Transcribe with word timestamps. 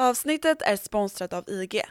Avsnittet 0.00 0.62
är 0.62 0.76
sponsrat 0.76 1.32
av 1.32 1.44
IG. 1.48 1.82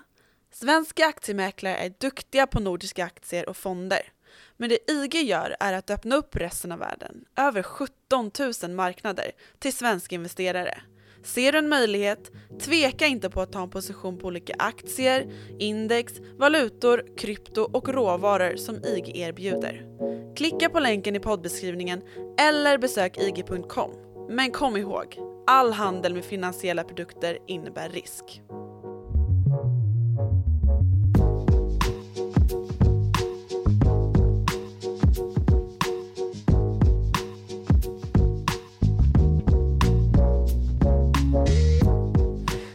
Svenska 0.52 1.06
aktiemäklare 1.06 1.76
är 1.76 1.94
duktiga 2.00 2.48
på 2.48 2.60
nordiska 2.60 3.06
aktier 3.06 3.50
och 3.50 3.58
fonder. 3.58 4.02
Men 4.58 4.70
det 4.70 4.92
IG 4.92 5.16
gör 5.16 5.56
är 5.60 5.74
att 5.74 5.90
öppna 5.90 6.16
upp 6.16 6.36
resten 6.36 6.72
av 6.72 6.80
världen, 6.80 7.26
över 7.36 7.64
17 7.64 8.32
000 8.64 8.72
marknader, 8.72 9.32
till 9.60 9.74
svenska 9.74 10.16
investerare. 10.16 10.82
Ser 11.24 11.52
du 11.52 11.58
en 11.58 11.70
möjlighet? 11.70 12.32
Tveka 12.62 13.08
inte 13.08 13.30
på 13.30 13.42
att 13.42 13.52
ta 13.52 13.64
en 13.64 13.70
position 13.70 14.18
på 14.18 14.28
olika 14.28 14.54
aktier, 14.60 15.34
index, 15.60 16.14
valutor, 16.38 17.18
krypto 17.18 17.62
och 17.62 17.90
råvaror 17.90 18.56
som 18.56 18.76
IG 18.76 19.18
erbjuder. 19.18 19.86
Klicka 20.36 20.70
på 20.70 20.80
länken 20.80 21.16
i 21.16 21.20
poddbeskrivningen 21.20 22.02
eller 22.38 22.78
besök 22.78 23.18
ig.com. 23.18 24.07
Men 24.30 24.52
kom 24.52 24.78
ihåg, 24.78 25.18
all 25.48 25.72
handel 25.74 26.14
med 26.14 26.26
finansiella 26.26 26.84
produkter 26.84 27.38
innebär 27.48 27.90
risk. 27.90 28.42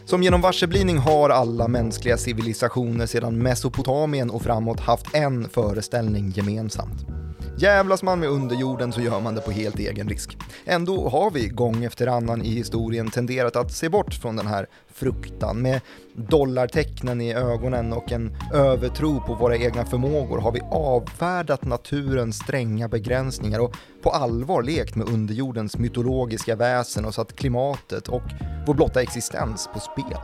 Som 0.05 0.23
genom 0.23 0.41
varseblivning 0.41 0.97
har 0.97 1.29
alla 1.29 1.67
mänskliga 1.67 2.17
civilisationer 2.17 3.05
sedan 3.05 3.37
Mesopotamien 3.37 4.29
och 4.29 4.41
framåt 4.41 4.79
haft 4.79 5.15
en 5.15 5.49
föreställning 5.49 6.29
gemensamt. 6.29 7.22
Jävlas 7.63 8.03
man 8.03 8.19
med 8.19 8.29
underjorden 8.29 8.91
så 8.91 9.01
gör 9.01 9.19
man 9.19 9.35
det 9.35 9.41
på 9.41 9.51
helt 9.51 9.79
egen 9.79 10.09
risk. 10.09 10.37
Ändå 10.65 11.09
har 11.09 11.31
vi 11.31 11.47
gång 11.47 11.83
efter 11.83 12.07
annan 12.07 12.41
i 12.41 12.49
historien 12.49 13.11
tenderat 13.11 13.55
att 13.55 13.71
se 13.71 13.89
bort 13.89 14.13
från 14.13 14.35
den 14.35 14.47
här 14.47 14.67
fruktan. 14.93 15.61
Med 15.61 15.81
dollartecknen 16.15 17.21
i 17.21 17.33
ögonen 17.33 17.93
och 17.93 18.11
en 18.11 18.37
övertro 18.53 19.21
på 19.21 19.33
våra 19.33 19.57
egna 19.57 19.85
förmågor 19.85 20.37
har 20.37 20.51
vi 20.51 20.61
avfärdat 20.71 21.65
naturens 21.65 22.37
stränga 22.37 22.87
begränsningar 22.87 23.59
och 23.59 23.75
på 24.03 24.09
allvar 24.09 24.63
lekt 24.63 24.95
med 24.95 25.09
underjordens 25.09 25.77
mytologiska 25.77 26.55
väsen 26.55 27.05
och 27.05 27.13
satt 27.13 27.35
klimatet 27.35 28.07
och 28.07 28.23
vår 28.67 28.73
blotta 28.73 29.01
existens 29.01 29.69
på 29.73 29.79
spel. 29.79 30.19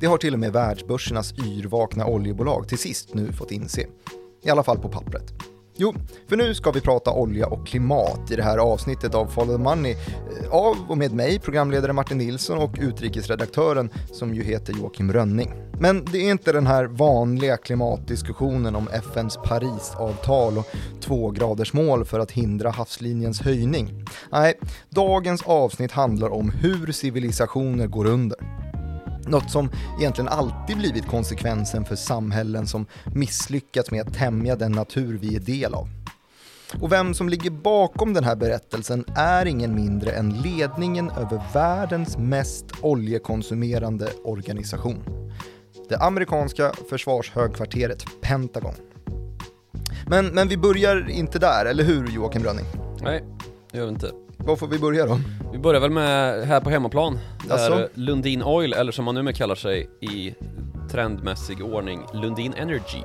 Det 0.00 0.06
har 0.06 0.18
till 0.18 0.34
och 0.34 0.40
med 0.40 0.52
världsbörsernas 0.52 1.32
yrvakna 1.38 2.06
oljebolag 2.06 2.68
till 2.68 2.78
sist 2.78 3.14
nu 3.14 3.32
fått 3.32 3.50
inse. 3.50 3.86
I 4.42 4.50
alla 4.50 4.62
fall 4.62 4.78
på 4.78 4.88
pappret. 4.88 5.55
Jo, 5.78 5.94
för 6.28 6.36
nu 6.36 6.54
ska 6.54 6.70
vi 6.70 6.80
prata 6.80 7.12
olja 7.12 7.46
och 7.46 7.66
klimat 7.66 8.30
i 8.30 8.36
det 8.36 8.42
här 8.42 8.58
avsnittet 8.58 9.14
av 9.14 9.26
Follow 9.26 9.56
the 9.56 9.62
Money 9.62 9.92
eh, 9.92 10.50
av 10.50 10.76
och 10.88 10.98
med 10.98 11.12
mig, 11.12 11.38
programledare 11.38 11.92
Martin 11.92 12.18
Nilsson 12.18 12.58
och 12.58 12.74
utrikesredaktören 12.80 13.90
som 14.12 14.34
ju 14.34 14.42
heter 14.42 14.72
Joakim 14.72 15.12
Rönning. 15.12 15.52
Men 15.80 16.04
det 16.04 16.18
är 16.18 16.30
inte 16.30 16.52
den 16.52 16.66
här 16.66 16.84
vanliga 16.84 17.56
klimatdiskussionen 17.56 18.76
om 18.76 18.88
FNs 18.88 19.36
Parisavtal 19.44 20.58
och 20.58 20.66
tvågradersmål 21.00 22.04
för 22.04 22.20
att 22.20 22.30
hindra 22.30 22.70
havslinjens 22.70 23.40
höjning. 23.40 24.04
Nej, 24.32 24.54
dagens 24.90 25.42
avsnitt 25.42 25.92
handlar 25.92 26.28
om 26.28 26.50
hur 26.50 26.92
civilisationer 26.92 27.86
går 27.86 28.06
under. 28.06 28.65
Något 29.26 29.50
som 29.50 29.70
egentligen 30.00 30.28
alltid 30.28 30.76
blivit 30.76 31.06
konsekvensen 31.06 31.84
för 31.84 31.96
samhällen 31.96 32.66
som 32.66 32.86
misslyckats 33.14 33.90
med 33.90 34.00
att 34.00 34.14
tämja 34.14 34.56
den 34.56 34.72
natur 34.72 35.18
vi 35.18 35.36
är 35.36 35.40
del 35.40 35.74
av. 35.74 35.88
Och 36.80 36.92
vem 36.92 37.14
som 37.14 37.28
ligger 37.28 37.50
bakom 37.50 38.14
den 38.14 38.24
här 38.24 38.36
berättelsen 38.36 39.04
är 39.16 39.46
ingen 39.46 39.74
mindre 39.74 40.10
än 40.10 40.42
ledningen 40.42 41.10
över 41.10 41.42
världens 41.54 42.18
mest 42.18 42.64
oljekonsumerande 42.80 44.08
organisation. 44.24 45.04
Det 45.88 45.96
amerikanska 45.96 46.72
försvarshögkvarteret 46.90 48.04
Pentagon. 48.20 48.74
Men, 50.06 50.26
men 50.26 50.48
vi 50.48 50.56
börjar 50.56 51.10
inte 51.10 51.38
där, 51.38 51.66
eller 51.66 51.84
hur 51.84 52.06
Joakim 52.08 52.44
Rönning? 52.44 52.66
Nej, 53.00 53.24
det 53.72 53.78
gör 53.78 53.86
vi 53.86 53.92
inte. 53.92 54.25
Var 54.46 54.56
får 54.56 54.66
vi 54.66 54.78
börja 54.78 55.06
då? 55.06 55.20
Vi 55.52 55.58
börjar 55.58 55.80
väl 55.80 55.90
med 55.90 56.46
här 56.46 56.60
på 56.60 56.70
hemmaplan, 56.70 57.18
där 57.48 57.54
Alltså? 57.54 57.88
Lundin 57.94 58.42
Oil, 58.42 58.72
eller 58.72 58.92
som 58.92 59.04
man 59.04 59.14
numera 59.14 59.34
kallar 59.34 59.54
sig 59.54 59.90
i 60.00 60.34
trendmässig 60.90 61.64
ordning, 61.64 62.02
Lundin 62.14 62.54
Energy. 62.54 62.98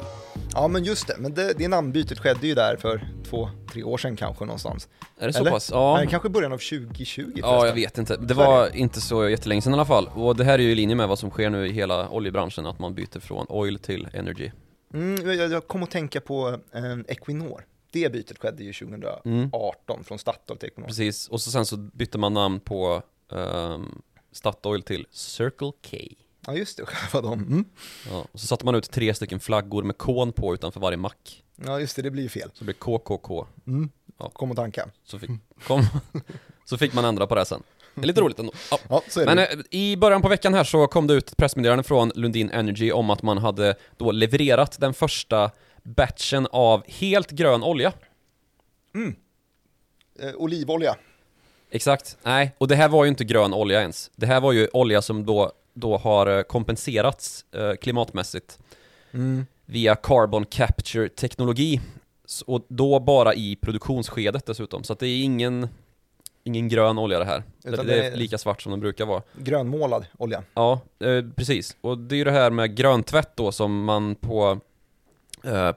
Ja 0.53 0.67
men 0.67 0.83
just 0.83 1.07
det, 1.07 1.15
men 1.19 1.33
det, 1.33 1.53
det 1.57 1.67
namnbytet 1.67 2.19
skedde 2.19 2.47
ju 2.47 2.55
där 2.55 2.75
för 2.75 3.07
två, 3.29 3.49
tre 3.73 3.83
år 3.83 3.97
sedan 3.97 4.15
kanske 4.15 4.45
någonstans. 4.45 4.87
Är 5.19 5.27
det 5.27 5.33
så 5.33 5.39
Eller? 5.39 5.51
pass? 5.51 5.69
Ja. 5.73 5.95
Nej, 5.97 6.07
kanske 6.07 6.29
början 6.29 6.53
av 6.53 6.57
2020 6.57 7.31
Ja, 7.35 7.41
förresten. 7.41 7.67
jag 7.67 7.75
vet 7.75 7.97
inte. 7.97 8.17
Det 8.17 8.33
var 8.33 8.75
inte 8.75 9.01
så 9.01 9.29
jättelänge 9.29 9.61
sedan 9.61 9.73
i 9.73 9.75
alla 9.75 9.85
fall. 9.85 10.09
Och 10.15 10.35
det 10.35 10.43
här 10.43 10.53
är 10.59 10.63
ju 10.63 10.71
i 10.71 10.75
linje 10.75 10.95
med 10.95 11.07
vad 11.07 11.19
som 11.19 11.29
sker 11.29 11.49
nu 11.49 11.67
i 11.67 11.71
hela 11.71 12.09
oljebranschen, 12.09 12.65
att 12.65 12.79
man 12.79 12.93
byter 12.95 13.19
från 13.19 13.45
oil 13.49 13.79
till 13.79 14.07
energy. 14.13 14.51
Mm, 14.93 15.39
jag, 15.39 15.51
jag 15.51 15.67
kom 15.67 15.83
att 15.83 15.91
tänka 15.91 16.21
på 16.21 16.49
eh, 16.73 16.99
Equinor. 17.07 17.65
Det 17.91 18.11
bytet 18.11 18.37
skedde 18.37 18.63
ju 18.63 18.73
2018 18.73 20.03
från 20.03 20.19
Statoil 20.19 20.57
till 20.59 20.67
Equinor. 20.67 20.85
Mm. 20.85 20.87
Precis, 20.87 21.27
och 21.27 21.41
så 21.41 21.51
sen 21.51 21.65
så 21.65 21.77
bytte 21.77 22.17
man 22.17 22.33
namn 22.33 22.59
på 22.59 23.01
um, 23.29 24.01
Statoil 24.31 24.83
till 24.83 25.07
Circle 25.11 25.71
K. 25.89 25.97
Ja 26.47 26.53
just 26.53 26.77
det, 26.77 26.85
själva 26.85 27.29
dem. 27.29 27.39
Mm. 27.39 27.65
Ja, 28.09 28.25
och 28.31 28.39
så 28.39 28.47
satte 28.47 28.65
man 28.65 28.75
ut 28.75 28.91
tre 28.91 29.13
stycken 29.13 29.39
flaggor 29.39 29.83
med 29.83 29.97
kon 29.97 30.31
på 30.33 30.53
utanför 30.53 30.79
varje 30.79 30.97
mack. 30.97 31.43
Ja 31.65 31.79
just 31.79 31.95
det, 31.95 32.01
det 32.01 32.11
blir 32.11 32.23
ju 32.23 32.29
fel. 32.29 32.49
Så 32.53 32.59
det 32.59 32.65
blev 32.65 32.73
KKK. 32.73 33.47
Mm. 33.67 33.89
Ja. 34.17 34.29
Kom 34.29 34.51
att 34.51 34.57
tanka. 34.57 34.89
Så 35.05 35.19
fick, 35.19 35.29
kom, 35.67 35.85
så 36.65 36.77
fick 36.77 36.93
man 36.93 37.05
ändra 37.05 37.27
på 37.27 37.35
det 37.35 37.45
sen. 37.45 37.63
Det 37.95 38.01
är 38.01 38.05
lite 38.05 38.21
roligt 38.21 38.39
ändå. 38.39 38.53
Ja. 38.71 38.79
Ja, 38.89 39.01
är 39.21 39.25
Men 39.25 39.37
det. 39.37 39.45
eh, 39.53 39.59
i 39.69 39.97
början 39.97 40.21
på 40.21 40.27
veckan 40.27 40.53
här 40.53 40.63
så 40.63 40.87
kom 40.87 41.07
det 41.07 41.13
ut 41.13 41.29
ett 41.31 41.37
pressmeddelande 41.37 41.83
från 41.83 42.11
Lundin 42.15 42.49
Energy 42.49 42.91
om 42.91 43.09
att 43.09 43.21
man 43.23 43.37
hade 43.37 43.75
då 43.97 44.11
levererat 44.11 44.79
den 44.79 44.93
första 44.93 45.51
batchen 45.83 46.47
av 46.51 46.83
helt 46.87 47.31
grön 47.31 47.63
olja. 47.63 47.93
Eh, 50.19 50.35
olivolja. 50.35 50.95
Exakt, 51.69 52.17
nej, 52.23 52.55
och 52.57 52.67
det 52.67 52.75
här 52.75 52.89
var 52.89 53.03
ju 53.05 53.09
inte 53.09 53.23
grön 53.23 53.53
olja 53.53 53.81
ens. 53.81 54.11
Det 54.15 54.25
här 54.25 54.41
var 54.41 54.51
ju 54.51 54.67
olja 54.73 55.01
som 55.01 55.25
då, 55.25 55.51
då 55.73 55.97
har 55.97 56.37
eh, 56.37 56.41
kompenserats 56.43 57.45
eh, 57.51 57.73
klimatmässigt 57.73 58.59
Mm. 59.13 59.45
via 59.65 59.95
carbon 59.95 60.45
capture 60.45 61.09
teknologi. 61.09 61.81
S- 62.25 62.41
Och 62.47 62.65
då 62.67 62.99
bara 62.99 63.33
i 63.33 63.55
produktionsskedet 63.55 64.45
dessutom, 64.45 64.83
så 64.83 64.93
att 64.93 64.99
det 64.99 65.07
är 65.07 65.23
ingen, 65.23 65.67
ingen 66.43 66.67
grön 66.69 66.97
olja 66.97 67.19
det 67.19 67.25
här. 67.25 67.43
Det, 67.63 67.83
det 67.83 68.05
är 68.07 68.15
lika 68.15 68.37
svart 68.37 68.61
som 68.61 68.71
den 68.71 68.79
brukar 68.79 69.05
vara. 69.05 69.21
Grönmålad 69.37 70.05
olja. 70.17 70.43
Ja, 70.53 70.79
eh, 70.99 71.25
precis. 71.35 71.77
Och 71.81 71.97
det 71.97 72.15
är 72.15 72.17
ju 72.17 72.23
det 72.23 72.31
här 72.31 72.49
med 72.51 72.75
gröntvätt 72.75 73.31
då 73.35 73.51
som 73.51 73.83
man 73.83 74.15
på, 74.15 74.59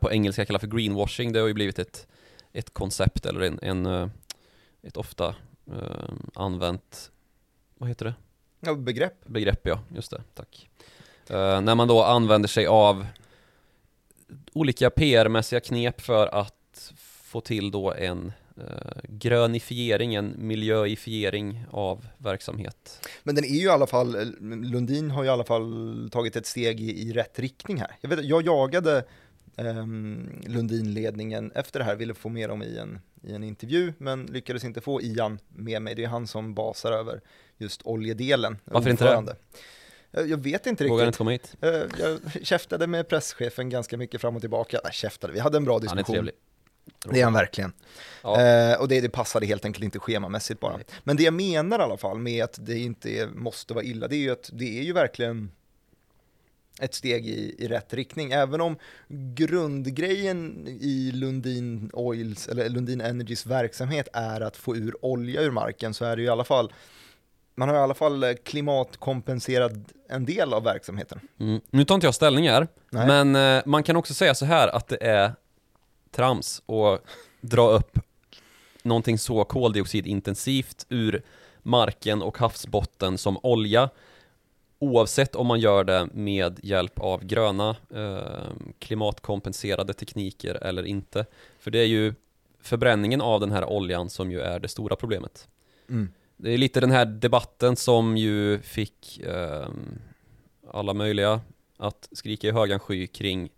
på 0.01 0.13
engelska 0.13 0.45
kallar 0.45 0.59
för 0.59 0.67
greenwashing. 0.67 1.33
Det 1.33 1.41
har 1.41 1.47
ju 1.47 1.55
blivit 1.55 1.79
ett, 1.79 2.07
ett 2.53 2.75
koncept 2.75 3.27
eller 3.27 3.41
en, 3.41 3.59
en, 3.63 3.87
eh, 3.87 4.09
ett 4.83 4.97
ofta 4.97 5.35
eh, 5.67 6.15
använt, 6.35 7.11
vad 7.79 7.89
heter 7.89 8.05
det? 8.05 8.15
Ja, 8.61 8.75
begrepp. 8.75 9.27
Begrepp 9.27 9.67
ja, 9.67 9.81
just 9.95 10.11
det, 10.11 10.23
tack. 10.35 10.69
Eh, 11.27 11.61
när 11.61 11.75
man 11.75 11.89
då 11.89 12.03
använder 12.03 12.49
sig 12.49 12.67
av 12.67 13.07
olika 14.53 14.91
PR-mässiga 14.91 15.61
knep 15.61 16.01
för 16.01 16.27
att 16.27 16.93
få 17.23 17.41
till 17.41 17.71
då 17.71 17.93
en 17.93 18.33
eh, 18.57 19.01
grönifiering, 19.03 20.15
en 20.15 20.35
miljöifiering 20.39 21.65
av 21.71 22.07
verksamhet. 22.19 23.09
Men 23.23 23.35
den 23.35 23.45
är 23.45 23.49
ju 23.49 23.65
i 23.65 23.69
alla 23.69 23.87
fall, 23.87 24.15
eh, 24.15 24.25
Lundin 24.41 25.11
har 25.11 25.23
ju 25.23 25.29
i 25.29 25.33
alla 25.33 25.45
fall 25.45 26.09
tagit 26.13 26.37
ett 26.37 26.47
steg 26.47 26.81
i, 26.81 27.09
i 27.09 27.13
rätt 27.13 27.39
riktning 27.39 27.81
här. 27.81 27.97
Jag, 28.01 28.09
vet, 28.09 28.25
jag 28.25 28.47
jagade 28.47 29.05
Lundinledningen 30.47 31.53
efter 31.55 31.79
det 31.79 31.85
här, 31.85 31.97
ville 31.97 32.15
få 32.15 32.29
med 32.29 32.49
dem 32.49 32.63
i 32.63 32.79
en, 32.79 33.01
i 33.23 33.33
en 33.35 33.45
intervju, 33.45 33.93
men 33.99 34.27
lyckades 34.27 34.65
inte 34.65 34.81
få 34.81 35.03
Ian 35.03 35.39
med 35.49 35.83
mig. 35.83 35.95
Det 35.95 36.05
är 36.05 36.09
han 36.09 36.27
som 36.27 36.55
basar 36.55 36.93
över 36.93 37.21
just 37.59 37.83
oljedelen. 37.85 38.57
Varför 38.65 38.91
inte 38.91 39.05
det? 39.05 39.09
ordförande. 39.09 39.37
Jag, 40.31 40.37
vet 40.43 40.67
inte 40.67 40.85
Vågar 40.89 41.07
riktigt. 41.07 41.07
inte 41.07 41.19
komma 41.19 41.31
hit? 41.31 41.57
Eh, 41.61 42.05
Jag 42.05 42.47
käftade 42.47 42.87
med 42.87 43.09
presschefen 43.09 43.71
ganska 43.71 43.97
mycket 43.97 44.21
fram 44.21 44.35
och 44.37 44.41
tillbaka. 44.43 44.81
Nej, 44.85 44.93
käftade, 44.93 45.33
vi 45.33 45.39
hade 45.41 45.57
en 45.57 45.65
bra 45.65 45.75
Han 45.75 45.81
diskussion. 45.81 46.01
är 46.15 46.19
trevlig. 46.19 46.35
Det 47.13 47.21
är 47.21 47.25
han 47.25 47.33
verkligen. 47.33 47.73
Ja. 48.23 48.41
Eh, 48.43 48.81
och 48.81 48.89
det, 48.89 49.01
det 49.01 49.09
passade 49.09 49.47
helt 49.47 49.65
enkelt 49.65 49.85
inte 49.85 49.99
schemamässigt 49.99 50.61
bara. 50.61 50.79
Men 51.05 51.17
det 51.17 51.23
jag 51.23 51.35
menar 51.35 51.79
i 51.79 51.83
alla 51.83 51.97
fall 51.97 52.19
med 52.19 52.45
att 52.45 52.59
det 52.67 52.79
inte 52.79 53.11
är, 53.11 53.27
måste 53.27 53.75
vara 53.75 53.85
illa, 53.85 54.09
det 54.09 54.17
är 54.17 54.21
ju 54.21 54.31
att 54.31 54.51
det 54.53 54.79
är 54.79 54.83
ju 54.83 54.93
verkligen 54.93 55.51
ett 56.81 56.95
steg 56.95 57.27
i, 57.27 57.55
i 57.59 57.69
rätt 57.69 57.95
riktning. 57.95 58.33
Även 58.33 58.61
om 58.61 58.77
grundgrejen 59.35 60.69
i 60.81 61.11
Lundin 61.15 61.91
Oils, 61.93 62.49
eller 62.49 62.69
Lundin 62.69 63.01
Energys 63.01 63.47
verksamhet 63.47 64.09
är 64.13 64.41
att 64.41 64.57
få 64.57 64.77
ur 64.77 65.05
olja 65.05 65.43
ur 65.43 65.51
marken 65.51 65.95
så 65.95 66.05
är 66.05 66.17
det 66.17 66.23
ju 66.23 66.29
i 66.29 66.31
alla 66.31 66.45
fall 66.45 66.73
man 67.57 67.69
har 67.69 67.77
i 67.77 67.79
alla 67.79 67.95
fall 67.95 68.25
eh, 68.25 68.33
klimatkompenserat 68.45 69.73
en 70.09 70.25
del 70.25 70.55
av 70.55 70.63
verksamheten. 70.65 71.21
Mm. 71.41 71.61
Nu 71.71 71.85
tar 71.85 71.95
inte 71.95 72.07
jag 72.07 72.15
ställning 72.15 72.49
här, 72.49 72.69
Nej. 72.91 73.07
men 73.07 73.37
eh, 73.37 73.63
man 73.67 73.83
kan 73.83 73.97
också 73.97 74.15
säga 74.15 74.35
så 74.35 74.45
här 74.45 74.69
att 74.69 74.89
det 74.89 75.05
är 75.05 75.33
trams 76.11 76.63
att 76.67 77.03
dra 77.41 77.71
upp 77.71 77.99
någonting 78.83 79.19
så 79.19 79.45
koldioxidintensivt 79.45 80.87
ur 80.89 81.23
marken 81.63 82.23
och 82.23 82.39
havsbotten 82.39 83.19
som 83.19 83.39
olja 83.43 83.91
oavsett 84.85 85.35
om 85.35 85.47
man 85.47 85.61
gör 85.61 85.85
det 85.85 86.09
med 86.13 86.61
hjälp 86.63 86.99
av 86.99 87.25
gröna 87.25 87.77
eh, 87.95 88.53
klimatkompenserade 88.79 89.93
tekniker 89.93 90.55
eller 90.55 90.83
inte. 90.83 91.27
För 91.59 91.71
det 91.71 91.79
är 91.79 91.87
ju 91.87 92.15
förbränningen 92.61 93.21
av 93.21 93.41
den 93.41 93.53
här 93.53 93.65
oljan 93.65 94.11
som 94.11 94.31
ju 94.31 94.41
är 94.41 94.61
det 94.61 94.69
stora 94.69 94.97
problemet. 94.97 95.49
Mm. 95.89 96.09
Det 96.37 96.51
är 96.51 96.59
lite 96.59 96.81
den 96.81 96.91
här 96.91 97.07
debatten 97.07 97.77
som 97.77 98.17
ju 98.17 98.61
fick 98.61 99.21
eh, 99.21 99.69
alla 100.73 100.95
möjliga 100.95 101.41
att 101.77 102.09
skrika 102.13 102.49
i 102.49 102.51
högan 102.51 102.81
sky 102.81 103.07
kring 103.07 103.51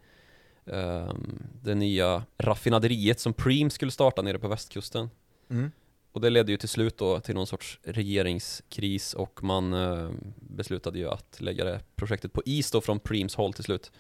eh, 0.67 1.15
det 1.63 1.75
nya 1.75 2.23
raffinaderiet 2.39 3.21
som 3.21 3.33
Preem 3.33 3.71
skulle 3.71 3.91
starta 3.91 4.23
nere 4.23 4.39
på 4.39 4.49
västkusten. 4.49 5.11
Mm. 5.51 5.71
Och 6.17 6.23
det 6.23 6.31
ledde 6.31 6.53
ju 6.53 6.59
till 6.59 6.69
slut 6.69 6.99
då 6.99 7.21
till 7.21 7.35
någon 7.35 7.47
sorts 7.47 7.79
regeringskris 7.83 9.15
och 9.15 9.43
man 9.43 9.73
eh, 9.73 10.11
beslutade 10.37 10.99
ju 10.99 11.09
att 11.09 11.37
lägga 11.41 11.65
det 11.65 11.81
projektet 11.97 12.33
på 12.33 12.43
is 12.45 12.71
då 12.71 12.81
från 12.81 13.01
Preems 13.01 13.35
håll 13.35 13.53
till 13.53 13.65
slut. 13.65 13.93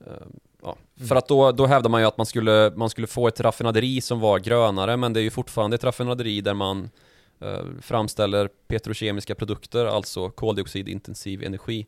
Eh, 0.00 0.12
ja. 0.62 0.76
Mm. 0.96 1.08
För 1.08 1.16
att 1.16 1.28
då, 1.28 1.52
då 1.52 1.66
hävdar 1.66 1.90
man 1.90 2.00
ju 2.00 2.06
att 2.06 2.16
man 2.16 2.26
skulle, 2.26 2.72
man 2.76 2.90
skulle 2.90 3.06
få 3.06 3.28
ett 3.28 3.40
raffinaderi 3.40 4.00
som 4.00 4.20
var 4.20 4.38
grönare 4.38 4.96
men 4.96 5.12
det 5.12 5.20
är 5.20 5.22
ju 5.22 5.30
fortfarande 5.30 5.74
ett 5.74 5.84
raffinaderi 5.84 6.40
där 6.40 6.54
man 6.54 6.90
eh, 7.40 7.64
framställer 7.80 8.48
petrokemiska 8.48 9.34
produkter, 9.34 9.86
alltså 9.86 10.30
koldioxidintensiv 10.30 11.42
energi. 11.42 11.86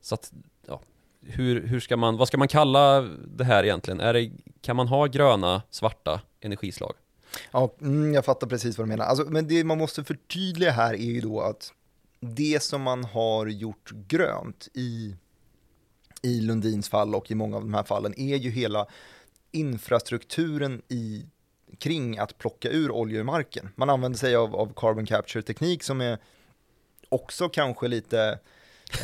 Så 0.00 0.14
att, 0.14 0.32
ja, 0.66 0.80
hur, 1.20 1.66
hur 1.66 1.80
ska 1.80 1.96
man, 1.96 2.16
vad 2.16 2.28
ska 2.28 2.38
man 2.38 2.48
kalla 2.48 3.00
det 3.26 3.44
här 3.44 3.64
egentligen? 3.64 4.00
Är 4.00 4.14
det, 4.14 4.30
kan 4.60 4.76
man 4.76 4.88
ha 4.88 5.06
gröna, 5.06 5.62
svarta 5.70 6.20
energislag? 6.40 6.92
Ja, 7.50 7.72
mm, 7.80 8.14
jag 8.14 8.24
fattar 8.24 8.46
precis 8.46 8.78
vad 8.78 8.86
du 8.86 8.88
menar. 8.88 9.04
Alltså, 9.04 9.24
men 9.24 9.48
det 9.48 9.64
man 9.64 9.78
måste 9.78 10.04
förtydliga 10.04 10.70
här 10.70 10.94
är 10.94 11.12
ju 11.12 11.20
då 11.20 11.40
att 11.40 11.72
det 12.20 12.62
som 12.62 12.82
man 12.82 13.04
har 13.04 13.46
gjort 13.46 13.90
grönt 13.90 14.68
i, 14.74 15.16
i 16.22 16.40
Lundins 16.40 16.88
fall 16.88 17.14
och 17.14 17.30
i 17.30 17.34
många 17.34 17.56
av 17.56 17.62
de 17.62 17.74
här 17.74 17.84
fallen 17.84 18.14
är 18.20 18.36
ju 18.36 18.50
hela 18.50 18.86
infrastrukturen 19.50 20.82
i, 20.88 21.26
kring 21.78 22.18
att 22.18 22.38
plocka 22.38 22.68
ur 22.68 22.90
olja 22.90 23.20
ur 23.20 23.24
marken. 23.24 23.68
Man 23.74 23.90
använder 23.90 24.18
sig 24.18 24.36
av, 24.36 24.56
av 24.56 24.72
carbon 24.76 25.06
capture-teknik 25.06 25.82
som 25.82 26.00
är 26.00 26.18
också 27.08 27.48
kanske 27.48 27.88
lite 27.88 28.38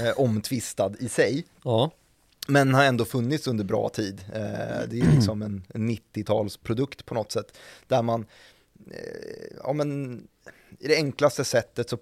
eh, 0.01 0.21
omtvistad 0.21 0.93
i 1.01 1.09
sig. 1.09 1.45
Ja. 1.65 1.91
Men 2.49 2.75
har 2.75 2.85
ändå 2.85 3.05
funnits 3.05 3.47
under 3.47 3.65
bra 3.65 3.89
tid. 3.89 4.25
Eh, 4.35 4.41
det 4.89 5.01
är 5.01 5.15
liksom 5.15 5.43
en, 5.43 5.63
en 5.75 5.91
90-talsprodukt 5.91 7.05
på 7.05 7.15
något 7.15 7.33
sätt. 7.33 7.59
Där 7.87 8.03
man, 8.03 8.27
eh, 8.91 9.57
ja 9.65 9.73
men, 9.73 10.21
i 10.79 10.89
det 10.89 10.97
enklaste 10.97 11.45
sättet 11.45 11.91
så 11.91 11.99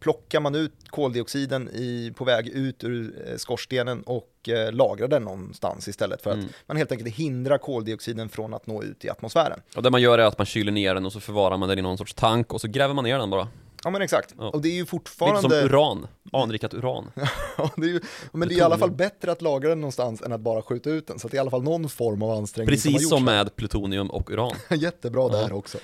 plockar 0.00 0.40
man 0.40 0.54
ut 0.54 0.72
koldioxiden 0.88 1.68
i, 1.68 2.12
på 2.16 2.24
väg 2.24 2.48
ut 2.48 2.84
ur 2.84 3.28
eh, 3.28 3.36
skorstenen 3.36 4.02
och 4.02 4.48
eh, 4.48 4.72
lagrar 4.72 5.08
den 5.08 5.22
någonstans 5.22 5.88
istället 5.88 6.22
för 6.22 6.30
att 6.30 6.36
Mm. 6.36 6.48
man 6.66 6.76
helt 6.76 6.92
enkelt 6.92 7.14
hindrar 7.16 7.58
koldioxiden 7.58 8.28
från 8.28 8.54
att 8.54 8.66
nå 8.66 8.82
ut 8.82 9.04
i 9.04 9.10
atmosfären. 9.10 9.60
Och 9.76 9.82
det 9.82 9.90
man 9.90 10.02
gör 10.02 10.18
är 10.18 10.24
att 10.24 10.38
man 10.38 10.46
kyler 10.46 10.72
ner 10.72 10.94
den 10.94 11.06
och 11.06 11.12
så 11.12 11.20
förvarar 11.20 11.56
man 11.56 11.68
den 11.68 11.78
i 11.78 11.82
någon 11.82 11.98
sorts 11.98 12.14
tank 12.14 12.52
och 12.52 12.60
så 12.60 12.68
gräver 12.68 12.94
man 12.94 13.04
ner 13.04 13.18
den 13.18 13.30
bara. 13.30 13.48
Ja 13.84 13.90
men 13.90 14.02
exakt. 14.02 14.34
Ja. 14.38 14.48
Och 14.50 14.62
det 14.62 14.68
är 14.68 14.72
ju 14.72 14.78
Lite 14.80 14.90
som 14.90 14.98
fortfarande... 14.98 15.62
uran, 15.64 16.06
anrikat 16.32 16.74
uran. 16.74 17.10
Ja, 17.58 17.70
det 17.76 17.86
är 17.86 17.90
ju, 17.90 18.00
men 18.32 18.48
det 18.48 18.54
är 18.54 18.58
i 18.58 18.60
alla 18.60 18.78
fall 18.78 18.90
bättre 18.90 19.32
att 19.32 19.42
lagra 19.42 19.68
den 19.68 19.80
någonstans 19.80 20.22
än 20.22 20.32
att 20.32 20.40
bara 20.40 20.62
skjuta 20.62 20.90
ut 20.90 21.06
den. 21.06 21.18
Så 21.18 21.28
det 21.28 21.34
är 21.34 21.36
i 21.36 21.40
alla 21.40 21.50
fall 21.50 21.62
någon 21.62 21.88
form 21.88 22.22
av 22.22 22.30
ansträngning 22.30 22.78
som 22.78 22.92
Precis 22.92 23.08
som 23.08 23.28
här. 23.28 23.36
med 23.44 23.56
plutonium 23.56 24.10
och 24.10 24.30
uran. 24.30 24.52
Jättebra 24.70 25.28
där 25.28 25.52
också. 25.52 25.78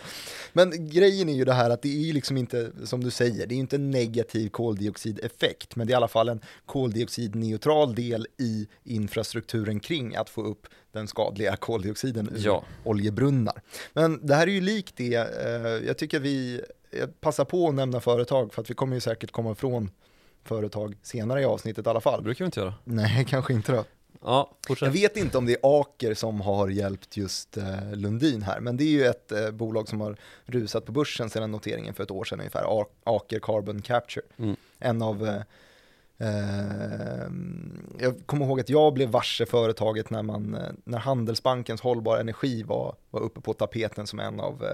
Men 0.53 0.89
grejen 0.91 1.29
är 1.29 1.33
ju 1.35 1.45
det 1.45 1.53
här 1.53 1.71
att 1.71 1.83
det 1.83 1.89
är 1.89 2.07
ju 2.07 2.13
liksom 2.13 2.37
inte, 2.37 2.71
som 2.85 3.05
du 3.05 3.11
säger, 3.11 3.47
det 3.47 3.53
är 3.55 3.57
ju 3.57 3.61
inte 3.61 3.77
en 3.77 3.91
negativ 3.91 4.49
koldioxideffekt, 4.49 5.77
men 5.77 5.87
det 5.87 5.91
är 5.91 5.95
i 5.95 5.97
alla 5.97 6.09
fall 6.09 6.29
en 6.29 6.41
koldioxidneutral 6.67 7.95
del 7.95 8.27
i 8.39 8.69
infrastrukturen 8.85 9.81
kring 9.81 10.17
att 10.17 10.31
få 10.31 10.43
upp 10.43 10.67
den 10.93 11.09
skadliga 11.09 11.57
koldioxiden 11.57 12.29
ur 12.29 12.41
Ja. 12.47 12.65
oljebrunnar. 12.85 13.63
Men 13.93 14.27
det 14.27 14.35
här 14.35 14.47
är 14.47 14.51
ju 14.51 14.61
likt 14.61 14.97
det, 14.97 15.15
eh, 15.15 15.87
jag 15.87 15.99
tycker 15.99 16.21
vi 16.21 16.61
jag 16.91 17.21
passar 17.21 17.45
på 17.45 17.69
att 17.69 17.75
nämna 17.75 18.01
företag, 18.01 18.55
för 18.55 18.63
att 18.63 18.71
vi 18.71 18.75
kommer 18.75 18.95
ju 18.95 19.01
säkert 19.01 19.31
komma 19.31 19.53
ifrån 19.53 19.91
företag 20.45 20.97
senare 21.03 21.41
i 21.41 21.45
avsnittet 21.45 21.87
i 21.87 21.89
alla 21.89 21.99
Det 21.99 22.03
fall. 22.03 22.23
brukar 22.23 22.45
vi 22.45 22.47
inte 22.47 22.61
göra. 22.61 22.75
Nej, 22.85 23.25
kanske 23.29 23.53
inte 23.53 23.73
då. 23.73 23.85
Ja, 24.23 24.51
Jag 24.51 24.67
fortsätt. 24.67 24.95
vet 24.95 25.17
inte 25.17 25.39
om 25.39 25.47
det 25.47 25.53
är 25.53 25.81
Aker 25.81 26.15
som 26.15 26.41
har 26.41 26.69
hjälpt 26.69 27.17
just 27.17 27.57
eh, 27.57 27.93
Lundin 27.93 28.43
här, 28.43 28.61
men 28.61 28.77
det 28.77 28.85
är 28.85 28.89
ju 28.89 29.05
ett 29.07 29.33
eh, 29.33 29.51
bolag 29.51 29.89
som 29.89 30.01
har 30.01 30.17
rusat 30.45 30.85
på 30.87 30.93
börsen 30.93 31.31
sedan 31.31 31.51
noteringen 31.51 31.95
för 31.95 32.03
ett 32.03 32.11
år 32.11 32.25
sedan 32.25 32.39
ungefär, 32.41 32.65
Aker 33.05 33.39
Carbon 33.43 33.83
Capture. 33.83 34.25
Mm. 34.37 34.57
En 34.79 35.03
av, 35.03 35.27
eh, 35.27 35.43
eh, 36.29 37.29
jag 37.99 38.15
kommer 38.27 38.47
ihåg 38.47 38.61
att 38.61 38.69
jag 38.69 38.95
blev 38.95 39.09
varse 39.09 39.47
företaget 39.47 40.11
när, 40.11 40.23
man, 40.23 40.57
när 40.85 40.99
Handelsbankens 40.99 41.81
hållbar 41.81 42.17
energi 42.19 42.63
var, 42.63 42.95
var 43.11 43.21
uppe 43.21 43.41
på 43.41 43.53
tapeten 43.55 44.07
som 44.07 44.21
en 44.21 44.41
av 44.41 44.65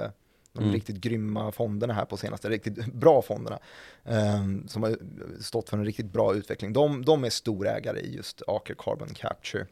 de 0.57 0.63
Mm. 0.65 0.75
riktigt 0.75 0.97
grymma 0.97 1.53
fonderna 1.53 1.95
här 1.95 2.05
på 2.05 2.17
senaste, 2.17 2.49
riktigt 2.49 2.87
bra 2.93 3.23
fonderna, 3.23 3.59
eh, 4.05 4.45
som 4.67 4.83
har 4.83 4.97
stått 5.41 5.69
för 5.69 5.77
en 5.77 5.85
riktigt 5.85 6.13
bra 6.13 6.35
utveckling. 6.35 6.73
De, 6.73 7.05
de 7.05 7.25
är 7.25 7.31
storägare 7.31 8.01
i 8.01 8.15
just 8.17 8.43
Aker 8.47 8.75
Carbon 8.79 9.15
Capture 9.15 9.67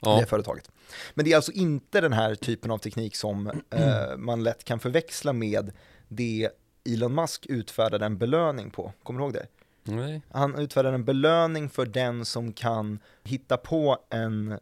Ja. 0.00 0.20
det 0.20 0.26
företaget. 0.26 0.70
Men 1.14 1.24
det 1.24 1.32
är 1.32 1.36
alltså 1.36 1.52
inte 1.52 2.00
den 2.00 2.12
här 2.12 2.34
typen 2.34 2.70
av 2.70 2.78
teknik 2.78 3.16
som 3.16 3.46
eh, 3.70 4.16
man 4.18 4.42
lätt 4.42 4.64
kan 4.64 4.78
förväxla 4.80 5.32
med 5.32 5.72
det 6.08 6.48
Elon 6.84 7.14
Musk 7.14 7.46
utfärdade 7.46 8.06
en 8.06 8.18
belöning 8.18 8.70
på. 8.70 8.92
Kommer 9.02 9.20
du 9.20 9.24
ihåg 9.24 9.34
det? 9.34 9.46
Nej. 9.82 10.22
Han 10.30 10.58
utfärdade 10.58 10.94
en 10.94 11.04
belöning 11.04 11.68
för 11.70 11.86
den 11.86 12.24
som 12.24 12.52
kan 12.52 12.98
hitta 13.24 13.56
på 13.56 13.98
en 14.10 14.52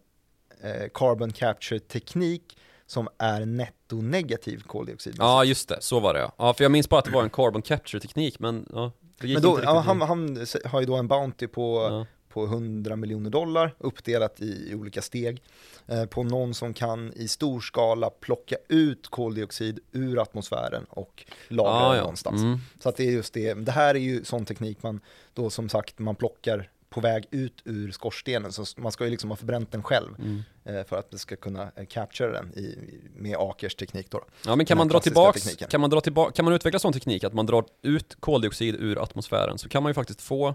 eh, 0.61 0.89
carbon 0.95 1.33
capture-teknik 1.33 2.59
som 2.87 3.09
är 3.19 3.45
netto-negativ 3.47 4.63
koldioxid. 4.63 5.15
Ja, 5.19 5.45
just 5.45 5.69
det. 5.69 5.79
Så 5.81 6.01
var 6.01 6.15
det 6.15 6.21
ja. 6.21 6.33
Ja, 6.39 6.55
för 6.55 6.65
jag 6.65 6.71
minns 6.73 6.89
bara 6.89 6.99
att 6.99 7.05
det 7.05 7.11
var 7.11 7.23
en 7.23 7.31
carbon 7.31 7.63
capture 7.63 8.01
teknik, 8.01 8.39
men 8.39 8.67
ja. 8.73 8.93
Det 9.21 9.27
gick 9.27 9.37
Men 9.37 9.43
då, 9.43 9.51
inte 9.51 9.63
ja, 9.63 9.79
han, 9.79 10.01
han 10.01 10.47
har 10.65 10.81
ju 10.81 10.87
då 10.87 10.97
en 10.97 11.09
bounty 11.09 11.47
på 11.47 11.89
Ja. 11.91 12.07
på 12.29 12.45
100 12.45 12.97
miljoner 12.97 13.31
dollar 13.31 13.75
uppdelat 13.79 14.41
i, 14.41 14.71
i 14.71 14.75
olika 14.75 15.03
steg 15.03 15.43
eh, 15.87 16.05
på 16.07 16.23
någon 16.23 16.55
som 16.55 16.75
kan 16.75 17.13
i 17.13 17.29
stor 17.29 17.61
skala 17.61 18.11
plocka 18.11 18.57
ut 18.69 19.09
koldioxid 19.09 19.79
ur 19.93 20.23
atmosfären 20.23 20.85
och 20.89 21.25
lagra 21.49 21.71
Ja, 21.71 21.93
den 21.93 22.01
någonstans. 22.01 22.43
Mm. 22.43 22.59
Så 22.83 22.89
att 22.89 22.97
det 22.97 23.05
är 23.09 23.11
just 23.13 23.35
det, 23.35 23.55
det 23.55 23.73
här 23.73 23.95
är 23.95 23.99
ju 23.99 24.25
sån 24.25 24.45
teknik 24.45 24.83
man 24.83 25.01
då 25.35 25.51
som 25.51 25.69
sagt 25.69 25.99
man 25.99 26.15
plockar 26.15 26.71
på 26.91 27.01
väg 27.01 27.27
ut 27.31 27.63
ur 27.65 27.91
skorstenen, 27.93 28.53
så 28.53 28.65
man 28.77 28.93
ska 28.93 29.05
ju 29.05 29.11
liksom 29.11 29.31
ha 29.31 29.37
förbränt 29.37 29.73
den 29.73 29.83
själv 29.83 30.15
Mm. 30.19 30.43
eh, 30.65 30.85
för 30.87 30.97
att 30.97 31.11
det 31.11 31.19
ska 31.19 31.37
kunna 31.37 31.71
eh, 31.77 31.87
capture 31.87 32.33
den 32.33 32.53
i, 32.53 32.79
med 33.15 33.37
Akers 33.39 33.75
teknik 33.75 34.11
då. 34.11 34.25
Ja 34.47 34.57
men 34.57 34.67
kan 34.67 34.79
man 34.79 34.89
dra 34.89 35.01
tillbaks, 35.01 35.43
tekniken. 35.43 35.69
kan 35.69 35.81
man 35.81 35.91
dra 35.91 36.01
tillbaka, 36.01 36.33
kan 36.33 36.45
man 36.45 36.55
utveckla 36.55 36.79
sån 36.79 36.93
teknik 36.93 37.25
att 37.25 37.33
man 37.35 37.47
drar 37.47 37.65
ut 37.83 38.17
koldioxid 38.21 38.75
ur 38.75 39.03
atmosfären 39.03 39.59
så 39.59 39.69
kan 39.69 39.83
man 39.83 39.91
ju 39.91 39.95
faktiskt 39.95 40.21
få 40.23 40.55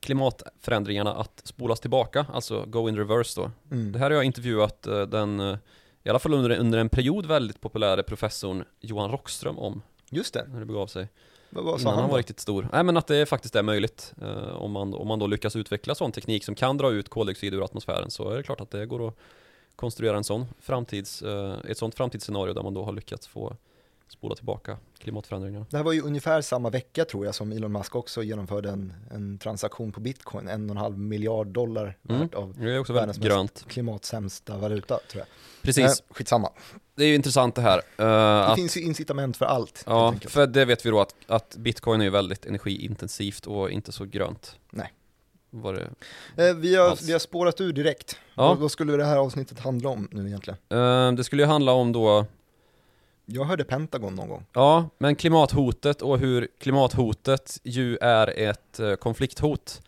klimatförändringarna 0.00 1.14
att 1.14 1.40
spolas 1.44 1.80
tillbaka, 1.80 2.26
alltså 2.32 2.64
go 2.66 2.88
in 2.88 2.96
reverse 2.96 3.40
då. 3.40 3.50
Mm. 3.70 3.92
Det 3.92 3.98
här 3.98 4.10
har 4.10 4.16
jag 4.16 4.24
intervjuat 4.24 4.86
eh, 4.86 5.02
den, 5.02 5.40
i 6.02 6.08
alla 6.10 6.18
fall 6.18 6.34
under, 6.34 6.58
under 6.58 6.78
en 6.78 6.88
period 6.88 7.26
väldigt 7.26 7.60
populära 7.60 8.02
professorn 8.02 8.64
Johan 8.80 9.10
Rockström 9.10 9.58
om, 9.58 9.82
Just 10.10 10.34
det, 10.34 10.46
när 10.48 10.60
det 10.60 10.66
begav 10.66 10.86
sig. 10.86 11.08
Vad, 11.54 11.64
vad 11.64 11.80
sa 11.80 11.88
Innan 11.88 11.94
han 11.94 12.02
han 12.02 12.10
var 12.10 12.18
riktigt 12.18 12.40
stor. 12.40 12.68
Nej 12.72 12.84
men 12.84 12.96
att 12.96 13.06
det 13.06 13.26
faktiskt 13.26 13.56
är 13.56 13.62
möjligt. 13.62 14.14
Eh, 14.22 14.56
om, 14.56 14.72
man, 14.72 14.94
om 14.94 15.08
man 15.08 15.18
då 15.18 15.26
lyckas 15.26 15.56
utveckla 15.56 15.94
sån 15.94 16.12
teknik 16.12 16.44
som 16.44 16.54
kan 16.54 16.76
dra 16.76 16.90
ut 16.90 17.08
koldioxid 17.08 17.54
ur 17.54 17.64
atmosfären 17.64 18.10
så 18.10 18.30
är 18.30 18.36
det 18.36 18.42
klart 18.42 18.60
att 18.60 18.70
det 18.70 18.86
går 18.86 19.08
att 19.08 19.14
konstruera 19.76 20.16
en 20.16 20.24
sån 20.24 20.46
framtids, 20.60 21.22
eh, 21.22 21.56
ett 21.68 21.78
sånt 21.78 21.94
framtidsscenario 21.94 22.54
där 22.54 22.62
man 22.62 22.74
då 22.74 22.84
har 22.84 22.92
lyckats 22.92 23.26
få 23.26 23.56
spola 24.08 24.34
tillbaka 24.34 24.76
klimatförändringarna. 24.98 25.66
Det 25.70 25.76
här 25.76 25.84
var 25.84 25.92
ju 25.92 26.00
ungefär 26.02 26.40
samma 26.40 26.70
vecka 26.70 27.04
tror 27.04 27.26
jag 27.26 27.34
som 27.34 27.52
Elon 27.52 27.72
Musk 27.72 27.94
också 27.96 28.22
genomförde 28.22 28.70
en, 28.70 28.92
en 29.10 29.38
transaktion 29.38 29.92
på 29.92 30.00
bitcoin, 30.00 30.48
en 30.48 30.64
och 30.70 30.76
en 30.76 30.80
halv 30.82 30.98
miljard 30.98 31.46
dollar 31.46 31.96
Mm. 32.08 32.20
värt 32.20 32.34
av 32.34 32.54
Det 32.58 32.70
är 32.74 32.78
också 32.78 32.92
världens 32.92 33.18
grönt. 33.18 33.64
klimatsämsta 33.68 34.56
valuta 34.58 34.98
tror 35.10 35.18
jag. 35.20 35.26
Precis, 35.62 35.84
Eh, 35.84 36.14
skitsamma. 36.14 36.50
det 36.94 37.04
är 37.04 37.08
ju 37.08 37.14
intressant 37.14 37.54
det 37.54 37.62
här. 37.62 37.78
eh, 37.78 37.82
Det 38.06 38.44
att, 38.46 38.54
finns 38.58 38.76
ju 38.76 38.80
incitament 38.80 39.36
för 39.36 39.44
allt. 39.46 39.84
ja, 39.86 40.14
för 40.28 40.46
det 40.46 40.64
vet 40.64 40.86
vi 40.86 40.90
då 40.90 41.00
att, 41.00 41.14
att 41.26 41.56
bitcoin 41.56 42.00
är 42.00 42.04
ju 42.04 42.10
väldigt 42.10 42.46
energiintensivt 42.46 43.46
och 43.46 43.70
inte 43.70 43.92
så 43.92 44.04
grönt. 44.04 44.58
Nej. 44.70 44.92
Var 45.50 45.72
det, 45.72 45.90
Eh, 46.48 46.54
vi, 46.56 46.76
har, 46.76 47.06
vi 47.06 47.12
har 47.12 47.18
spårat 47.18 47.60
ur 47.60 47.72
direkt. 47.72 48.16
Ja. 48.34 48.48
Vad, 48.48 48.58
vad 48.58 48.70
skulle 48.70 48.96
det 48.96 49.04
här 49.04 49.16
avsnittet 49.16 49.58
handla 49.60 49.88
om 49.88 50.08
nu 50.12 50.26
egentligen? 50.26 50.58
Eh, 50.68 51.12
det 51.12 51.24
skulle 51.24 51.42
ju 51.42 51.46
handla 51.48 51.72
om 51.72 51.92
då 51.92 52.26
Jag 53.26 53.44
hörde 53.44 53.64
Pentagon 53.64 54.14
någon 54.14 54.28
gång. 54.28 54.46
Ja, 54.52 54.88
men 54.98 55.16
klimathotet 55.16 56.02
och 56.02 56.18
hur 56.18 56.48
klimathotet 56.58 57.60
ju 57.62 57.96
är 58.00 58.38
ett 58.38 58.80
eh, 58.80 58.94
konflikthot. 58.94 59.82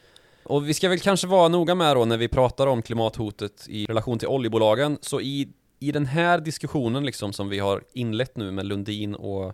Och 0.44 0.68
vi 0.68 0.74
ska 0.74 0.88
väl 0.88 1.00
kanske 1.00 1.26
vara 1.26 1.48
noga 1.48 1.74
med 1.74 1.96
då 1.96 2.04
när 2.04 2.16
vi 2.16 2.28
pratar 2.28 2.66
om 2.66 2.82
klimathotet 2.82 3.66
i 3.68 3.86
relation 3.86 4.18
till 4.18 4.28
oljebolagen, 4.28 4.98
så 5.00 5.20
i, 5.20 5.48
i 5.78 5.92
den 5.92 6.06
här 6.06 6.38
diskussionen 6.40 7.04
liksom 7.04 7.32
som 7.32 7.48
vi 7.48 7.58
har 7.58 7.82
inlett 7.92 8.36
nu 8.36 8.50
med 8.50 8.66
Lundin 8.66 9.14
och 9.14 9.44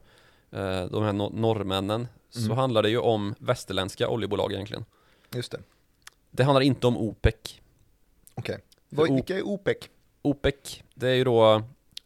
eh, 0.51 0.85
de 0.87 1.03
här 1.03 1.13
no- 1.13 1.41
norrmännen, 1.41 2.09
så 2.31 2.45
Mm. 2.45 2.57
handlar 2.59 2.83
det 2.83 2.91
ju 2.91 2.99
om 2.99 3.35
västerländska 3.39 4.09
oljebolag 4.09 4.53
egentligen. 4.53 4.85
Just 5.35 5.53
det. 5.53 5.59
Det 6.31 6.45
handlar 6.45 6.61
inte 6.61 6.87
om 6.87 6.97
OPEC. 6.97 7.35
Okej. 8.35 8.59
Vad- 8.89 9.11
O- 9.11 9.15
Vilka 9.15 9.37
är 9.39 9.43
OPEC? 9.47 9.77
OPEC, 10.23 10.83
det 10.95 11.09
är 11.09 11.15
ju 11.15 11.25
då 11.25 11.63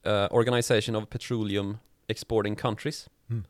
eh, 0.06 0.26
Organization 0.30 0.96
of 0.96 1.08
Petroleum 1.08 1.78
Exporting 2.06 2.56
Countries. 2.56 3.08
Mm. 3.30 3.44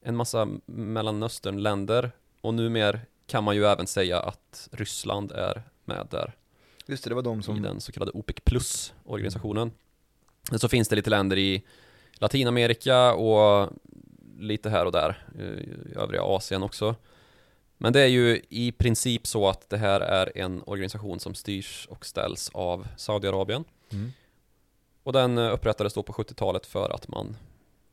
En 0.00 0.16
massa 0.16 0.48
Mellanösternländer 0.66 2.10
och 2.40 2.54
numera 2.54 2.98
kan 3.26 3.44
man 3.44 3.56
ju 3.56 3.64
även 3.64 3.86
säga 3.86 4.20
att 4.20 4.68
Ryssland 4.72 5.32
är 5.32 5.62
med 5.84 6.06
där 6.10 6.34
Just 6.86 7.04
det, 7.04 7.10
det 7.10 7.14
var 7.14 7.22
de 7.22 7.40
i 7.40 7.42
som... 7.42 7.62
den 7.62 7.80
så 7.80 7.92
kallade 7.92 8.12
OPEC 8.12 8.36
plus-organisationen. 8.44 9.70
Men 10.50 10.58
så 10.58 10.68
finns 10.68 10.88
det 10.88 10.96
lite 10.96 11.10
länder 11.10 11.38
i 11.38 11.62
Latinamerika 12.14 13.14
och 13.14 13.72
lite 14.38 14.70
här 14.70 14.86
och 14.86 14.92
där 14.92 15.26
eh, 15.38 15.44
i 15.44 15.94
övriga 15.96 16.22
Asien 16.22 16.62
också. 16.62 16.94
Men 17.78 17.92
det 17.92 18.00
är 18.00 18.06
ju 18.06 18.42
i 18.48 18.72
princip 18.72 19.26
så 19.26 19.48
att 19.48 19.70
det 19.70 19.76
här 19.76 20.00
är 20.00 20.38
en 20.38 20.62
organisation 20.66 21.20
som 21.20 21.34
styrs 21.34 21.86
och 21.90 22.06
ställs 22.06 22.50
av 22.54 22.86
Saudiarabien. 22.96 23.64
Mm. 23.92 24.12
Och 25.06 25.12
den 25.12 25.38
eh, 25.38 25.52
upprättades 25.52 25.94
då 25.94 26.02
på 26.02 26.12
70-talet 26.12 26.66
för 26.66 26.90
att 26.90 27.08
man 27.08 27.36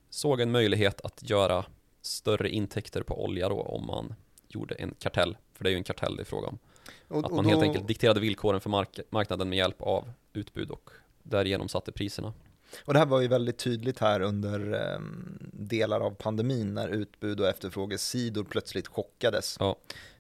såg 0.10 0.41
en 0.41 0.51
möjlighet 0.51 1.01
att 1.01 1.29
göra 1.29 1.65
större 2.01 2.50
intäkter 2.50 3.03
på 3.03 3.24
olja 3.24 3.50
då 3.50 3.62
om 3.62 3.86
man 3.88 4.15
gjorde 4.48 4.75
en 4.75 4.93
kartell. 5.00 5.38
För 5.53 5.63
det 5.63 5.70
är 5.70 5.72
ju 5.72 5.77
en 5.77 5.84
kartell 5.84 6.15
det 6.15 6.24
är 6.24 6.25
fråga 6.25 6.48
om. 6.48 6.60
Och, 7.08 7.25
Att 7.25 7.32
man 7.32 7.43
då, 7.43 7.50
helt 7.50 7.63
enkelt 7.63 7.88
dikterade 7.88 8.20
villkoren 8.20 8.62
för 8.62 8.70
mark 8.70 9.00
marknaden 9.10 9.50
med 9.50 9.58
hjälp 9.58 9.82
av 9.82 10.12
utbud 10.34 10.72
och 10.72 10.89
därigenom 11.24 11.70
satte 11.70 11.91
priserna. 11.91 12.34
Och 12.86 12.93
det 12.93 13.00
här 13.00 13.05
var 13.05 13.22
ju 13.22 13.27
väldigt 13.27 13.58
tydligt 13.58 14.00
här 14.00 14.20
under 14.22 14.74
ehm, 14.74 15.39
delar 15.53 16.00
av 16.00 16.12
pandemin 16.12 16.74
när 16.74 16.88
utbud 16.88 17.39
och 17.39 17.48
efterfrågesidor 17.48 18.43
plötsligt 18.43 18.88
chockades. 18.88 19.58
Ja. 19.60 19.75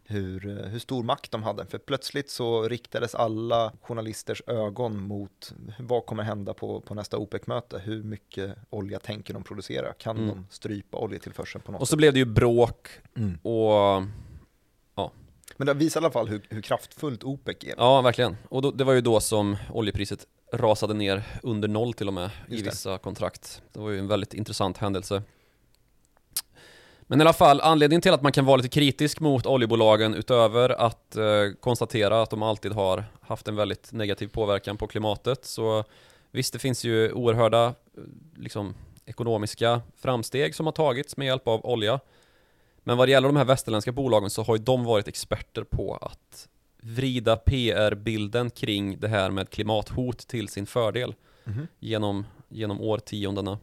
Hur, 0.05 0.47
eh, 0.59 0.65
hur 0.69 0.79
stor 0.79 1.03
makt 1.03 1.31
de 1.31 1.43
hade. 1.43 1.65
För 1.65 1.77
plötsligt 1.77 2.29
så 2.29 2.67
riktades 2.67 3.15
alla 3.15 3.73
journalisters 3.81 4.41
ögon 4.47 5.01
mot 5.01 5.53
vad 5.79 6.05
kommer 6.05 6.23
hända 6.23 6.53
på, 6.53 6.81
på 6.81 6.93
nästa 6.93 7.17
OPEC-möte. 7.17 7.79
Hur 7.79 8.03
mycket 8.03 8.55
olja 8.69 8.99
tänker 8.99 9.33
de 9.33 9.43
producera? 9.43 9.93
Kan 9.93 10.17
Mm. 10.17 10.29
de 10.29 10.47
strypa 10.49 10.97
oljetillförseln 10.97 11.61
på 11.63 11.71
något 11.71 11.81
Och 11.81 11.87
så 11.87 11.91
sätt? 11.91 11.97
blev 11.97 12.13
det 12.13 12.19
ju 12.19 12.25
bråk 12.25 12.87
Mm. 13.15 13.37
och 13.43 14.03
Men 15.57 15.67
det 15.67 15.73
visar 15.73 16.01
i 16.01 16.03
alla 16.03 16.11
fall 16.11 16.27
hur, 16.27 16.41
hur 16.49 16.61
kraftfullt 16.61 17.23
OPEC 17.23 17.55
är. 17.63 17.73
ja, 17.77 18.01
verkligen. 18.01 18.37
Och 18.49 18.61
då, 18.61 18.71
det 18.71 18.83
var 18.83 18.93
ju 18.93 19.01
då 19.01 19.19
som 19.19 19.57
oljepriset 19.71 20.25
rasade 20.53 20.93
ner 20.93 21.23
under 21.43 21.67
noll 21.67 21.93
till 21.93 22.07
och 22.07 22.13
med 22.13 22.29
i 22.47 22.51
Just 22.51 22.63
det. 22.63 22.69
vissa 22.69 22.97
kontrakt. 22.97 23.61
Det 23.71 23.79
var 23.79 23.89
ju 23.89 23.99
en 23.99 24.07
väldigt 24.07 24.33
intressant 24.33 24.77
händelse. 24.77 25.23
Men 27.13 27.21
i 27.21 27.23
alla 27.23 27.33
fall, 27.33 27.61
anledningen 27.61 28.01
till 28.01 28.13
att 28.13 28.21
man 28.21 28.31
kan 28.31 28.45
vara 28.45 28.57
lite 28.57 28.69
kritisk 28.69 29.19
mot 29.19 29.45
oljebolagen 29.45 30.13
utöver 30.13 30.69
att 30.69 31.15
eh, 31.15 31.23
konstatera 31.59 32.21
att 32.21 32.29
de 32.29 32.43
alltid 32.43 32.71
har 32.71 33.03
haft 33.21 33.47
en 33.47 33.55
väldigt 33.55 33.91
negativ 33.91 34.27
påverkan 34.27 34.77
på 34.77 34.87
klimatet 34.87 35.45
så 35.45 35.83
visst, 36.31 36.53
det 36.53 36.59
finns 36.59 36.83
ju 36.83 37.11
oerhörda 37.11 37.65
eh, 37.65 37.73
liksom, 38.35 38.75
ekonomiska 39.05 39.81
framsteg 39.97 40.55
som 40.55 40.65
har 40.65 40.73
tagits 40.73 41.17
med 41.17 41.27
hjälp 41.27 41.47
av 41.47 41.65
olja. 41.65 41.99
Men 42.83 42.97
vad 42.97 43.07
det 43.07 43.11
gäller 43.11 43.27
de 43.27 43.37
här 43.37 43.45
västerländska 43.45 43.91
bolagen 43.91 44.29
så 44.29 44.43
har 44.43 44.57
ju 44.57 44.63
de 44.63 44.83
varit 44.83 45.07
experter 45.07 45.63
på 45.63 45.95
att 46.01 46.47
vrida 46.81 47.35
PR-bilden 47.35 48.49
kring 48.49 48.99
det 48.99 49.07
här 49.07 49.29
med 49.29 49.49
klimathot 49.49 50.17
till 50.27 50.47
sin 50.47 50.65
fördel 50.65 51.15
Mhm. 51.43 51.67
genom, 51.79 52.25
genom 52.49 52.81
årtiondena. 52.81 53.57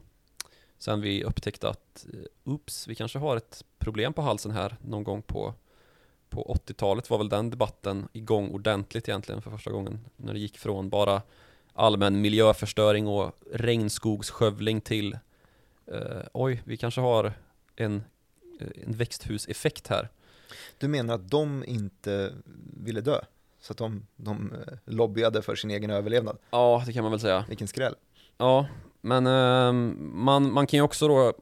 Sen 0.81 1.01
vi 1.01 1.25
upptäckte 1.25 1.69
att, 1.69 2.07
eh, 2.13 2.53
ups, 2.53 2.89
vi 2.89 2.95
kanske 2.95 3.19
har 3.19 3.37
ett 3.37 3.65
problem 3.79 4.13
på 4.13 4.23
halsen 4.23 4.51
här 4.51 4.77
någon 4.83 5.05
gång 5.05 5.23
på, 5.23 5.55
på 6.29 6.59
80-talet 6.67 7.11
var 7.11 7.19
väl 7.19 7.29
den 7.29 7.51
debatten 7.51 8.09
igång 8.13 8.51
ordentligt 8.51 9.09
egentligen 9.09 9.43
för 9.43 9.51
första 9.51 9.71
gången. 9.71 10.01
När 10.17 10.33
det 10.33 10.39
gick 10.39 10.59
från 10.59 10.91
bara 10.91 11.23
allmän 11.73 12.21
miljöförstöring 12.21 13.07
och 13.07 13.33
regnskogsskövling 13.53 14.81
till 14.81 15.19
eh, 15.87 16.23
oj, 16.33 16.63
vi 16.65 16.77
kanske 16.77 17.01
har 17.01 17.33
en, 17.77 18.03
eh, 18.61 18.83
en 18.87 18.93
växthuseffekt 18.93 19.87
här. 19.87 20.09
Du 20.79 20.89
menar 20.89 21.15
att 21.15 21.31
de 21.31 21.65
inte 21.67 22.35
ville 22.85 23.01
dö? 23.01 23.21
Så 23.61 23.73
att 23.73 23.79
de, 23.79 24.07
de 24.17 24.53
eh, 24.53 24.79
lobbyade 24.85 25.43
för 25.43 25.55
sin 25.55 25.71
egen 25.71 25.91
överlevnad? 25.91 26.39
Ja, 26.51 26.83
det 26.87 26.93
kan 26.93 27.03
man 27.03 27.11
väl 27.13 27.21
säga. 27.21 27.45
Vilken 27.49 27.69
skräll. 27.69 27.95
Ja, 28.39 28.67
men 29.01 29.27
ehm, 29.27 30.11
man, 30.15 30.53
man 30.53 30.67
kan 30.67 30.79
ju 30.79 30.83
också 30.83 31.09
då 31.09 31.33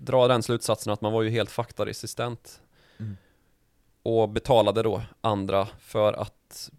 dra 0.00 0.28
den 0.28 0.42
slutsatsen 0.42 0.92
att 0.92 1.00
man 1.00 1.12
var 1.12 1.22
ju 1.22 1.30
helt 1.30 1.50
faktaresistent 1.50 2.60
Mm. 2.98 3.16
och 4.02 4.28
betalade 4.28 4.82
då 4.82 5.02
andra 5.20 5.68
för 5.78 6.12
att 6.12 6.70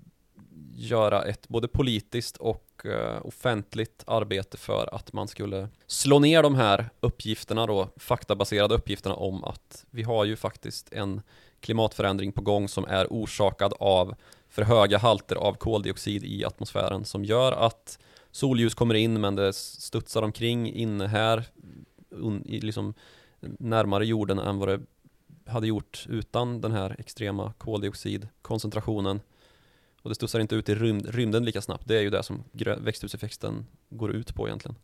göra 0.75 1.23
ett 1.23 1.47
både 1.47 1.67
politiskt 1.67 2.37
och 2.37 2.85
eh, 2.85 3.25
offentligt 3.25 4.03
arbete 4.07 4.57
för 4.57 4.95
att 4.95 5.13
man 5.13 5.27
skulle 5.27 5.69
slå 5.87 6.19
ner 6.19 6.43
de 6.43 6.55
här 6.55 6.89
uppgifterna 6.99 7.65
då, 7.65 7.89
faktabaserade 7.97 8.75
uppgifterna 8.75 9.15
om 9.15 9.43
att 9.43 9.85
vi 9.91 10.03
har 10.03 10.25
ju 10.25 10.35
faktiskt 10.35 10.93
en 10.93 11.21
klimatförändring 11.59 12.31
på 12.31 12.41
gång 12.41 12.67
som 12.67 12.85
är 12.85 13.07
orsakad 13.09 13.73
av 13.79 14.15
för 14.49 14.61
höga 14.61 14.97
halter 14.97 15.35
av 15.35 15.53
koldioxid 15.53 16.23
i 16.23 16.45
atmosfären 16.45 17.05
som 17.05 17.25
gör 17.25 17.51
att 17.51 17.99
solljus 18.35 18.73
kommer 18.75 18.95
in 18.95 19.21
men 19.21 19.35
det 19.35 19.53
studsar 19.53 20.21
omkring 20.21 20.73
inne 20.73 21.07
här 21.07 21.43
un, 22.09 22.43
liksom 22.47 22.93
närmare 23.59 24.05
jorden 24.05 24.39
än 24.39 24.59
vad 24.59 24.69
det 24.69 24.81
hade 25.45 25.67
gjort 25.67 26.05
utan 26.09 26.61
den 26.61 26.71
här 26.71 26.95
extrema 26.99 27.53
koldioxidkoncentrationen 27.57 29.19
och 30.01 30.09
det 30.09 30.15
studsar 30.15 30.39
inte 30.39 30.55
ut 30.55 30.69
i 30.69 30.75
rymd, 30.75 31.05
rymden 31.09 31.45
lika 31.45 31.61
snabbt. 31.61 31.87
Det 31.87 31.97
är 31.97 32.01
ju 32.01 32.09
det 32.09 32.23
som 32.23 32.43
växthuseffekten 32.77 33.65
går 33.89 34.11
ut 34.11 34.35
på 34.35 34.47
egentligen. 34.47 34.75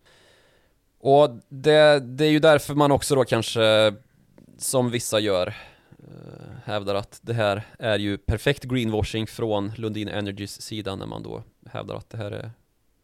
Och 1.00 1.30
det, 1.50 2.00
det 2.00 2.26
är 2.26 2.32
ju 2.32 2.40
därför 2.40 2.76
man 2.76 2.92
också 2.92 3.16
då 3.16 3.24
kanske, 3.24 3.94
som 4.58 4.92
vissa 4.92 5.20
gör, 5.20 5.48
eh, 6.00 6.56
hävdar 6.66 6.96
att 6.96 7.20
det 7.22 7.34
här 7.34 7.64
är 7.80 8.00
ju 8.00 8.18
perfekt 8.18 8.64
greenwashing 8.64 9.28
från 9.28 9.72
Lundin 9.76 10.08
Energys 10.08 10.62
sida 10.62 10.96
när 10.96 11.06
man 11.06 11.24
då 11.24 11.44
hävdar 11.66 11.96
att 11.96 12.10
det 12.10 12.18
här 12.18 12.32
är 12.32 12.52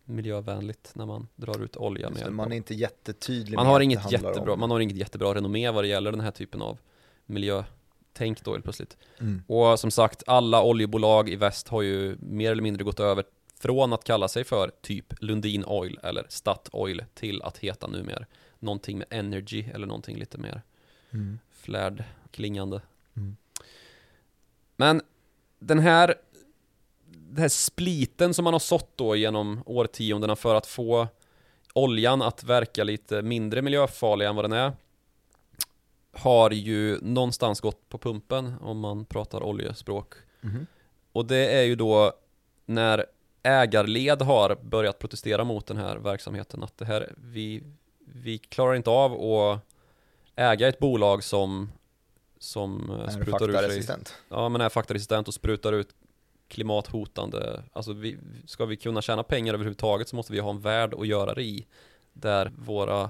miljövänligt 0.07 0.91
när 0.95 1.05
man 1.05 1.27
drar 1.35 1.63
ut 1.63 1.77
olja 1.77 2.09
med 2.09 2.25
det, 2.25 2.31
man 2.31 2.51
är 2.51 2.55
inte 2.55 2.73
jättetydlig 2.73 3.55
man 3.55 3.65
har, 3.65 3.79
inget 3.79 4.11
jättebra, 4.11 4.53
om- 4.53 4.59
man 4.59 4.71
har 4.71 4.79
inget 4.79 4.95
jättebra 4.97 5.33
renommé 5.35 5.71
vad 5.71 5.83
det 5.83 5.87
gäller 5.87 6.11
den 6.11 6.19
här 6.21 6.31
typen 6.31 6.61
av 6.61 6.77
miljötänk 7.25 8.43
då 8.43 8.51
helt 8.51 8.63
plötsligt. 8.63 8.97
Mm. 9.19 9.43
Och 9.47 9.79
som 9.79 9.91
sagt, 9.91 10.23
alla 10.27 10.63
oljebolag 10.63 11.29
i 11.29 11.35
väst 11.35 11.67
har 11.67 11.81
ju 11.81 12.17
mer 12.19 12.51
eller 12.51 12.63
mindre 12.63 12.83
gått 12.83 12.99
över 12.99 13.23
från 13.59 13.93
att 13.93 14.03
kalla 14.03 14.27
sig 14.27 14.43
för 14.43 14.71
typ 14.81 15.13
Lundin 15.19 15.65
Oil 15.65 15.99
eller 16.03 16.25
Statoil 16.29 17.03
till 17.13 17.41
att 17.41 17.57
heta 17.57 17.87
numera 17.87 18.25
någonting 18.59 18.97
med 18.97 19.07
energy 19.09 19.65
eller 19.73 19.87
någonting 19.87 20.17
lite 20.17 20.37
mer 20.37 20.61
Mm. 21.11 21.39
flärd 21.51 22.03
klingande. 22.31 22.81
Mm. 23.17 23.37
Men 24.75 25.01
den 25.59 25.79
här 25.79 26.15
den 27.29 27.41
här 27.41 27.49
spliten 27.49 28.33
som 28.33 28.43
man 28.43 28.53
har 28.53 28.59
sått 28.59 28.91
då 28.95 29.15
genom 29.15 29.63
årtiondena 29.65 30.35
för 30.35 30.55
att 30.55 30.67
få 30.67 31.07
oljan 31.73 32.21
att 32.21 32.43
verka 32.43 32.83
lite 32.83 33.21
mindre 33.21 33.61
miljöfarlig 33.61 34.25
än 34.25 34.35
vad 34.35 34.45
den 34.45 34.53
är 34.53 34.73
har 36.11 36.51
ju 36.51 36.99
någonstans 37.01 37.61
gått 37.61 37.89
på 37.89 37.97
pumpen 37.97 38.53
om 38.61 38.79
man 38.79 39.05
pratar 39.05 39.43
oljespråk. 39.43 40.13
Mhm. 40.41 40.67
Och 41.11 41.25
det 41.25 41.55
är 41.59 41.63
ju 41.63 41.75
då 41.75 42.13
när 42.65 43.05
ägarled 43.43 44.21
har 44.21 44.55
börjat 44.55 44.99
protestera 44.99 45.43
mot 45.43 45.65
den 45.65 45.77
här 45.77 45.97
verksamheten 45.97 46.63
att 46.63 46.77
det 46.77 46.85
här, 46.85 47.13
vi, 47.17 47.63
vi 48.05 48.37
klarar 48.37 48.75
inte 48.75 48.89
av 48.89 49.13
att 49.13 49.59
äga 50.35 50.67
ett 50.67 50.79
bolag 50.79 51.23
som, 51.23 51.71
som 52.39 52.89
eh, 52.89 52.99
Är 52.99 53.09
sprutar 53.09 53.49
ur 53.49 53.53
sig 53.53 53.53
faktaresistent. 53.53 54.15
Ja 54.29 54.49
men 54.49 54.61
är 54.61 54.69
faktaresistent 54.69 55.27
och 55.27 55.33
sprutar 55.33 55.73
ut 55.73 55.89
klimathotande 56.47 57.63
Alltså 57.73 57.93
vi, 57.93 58.17
ska 58.45 58.65
vi 58.65 58.75
kunna 58.75 59.01
tjäna 59.01 59.23
pengar 59.23 59.53
överhuvudtaget 59.53 60.09
så 60.09 60.15
måste 60.15 60.33
vi 60.33 60.39
ha 60.39 60.49
en 60.49 60.61
värld 60.61 60.93
att 60.93 61.07
göra 61.07 61.33
det 61.33 61.43
i 61.43 61.65
Där 62.13 62.51
våra, 62.57 63.09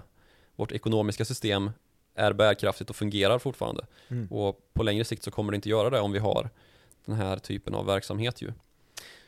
vårt 0.55 0.71
ekonomiska 0.71 1.25
system 1.25 1.71
är 2.15 2.33
bärkraftigt 2.33 2.89
och 2.89 2.95
fungerar 2.95 3.39
fortfarande 3.39 3.85
Mm. 4.07 4.27
Och 4.31 4.59
på 4.73 4.83
längre 4.83 5.03
sikt 5.03 5.23
så 5.23 5.31
kommer 5.31 5.51
det 5.51 5.55
inte 5.55 5.69
göra 5.69 5.89
det 5.89 5.99
om 5.99 6.11
vi 6.11 6.19
har 6.19 6.49
den 7.05 7.15
här 7.15 7.37
typen 7.37 7.75
av 7.75 7.85
verksamhet 7.85 8.41
ju 8.41 8.53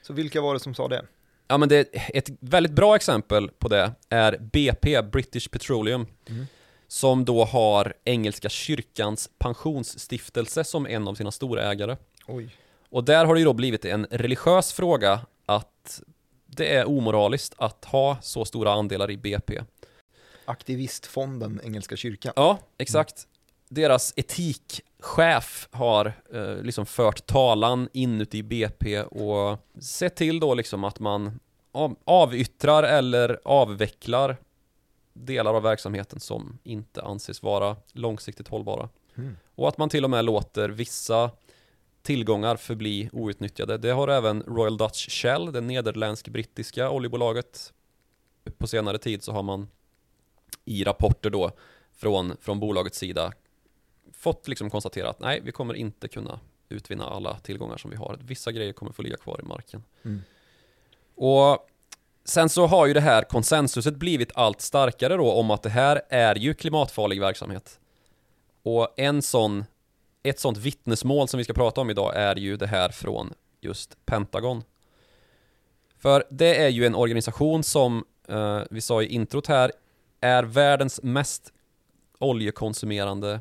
Så 0.01 0.13
vilka 0.13 0.41
var 0.41 0.53
det 0.53 0.59
som 0.59 0.73
sa 0.73 0.87
det? 0.87 1.05
Ja 1.47 1.57
men 1.57 1.69
det, 1.69 1.89
ett 1.93 2.29
väldigt 2.39 2.71
bra 2.71 2.95
exempel 2.95 3.49
på 3.49 3.67
det 3.67 3.91
är 4.09 4.37
BP, 4.37 5.01
British 5.01 5.51
Petroleum 5.51 6.07
Mm. 6.29 6.45
Som 6.87 7.25
då 7.25 7.45
har 7.45 7.93
Engelska 8.03 8.49
kyrkans 8.49 9.29
pensionsstiftelse 9.37 10.63
som 10.63 10.87
en 10.87 11.07
av 11.07 11.15
sina 11.15 11.31
storägare 11.31 11.97
Oj. 12.27 12.49
Och 12.89 13.03
där 13.03 13.25
har 13.25 13.33
det 13.33 13.39
ju 13.39 13.45
då 13.45 13.53
blivit 13.53 13.85
en 13.85 14.07
religiös 14.09 14.73
fråga 14.73 15.21
att 15.45 16.01
det 16.45 16.75
är 16.75 16.87
omoraliskt 16.87 17.53
att 17.57 17.85
ha 17.85 18.17
så 18.21 18.45
stora 18.45 18.71
andelar 18.71 19.11
i 19.11 19.17
BP. 19.17 19.61
Aktivistfonden 20.45 21.61
Engelska 21.63 21.95
kyrkan. 21.95 22.33
Ja, 22.35 22.57
exakt. 22.77 23.27
deras 23.69 24.13
etikchef 24.15 25.67
har 25.71 26.13
eh, 26.33 26.55
liksom 26.55 26.85
fört 26.85 27.25
talan 27.25 27.89
inuti 27.93 28.43
BP 28.43 29.01
och 29.01 29.57
sett 29.79 30.15
till 30.15 30.39
då 30.39 30.53
liksom 30.53 30.83
att 30.83 30.99
man 30.99 31.39
av, 31.71 31.95
avyttrar 32.03 32.83
eller 32.83 33.39
avvecklar 33.43 34.37
delar 35.13 35.53
av 35.53 35.63
verksamheten 35.63 36.19
som 36.19 36.59
inte 36.63 37.01
anses 37.01 37.43
vara 37.43 37.75
långsiktigt 37.93 38.47
hållbara. 38.47 38.89
Mm. 39.17 39.37
Och 39.55 39.67
att 39.67 39.77
man 39.77 39.89
till 39.89 40.03
och 40.03 40.09
med 40.09 40.25
låter 40.25 40.69
vissa 40.69 41.31
tillgångar 42.09 42.55
förbli 42.55 43.09
outnyttjade. 43.13 43.77
Det 43.77 43.89
har 43.89 44.07
även 44.07 44.43
Royal 44.43 44.77
Dutch 44.77 45.09
Shell, 45.09 45.51
det 45.51 45.61
nederländsk-brittiska 45.61 46.89
oljebolaget. 46.89 47.73
På 48.57 48.67
senare 48.67 48.97
tid 48.97 49.23
så 49.23 49.31
har 49.31 49.43
man 49.43 49.67
i 50.65 50.83
rapporter 50.83 51.29
då 51.29 51.51
från, 51.93 52.37
från 52.41 52.59
bolagets 52.59 52.97
sida 52.97 53.33
fått 54.13 54.47
liksom 54.47 54.69
konstatera 54.69 55.09
att 55.09 55.19
nej, 55.19 55.41
vi 55.43 55.51
kommer 55.51 55.73
inte 55.73 56.07
kunna 56.07 56.39
utvinna 56.69 57.05
alla 57.05 57.39
tillgångar 57.39 57.77
som 57.77 57.91
vi 57.91 57.97
har. 57.97 58.19
Vissa 58.21 58.51
grejer 58.51 58.73
kommer 58.73 58.91
få 58.91 59.01
ligga 59.01 59.17
kvar 59.17 59.39
i 59.43 59.45
marken. 59.45 59.83
Mm. 60.03 60.21
Och 61.15 61.67
sen 62.25 62.49
så 62.49 62.67
har 62.67 62.85
ju 62.85 62.93
det 62.93 63.01
här 63.01 63.23
konsensuset 63.23 63.95
blivit 63.95 64.31
allt 64.35 64.61
starkare 64.61 65.17
då 65.17 65.31
om 65.31 65.51
att 65.51 65.63
det 65.63 65.69
här 65.69 66.01
är 66.09 66.35
ju 66.35 66.53
klimatfarlig 66.53 67.21
verksamhet. 67.21 67.79
Och 68.63 68.99
en 68.99 69.21
sån, 69.21 69.65
ett 70.29 70.39
sånt 70.39 70.57
vittnesmål 70.57 71.27
som 71.27 71.37
vi 71.37 71.43
ska 71.43 71.53
prata 71.53 71.81
om 71.81 71.89
idag 71.89 72.15
är 72.15 72.35
ju 72.35 72.57
det 72.57 72.67
här 72.67 72.89
från 72.89 73.33
just 73.61 74.05
Pentagon. 74.05 74.63
För 75.97 76.23
det 76.29 76.63
är 76.63 76.69
ju 76.69 76.85
en 76.85 76.95
organisation 76.95 77.63
som, 77.63 78.05
eh, 78.27 78.61
vi 78.69 78.81
sa 78.81 79.01
i 79.01 79.05
introt 79.05 79.47
här, 79.47 79.71
är 80.21 80.43
världens 80.43 81.03
mest 81.03 81.53
oljekonsumerande 82.19 83.39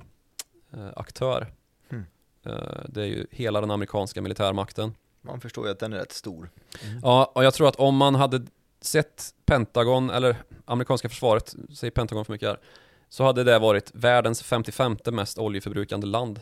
eh, 0.72 0.88
aktör. 0.96 1.52
Hmm. 1.88 2.06
Eh, 2.46 2.84
det 2.88 3.02
är 3.02 3.06
ju 3.06 3.26
hela 3.30 3.60
den 3.60 3.70
amerikanska 3.70 4.22
militärmakten. 4.22 4.94
Man 5.20 5.40
förstår 5.40 5.66
ju 5.66 5.72
att 5.72 5.78
den 5.78 5.92
är 5.92 5.96
rätt 5.96 6.12
stor. 6.12 6.50
Ja, 7.02 7.32
och 7.34 7.44
jag 7.44 7.54
tror 7.54 7.68
att 7.68 7.76
om 7.76 7.96
man 7.96 8.14
hade 8.14 8.46
sett 8.80 9.34
Pentagon, 9.46 10.10
eller 10.10 10.36
amerikanska 10.64 11.08
försvaret, 11.08 11.54
säger 11.74 11.90
Pentagon 11.90 12.24
för 12.24 12.32
mycket 12.32 12.48
här, 12.48 12.58
så 13.08 13.24
hade 13.24 13.44
det 13.44 13.58
varit 13.58 13.90
världens 13.94 14.42
55 14.42 14.96
mest 15.04 15.38
oljeförbrukande 15.38 16.06
land. 16.06 16.40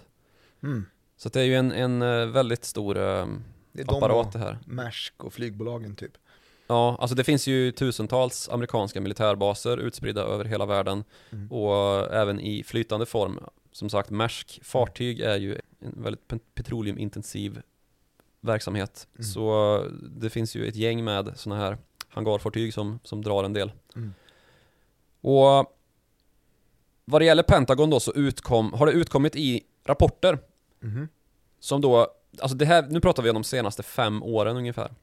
Mm. 0.66 0.86
Så 1.16 1.28
det 1.28 1.40
är 1.40 1.44
ju 1.44 1.54
en, 1.54 1.72
en 1.72 2.02
eh, 2.02 2.26
väldigt 2.26 2.64
stor 2.64 2.96
eh, 2.98 3.02
Det 3.72 3.82
är 3.82 3.86
de 3.86 3.96
apparat 3.96 4.26
och 4.26 4.32
det 4.32 4.38
här. 4.38 4.58
Maersk 4.66 5.24
och 5.24 5.32
flygbolagen 5.32 5.96
typ. 5.96 6.12
Ja, 6.66 6.96
alltså 7.00 7.16
det 7.16 7.24
finns 7.24 7.46
ju 7.46 7.72
tusentals 7.72 8.48
amerikanska 8.48 9.00
militärbaser 9.00 9.76
utspridda 9.78 10.22
över 10.22 10.44
hela 10.44 10.66
världen 10.66 11.04
Mm. 11.32 11.52
och 11.52 12.14
även 12.14 12.40
i 12.40 12.62
flytande 12.62 13.06
form. 13.06 13.40
Som 13.72 13.90
sagt, 13.90 14.10
Maersk 14.10 14.60
fartyg 14.64 15.20
är 15.20 15.36
ju 15.36 15.58
en 15.80 16.02
väldigt 16.02 16.28
pe- 16.28 16.40
petroleumintensiv 16.54 17.62
verksamhet. 18.40 19.08
Mm. 19.14 19.24
Så 19.24 19.84
det 20.16 20.30
finns 20.30 20.54
ju 20.56 20.66
ett 20.68 20.76
gäng 20.76 21.04
med 21.04 21.32
sådana 21.36 21.62
här 21.62 21.78
hangarfartyg 22.08 22.74
som, 22.74 22.98
som 23.02 23.22
drar 23.22 23.44
en 23.44 23.52
del. 23.52 23.72
Mm. 23.96 24.14
Och 25.20 25.72
vad 27.04 27.20
det 27.20 27.24
gäller 27.24 27.42
Pentagon 27.42 27.90
då 27.90 28.00
så 28.00 28.12
utkom, 28.12 28.72
har 28.72 28.86
det 28.86 28.92
utkommit 28.92 29.36
i 29.36 29.62
rapporter 29.84 30.38
Mm. 30.82 31.08
som 31.60 31.80
då, 31.80 32.08
alltså 32.40 32.56
det 32.56 32.66
här, 32.66 32.82
nu 32.82 33.00
pratar 33.00 33.22
vi 33.22 33.30
om 33.30 33.34
de 33.34 33.44
senaste 33.44 33.82
fem 33.82 34.22
åren 34.22 34.56
ungefär. 34.56 34.94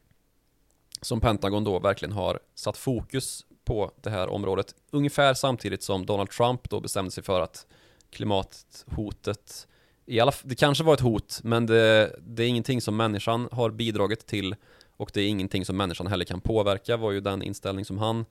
Som 1.01 1.20
Pentagon 1.20 1.63
då 1.63 1.80
verkligen 1.80 2.12
har 2.12 2.39
satt 2.56 2.77
fokus 2.77 3.46
på 3.65 3.92
det 4.01 4.10
här 4.10 4.27
området. 4.27 4.75
Ungefär 4.92 5.34
samtidigt 5.34 5.84
som 5.84 6.06
Donald 6.06 6.30
Trump 6.30 6.70
då 6.70 6.80
bestämde 6.80 7.12
sig 7.12 7.24
för 7.24 7.42
att 7.42 7.65
klimathotet, 8.10 9.68
i 10.06 10.20
alla, 10.20 10.32
det 10.44 10.56
kanske 10.56 10.84
var 10.84 10.94
ett 10.94 11.00
hot, 11.00 11.39
men 11.44 11.65
det, 11.65 12.15
det 12.20 12.44
är 12.44 12.48
ingenting 12.48 12.82
som 12.82 12.98
människan 12.98 13.50
har 13.51 13.70
bidragit 13.70 14.25
till 14.25 14.56
och 14.98 15.12
det 15.13 15.22
är 15.22 15.27
ingenting 15.27 15.65
som 15.65 15.77
människan 15.77 16.08
heller 16.08 16.25
kan 16.25 16.42
påverka, 16.42 16.98
var 16.98 17.12
ju 17.12 17.22
den 17.22 17.44
inställning 17.44 17.86
som 17.86 17.98
han, 17.98 18.25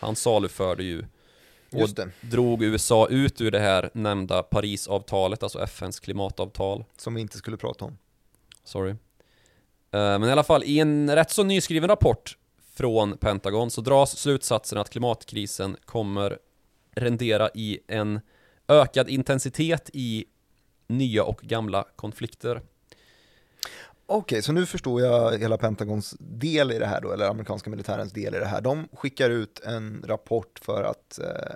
han 0.00 0.16
saluförde 0.16 0.82
ju. 0.82 1.04
Och 1.72 1.80
Just 1.80 1.96
det, 1.96 2.10
drog 2.20 2.62
USA 2.62 3.08
ut 3.08 3.40
ur 3.40 3.50
det 3.50 3.58
här 3.60 3.90
nämnda 3.94 4.42
Parisavtalet, 4.42 5.42
alltså 5.42 5.62
FNs 5.62 6.00
klimatavtal. 6.00 6.84
som 6.96 7.14
vi 7.14 7.20
inte 7.20 7.38
skulle 7.38 7.56
prata 7.56 7.84
om. 7.84 7.98
Sorry. 8.64 8.90
Eh, 8.90 8.96
Men 9.90 10.24
i 10.24 10.32
alla 10.32 10.42
fall, 10.44 10.64
i 10.64 10.78
en 10.78 11.14
rätt 11.14 11.30
så 11.30 11.42
nyskriven 11.42 11.88
rapport 11.88 12.36
från 12.74 13.16
Pentagon 13.16 13.70
så 13.70 13.80
dras 13.80 14.18
slutsatsen 14.18 14.78
att 14.78 14.90
klimatkrisen 14.90 15.76
kommer 15.84 16.38
rendera 16.94 17.50
i 17.54 17.78
en 17.88 18.20
ökad 18.68 19.08
intensitet 19.08 19.90
i 19.92 20.24
nya 20.86 21.24
och 21.24 21.40
gamla 21.42 21.84
konflikter. 21.96 22.62
Okej, 24.12 24.42
så 24.42 24.52
nu 24.52 24.66
förstår 24.66 25.00
jag 25.00 25.38
hela 25.38 25.58
Pentagons 25.58 26.16
del 26.18 26.72
i 26.72 26.78
det 26.78 26.86
här 26.86 27.00
då, 27.00 27.12
eller 27.12 27.28
amerikanska 27.28 27.70
militärens 27.70 28.12
del 28.12 28.34
i 28.34 28.38
det 28.38 28.46
här. 28.46 28.60
De 28.60 28.88
skickar 28.92 29.30
ut 29.30 29.60
en 29.60 30.04
rapport 30.06 30.58
för 30.62 30.82
att 30.82 31.18
eh, 31.18 31.54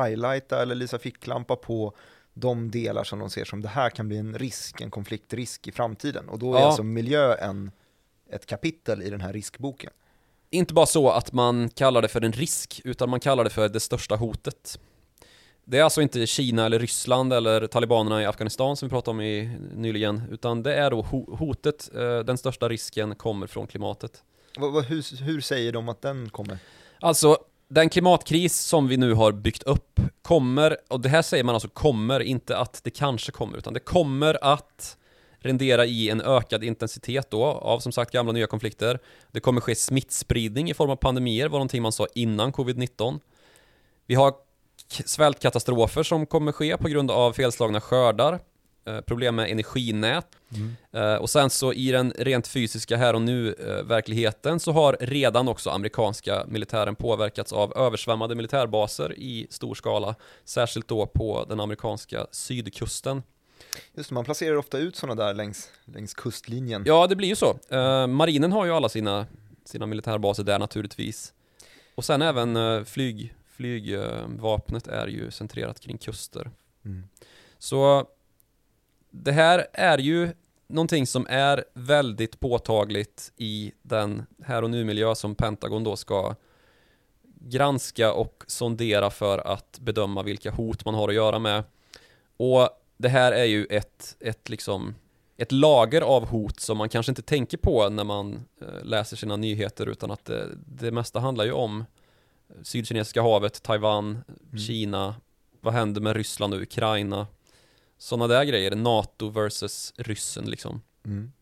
highlighta 0.00 0.62
eller 0.62 0.74
lysa 0.74 0.98
ficklampa 0.98 1.56
på 1.56 1.94
de 2.34 2.70
delar 2.70 3.04
som 3.04 3.18
de 3.18 3.30
ser 3.30 3.44
som 3.44 3.62
det 3.62 3.68
här 3.68 3.90
kan 3.90 4.08
bli 4.08 4.16
en 4.16 4.38
risk, 4.38 4.80
en 4.80 4.90
konfliktrisk 4.90 5.66
i 5.66 5.72
framtiden. 5.72 6.28
Och 6.28 6.38
då 6.38 6.54
är 6.54 6.58
Ja. 6.60 6.66
alltså 6.66 6.82
miljö 6.82 7.34
en, 7.34 7.70
ett 8.30 8.46
kapitel 8.46 9.02
i 9.02 9.10
den 9.10 9.20
här 9.20 9.32
riskboken. 9.32 9.90
Inte 10.50 10.74
bara 10.74 10.86
så 10.86 11.10
att 11.10 11.32
man 11.32 11.68
kallar 11.70 12.02
det 12.02 12.08
för 12.08 12.24
en 12.24 12.32
risk, 12.32 12.80
utan 12.84 13.10
man 13.10 13.20
kallar 13.20 13.44
det 13.44 13.50
för 13.50 13.68
det 13.68 13.80
största 13.80 14.16
hotet. 14.16 14.78
Det 15.70 15.78
är 15.78 15.82
alltså 15.82 16.02
inte 16.02 16.26
Kina 16.26 16.66
eller 16.66 16.78
Ryssland 16.78 17.32
eller 17.32 17.66
talibanerna 17.66 18.22
i 18.22 18.26
Afghanistan 18.26 18.76
som 18.76 18.88
vi 18.88 18.90
pratade 18.90 19.10
om 19.10 19.20
i, 19.20 19.58
nyligen, 19.74 20.22
utan 20.30 20.62
det 20.62 20.74
är 20.74 20.90
då 20.90 21.02
ho- 21.02 21.36
hotet, 21.36 21.90
eh, 21.94 22.18
den 22.18 22.38
största 22.38 22.68
risken 22.68 23.14
kommer 23.14 23.46
från 23.46 23.66
klimatet. 23.66 24.22
Hur, 24.88 25.22
hur 25.24 25.40
säger 25.40 25.72
de 25.72 25.88
att 25.88 26.02
den 26.02 26.30
kommer? 26.30 26.58
Alltså, 27.00 27.36
den 27.68 27.88
klimatkris 27.88 28.56
som 28.60 28.88
vi 28.88 28.96
nu 28.96 29.12
har 29.14 29.32
byggt 29.32 29.62
upp 29.62 30.00
kommer, 30.22 30.76
och 30.88 31.00
det 31.00 31.08
här 31.08 31.22
säger 31.22 31.44
man 31.44 31.54
alltså 31.54 31.68
kommer, 31.68 32.20
inte 32.20 32.56
att 32.56 32.80
det 32.84 32.90
kanske 32.90 33.32
kommer, 33.32 33.58
utan 33.58 33.72
det 33.72 33.80
kommer 33.80 34.44
att 34.44 34.96
rendera 35.38 35.86
i 35.86 36.10
en 36.10 36.20
ökad 36.20 36.64
intensitet 36.64 37.30
då 37.30 37.44
av 37.44 37.80
som 37.80 37.92
sagt 37.92 38.10
gamla 38.12 38.30
och 38.30 38.34
nya 38.34 38.46
konflikter. 38.46 38.98
Det 39.32 39.40
kommer 39.40 39.60
ske 39.60 39.74
smittspridning 39.74 40.70
i 40.70 40.74
form 40.74 40.90
av 40.90 40.96
pandemier, 40.96 41.48
var 41.48 41.58
någonting 41.58 41.82
man 41.82 41.92
sa 41.92 42.06
innan 42.14 42.52
covid-19. 42.52 43.20
Vi 44.06 44.14
har 44.14 44.34
k- 44.92 45.02
svältkatastrofer 45.06 46.02
som 46.02 46.26
kommer 46.26 46.52
ske 46.52 46.76
på 46.76 46.88
grund 46.88 47.10
av 47.10 47.32
felslagna 47.32 47.80
skördar, 47.80 48.40
eh, 48.86 49.00
problem 49.00 49.34
med 49.36 49.50
energinät, 49.50 50.26
Eh, 50.92 51.14
och 51.14 51.30
sen 51.30 51.50
så 51.50 51.72
i 51.72 51.90
den 51.90 52.12
rent 52.18 52.48
fysiska 52.48 52.96
här 52.96 53.14
och 53.14 53.22
nu 53.22 53.48
eh, 54.48 54.58
så 54.58 54.72
har 54.72 54.96
redan 55.00 55.48
också 55.48 55.70
amerikanska 55.70 56.44
militären 56.48 56.94
påverkats 56.96 57.52
av 57.52 57.72
översvämmade 57.78 58.34
militärbaser 58.34 59.18
i 59.18 59.46
stor 59.50 59.74
skala, 59.74 60.14
särskilt 60.44 60.88
då 60.88 61.06
på 61.06 61.44
den 61.48 61.60
amerikanska 61.60 62.26
sydkusten. 62.32 63.22
Just 63.94 64.08
det, 64.08 64.14
man 64.14 64.24
placerar 64.24 64.56
ofta 64.56 64.78
ut 64.78 64.96
sådana 64.96 65.24
där 65.24 65.34
längs, 65.34 65.68
längs 65.84 66.14
kustlinjen. 66.14 66.82
Ja, 66.86 67.06
det 67.06 67.16
blir 67.16 67.28
ju 67.28 67.36
så. 67.36 67.58
Marinen 68.08 68.52
har 68.52 68.64
ju 68.64 68.72
alla 68.72 68.88
sina, 68.88 69.26
sina 69.64 69.86
militärbaser 69.86 70.44
där 70.44 70.58
naturligtvis. 70.58 71.32
Och 71.94 72.04
sen 72.04 72.22
även 72.22 72.84
flyg, 72.84 73.34
flygvapnet 73.58 74.86
är 74.86 75.06
ju 75.06 75.30
centrerat 75.30 75.80
kring 75.80 75.98
kuster. 75.98 76.50
Mm. 76.84 77.08
Så 77.58 78.06
det 79.10 79.32
här 79.32 79.66
är 79.72 79.98
ju 79.98 80.28
någonting 80.66 81.06
som 81.06 81.26
är 81.30 81.64
väldigt 81.74 82.40
påtagligt 82.40 83.32
i 83.36 83.72
den 83.82 84.26
här 84.42 84.62
och 84.62 84.70
nu-miljö 84.70 85.14
som 85.14 85.34
Pentagon 85.34 85.84
då 85.84 85.96
ska 85.96 86.34
granska 87.40 88.12
och 88.12 88.44
sondera 88.46 89.10
för 89.10 89.38
att 89.38 89.78
bedöma 89.80 90.22
vilka 90.22 90.50
hot 90.50 90.84
man 90.84 90.94
har 90.94 91.08
att 91.08 91.14
göra 91.14 91.38
med. 91.38 91.64
Och 92.36 92.68
det 92.96 93.08
här 93.08 93.32
är 93.32 93.44
ju 93.44 93.64
ett, 93.64 94.16
ett 94.20 94.48
liksom 94.48 94.94
ett 95.36 95.52
lager 95.52 96.02
av 96.02 96.26
hot 96.26 96.60
som 96.60 96.78
man 96.78 96.88
kanske 96.88 97.12
inte 97.12 97.22
tänker 97.22 97.58
på 97.58 97.88
när 97.88 98.04
man 98.04 98.44
eh, 98.60 98.84
läser 98.84 99.16
sina 99.16 99.36
nyheter 99.36 99.86
utan 99.86 100.10
att 100.10 100.24
det, 100.24 100.48
det 100.66 100.90
mesta 100.90 101.20
handlar 101.20 101.44
ju 101.44 101.52
om 101.52 101.84
Sydkinesiska 102.62 103.22
havet, 103.22 103.62
Taiwan, 103.62 104.18
Kina, 104.66 105.14
vad 105.60 105.74
händer 105.74 106.00
med 106.00 106.16
Ryssland 106.16 106.54
och 106.54 106.60
Ukraina? 106.60 107.26
Sådana 107.98 108.26
där 108.26 108.44
grejer, 108.44 108.76
NATO 108.76 109.28
versus 109.28 109.92
ryssen 109.96 110.50
liksom. 110.50 110.82
Mm. 111.04 111.32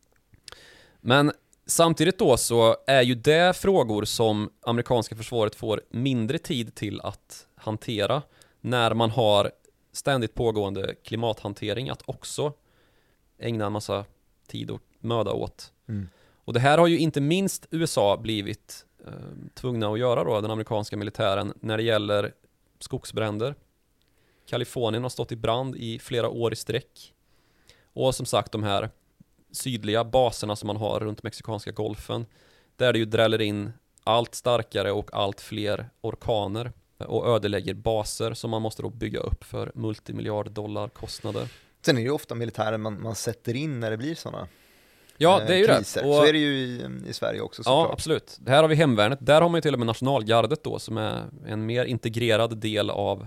Men 1.00 1.32
samtidigt 1.66 2.18
då 2.18 2.36
så 2.36 2.76
är 2.86 3.02
ju 3.02 3.14
det 3.14 3.56
frågor 3.56 4.04
som 4.04 4.50
amerikanska 4.60 5.16
försvaret 5.16 5.54
får 5.54 5.80
mindre 5.90 6.38
tid 6.38 6.74
till 6.74 7.00
att 7.00 7.46
hantera 7.54 8.22
när 8.60 8.94
man 8.94 9.10
har 9.10 9.50
ständigt 9.92 10.34
pågående 10.34 10.94
klimathantering 11.04 11.90
att 11.90 12.02
också 12.06 12.52
ägna 13.38 13.66
en 13.66 13.72
massa 13.72 14.04
tid 14.46 14.70
och 14.70 14.82
möda 15.00 15.32
åt. 15.32 15.72
Mm. 15.88 16.08
Och 16.44 16.52
det 16.52 16.60
här 16.60 16.78
har 16.78 16.86
ju 16.86 16.98
inte 16.98 17.20
minst 17.20 17.66
USA 17.70 18.16
blivit 18.16 18.86
Ehm, 19.06 19.50
tvungna 19.54 19.88
att 19.88 19.98
göra 19.98 20.24
då, 20.24 20.40
den 20.40 20.50
amerikanska 20.50 20.96
militären, 20.96 21.52
när 21.60 21.76
det 21.76 21.82
gäller 21.82 22.34
skogsbränder. 22.78 23.54
Kalifornien 24.46 25.02
har 25.02 25.10
stått 25.10 25.32
i 25.32 25.36
brand 25.36 25.76
i 25.76 25.98
flera 25.98 26.28
år 26.28 26.52
i 26.52 26.56
sträck. 26.56 27.14
Och 27.92 28.14
som 28.14 28.26
sagt 28.26 28.52
de 28.52 28.62
här 28.62 28.90
sydliga 29.52 30.04
baserna 30.04 30.56
som 30.56 30.66
man 30.66 30.76
har 30.76 31.00
runt 31.00 31.22
Mexikanska 31.22 31.70
golfen. 31.70 32.26
Där 32.76 32.92
det 32.92 32.98
ju 32.98 33.04
dräller 33.04 33.40
in 33.40 33.72
allt 34.04 34.34
starkare 34.34 34.92
och 34.92 35.14
allt 35.14 35.40
fler 35.40 35.90
orkaner 36.00 36.72
och 36.98 37.26
ödelägger 37.26 37.74
baser 37.74 38.34
som 38.34 38.50
man 38.50 38.62
måste 38.62 38.82
då 38.82 38.90
bygga 38.90 39.20
upp 39.20 39.44
för 39.44 39.72
multimiljarddollarkostnader. 39.74 41.48
Sen 41.82 41.96
är 41.96 42.00
det 42.00 42.04
ju 42.04 42.10
ofta 42.10 42.34
militären 42.34 42.80
man, 42.80 43.02
man 43.02 43.14
sätter 43.14 43.56
in 43.56 43.80
när 43.80 43.90
det 43.90 43.96
blir 43.96 44.14
sådana 44.14 44.48
Ja, 45.18 45.42
det 45.46 45.54
är 45.54 45.58
ju 45.58 45.66
kriser. 45.66 46.00
rätt. 46.00 46.08
Och, 46.08 46.14
Så 46.14 46.24
är 46.24 46.32
det 46.32 46.38
ju 46.38 46.58
i, 46.58 46.86
i 47.08 47.12
Sverige 47.12 47.40
också 47.40 47.60
ja, 47.60 47.64
såklart. 47.64 47.92
absolut. 47.92 48.40
Här 48.46 48.62
har 48.62 48.68
vi 48.68 48.74
hemvärnet. 48.74 49.18
Där 49.22 49.40
har 49.40 49.48
man 49.48 49.58
ju 49.58 49.62
till 49.62 49.72
och 49.72 49.78
med 49.78 49.86
nationalgardet 49.86 50.64
då 50.64 50.78
som 50.78 50.96
är 50.98 51.24
en 51.46 51.66
mer 51.66 51.84
integrerad 51.84 52.58
del 52.58 52.90
av 52.90 53.26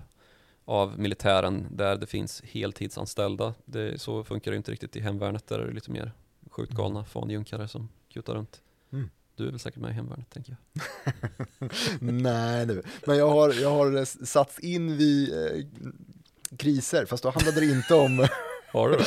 av 0.65 0.99
militären 0.99 1.67
där 1.71 1.95
det 1.95 2.07
finns 2.07 2.41
heltidsanställda. 2.45 3.53
Det, 3.65 4.01
så 4.01 4.23
funkar 4.23 4.51
det 4.51 4.55
ju 4.55 4.57
inte 4.57 4.71
riktigt 4.71 4.95
i 4.95 4.99
hemvärnet. 4.99 5.47
Där 5.47 5.59
är 5.59 5.67
det 5.67 5.73
lite 5.73 5.91
mer 5.91 6.11
skjutgalna 6.51 7.05
fanjunkare 7.05 7.67
som 7.67 7.89
kutar 8.13 8.35
runt. 8.35 8.61
Mm. 8.93 9.09
Du 9.35 9.47
är 9.47 9.51
väl 9.51 9.59
säkert 9.59 9.79
med 9.81 9.91
i 9.91 9.93
hemvärnet 9.93 10.29
tänker 10.29 10.57
jag. 10.73 11.71
Nej 11.99 12.65
nu, 12.65 12.83
men 13.05 13.17
jag 13.17 13.29
har, 13.29 13.53
jag 13.53 13.69
har 13.71 14.05
satts 14.25 14.59
in 14.59 14.97
vid 14.97 15.33
eh, 15.33 15.65
kriser, 16.57 17.05
fast 17.05 17.23
då 17.23 17.29
handlade 17.29 17.59
det 17.59 17.65
inte 17.65 17.93
om, 17.93 18.27
Har 18.73 18.89
du 18.89 18.97
det? 18.97 19.05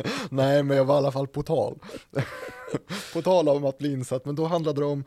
nej 0.30 0.62
men 0.62 0.76
jag 0.76 0.84
var 0.84 0.94
i 0.94 0.98
alla 0.98 1.12
fall 1.12 1.26
på 1.28 1.42
tal. 1.42 1.78
på 3.12 3.22
tal 3.22 3.48
om 3.48 3.64
att 3.64 3.78
bli 3.78 3.92
insatt, 3.92 4.24
men 4.24 4.34
då 4.34 4.46
handlade 4.46 4.80
det 4.80 4.84
om 4.86 5.04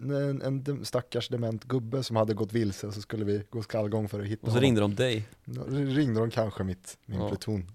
en, 0.00 0.42
en 0.42 0.84
stackars 0.84 1.28
dement 1.28 1.64
gubbe 1.64 2.02
som 2.02 2.16
hade 2.16 2.34
gått 2.34 2.52
vilse 2.52 2.86
och 2.86 2.94
så 2.94 3.00
skulle 3.00 3.24
vi 3.24 3.42
gå 3.50 3.62
skallgång 3.62 4.08
för 4.08 4.20
att 4.20 4.26
hitta 4.26 4.42
Och 4.42 4.48
så 4.48 4.50
honom. 4.50 4.62
ringde 4.62 4.80
de 4.80 4.94
dig. 4.94 5.28
Då 5.44 5.62
ringde 5.70 6.20
de 6.20 6.30
kanske 6.30 6.64
mitt, 6.64 6.98
min 7.06 7.20
Ja. 7.20 7.28
pluton. 7.28 7.70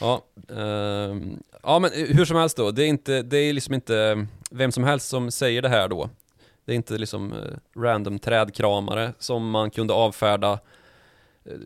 Ja, 0.00 0.22
ehm, 0.48 1.38
ja 1.62 1.78
men 1.78 1.90
hur 1.94 2.24
som 2.24 2.36
helst 2.36 2.56
då, 2.56 2.70
det 2.70 2.82
är, 2.84 2.88
inte, 2.88 3.22
det 3.22 3.38
är 3.38 3.52
liksom 3.52 3.74
inte 3.74 4.26
vem 4.50 4.72
som 4.72 4.84
helst 4.84 5.08
som 5.08 5.30
säger 5.30 5.62
det 5.62 5.68
här 5.68 5.88
då. 5.88 6.10
Det 6.64 6.72
är 6.72 6.76
inte 6.76 6.98
liksom 6.98 7.32
eh, 7.32 7.80
random 7.80 8.18
trädkramare 8.18 9.12
som 9.18 9.50
man 9.50 9.70
kunde 9.70 9.92
avfärda 9.94 10.52
eh, 10.52 10.58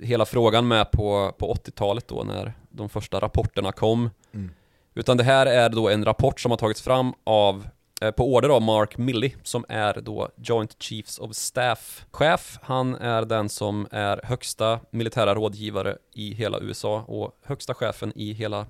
hela 0.02 0.26
frågan 0.26 0.68
med 0.68 0.90
på, 0.90 1.34
på 1.38 1.54
80-talet 1.54 2.08
då 2.08 2.22
när 2.22 2.52
de 2.70 2.88
första 2.88 3.20
rapporterna 3.20 3.72
kom. 3.72 4.10
Mm. 4.32 4.50
Utan 4.94 5.16
det 5.16 5.24
här 5.24 5.46
är 5.46 5.68
då 5.68 5.88
en 5.88 6.04
rapport 6.04 6.40
som 6.40 6.50
har 6.50 6.58
tagits 6.58 6.82
fram 6.82 7.14
av 7.24 7.66
eh, 8.00 8.10
på 8.10 8.34
order 8.34 8.48
av 8.48 8.62
Mark 8.62 8.98
Milley 8.98 9.32
som 9.42 9.64
är 9.68 10.00
då 10.00 10.28
Joint 10.36 10.82
Chiefs 10.82 11.18
of 11.18 11.34
Staff 11.34 12.06
chef. 12.10 12.58
Han 12.62 12.94
är 12.94 13.24
den 13.24 13.48
som 13.48 13.86
är 13.90 14.20
högsta 14.24 14.80
militära 14.90 15.34
rådgivare 15.34 15.96
i 16.14 16.34
hela 16.34 16.60
USA 16.60 17.02
och 17.02 17.38
högsta 17.44 17.74
chefen 17.74 18.12
i 18.16 18.32
hela 18.32 18.66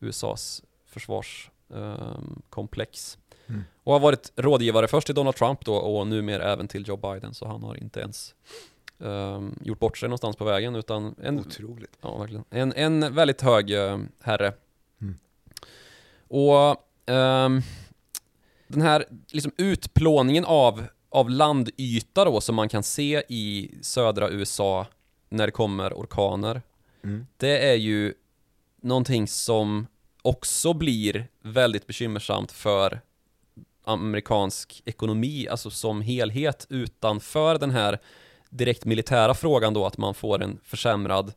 USAs 0.00 0.62
försvarskomplex. 0.86 3.18
Mm. 3.46 3.64
Och 3.84 3.92
har 3.92 4.00
varit 4.00 4.32
rådgivare 4.36 4.88
först 4.88 5.06
till 5.06 5.14
Donald 5.14 5.36
Trump 5.36 5.64
då 5.64 5.74
och 5.74 6.06
numera 6.06 6.52
även 6.52 6.68
till 6.68 6.88
Joe 6.88 6.96
Biden 6.96 7.34
så 7.34 7.46
han 7.46 7.62
har 7.62 7.76
inte 7.76 8.00
ens 8.00 8.34
ehm, 9.04 9.58
gjort 9.62 9.78
bort 9.78 9.98
sig 9.98 10.08
någonstans 10.08 10.36
på 10.36 10.44
vägen 10.44 10.74
utan 10.74 11.14
en, 11.22 11.38
Otroligt. 11.38 11.98
Ja, 12.00 12.18
verkligen. 12.18 12.44
En, 12.50 12.72
en 12.72 13.14
väldigt 13.14 13.40
hög 13.40 13.70
eh, 13.70 13.98
herre. 14.20 14.52
Mm. 15.00 15.18
Och 16.28 16.76
ehm, 17.06 17.62
den 18.66 18.82
här 18.82 19.04
liksom 19.32 19.52
utplåningen 19.56 20.44
av, 20.44 20.84
av 21.08 21.30
landyta 21.30 22.24
då 22.24 22.40
som 22.40 22.54
man 22.54 22.68
kan 22.68 22.82
se 22.82 23.22
i 23.28 23.74
södra 23.82 24.30
USA 24.30 24.86
när 25.28 25.46
det 25.46 25.52
kommer 25.52 25.92
orkaner. 25.92 26.62
Mm. 27.04 27.26
Det 27.36 27.70
är 27.70 27.74
ju 27.74 28.14
någonting 28.82 29.28
som 29.28 29.86
också 30.22 30.72
blir 30.72 31.28
väldigt 31.40 31.86
bekymmersamt 31.86 32.52
för 32.52 33.00
amerikansk 33.84 34.82
ekonomi, 34.84 35.48
alltså 35.48 35.70
som 35.70 36.02
helhet 36.02 36.66
utanför 36.68 37.58
den 37.58 37.70
här 37.70 37.98
direkt 38.52 38.84
militära 38.84 39.34
frågan 39.34 39.74
då 39.74 39.86
att 39.86 39.98
man 39.98 40.14
får 40.14 40.42
en 40.42 40.58
försämrad 40.64 41.32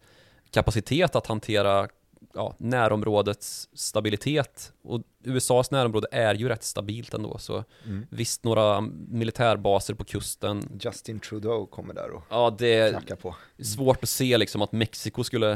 kapacitet 0.51 1.15
att 1.15 1.28
hantera 1.28 1.88
ja, 2.34 2.56
närområdets 2.58 3.69
stabilitet. 3.73 4.73
Och 4.84 5.01
USAs 5.23 5.71
närområde 5.71 6.08
är 6.12 6.36
ju 6.36 6.47
rätt 6.49 6.63
stabilt 6.63 7.13
ändå, 7.13 7.38
så 7.38 7.63
Mm. 7.86 8.06
visst 8.10 8.43
några 8.43 8.82
militärbaser 9.10 9.93
på 9.93 10.04
kusten. 10.04 10.80
Justin 10.82 11.19
Trudeau 11.19 11.65
kommer 11.65 11.93
där 11.93 12.10
och 12.12 12.23
Ja, 12.30 12.56
det 12.58 12.73
är 12.73 13.15
på. 13.15 13.36
svårt 13.63 14.04
att 14.04 14.10
se 14.10 14.38
liksom 14.38 14.62
att 14.62 14.71
Mexiko 14.71 15.23
skulle 15.23 15.51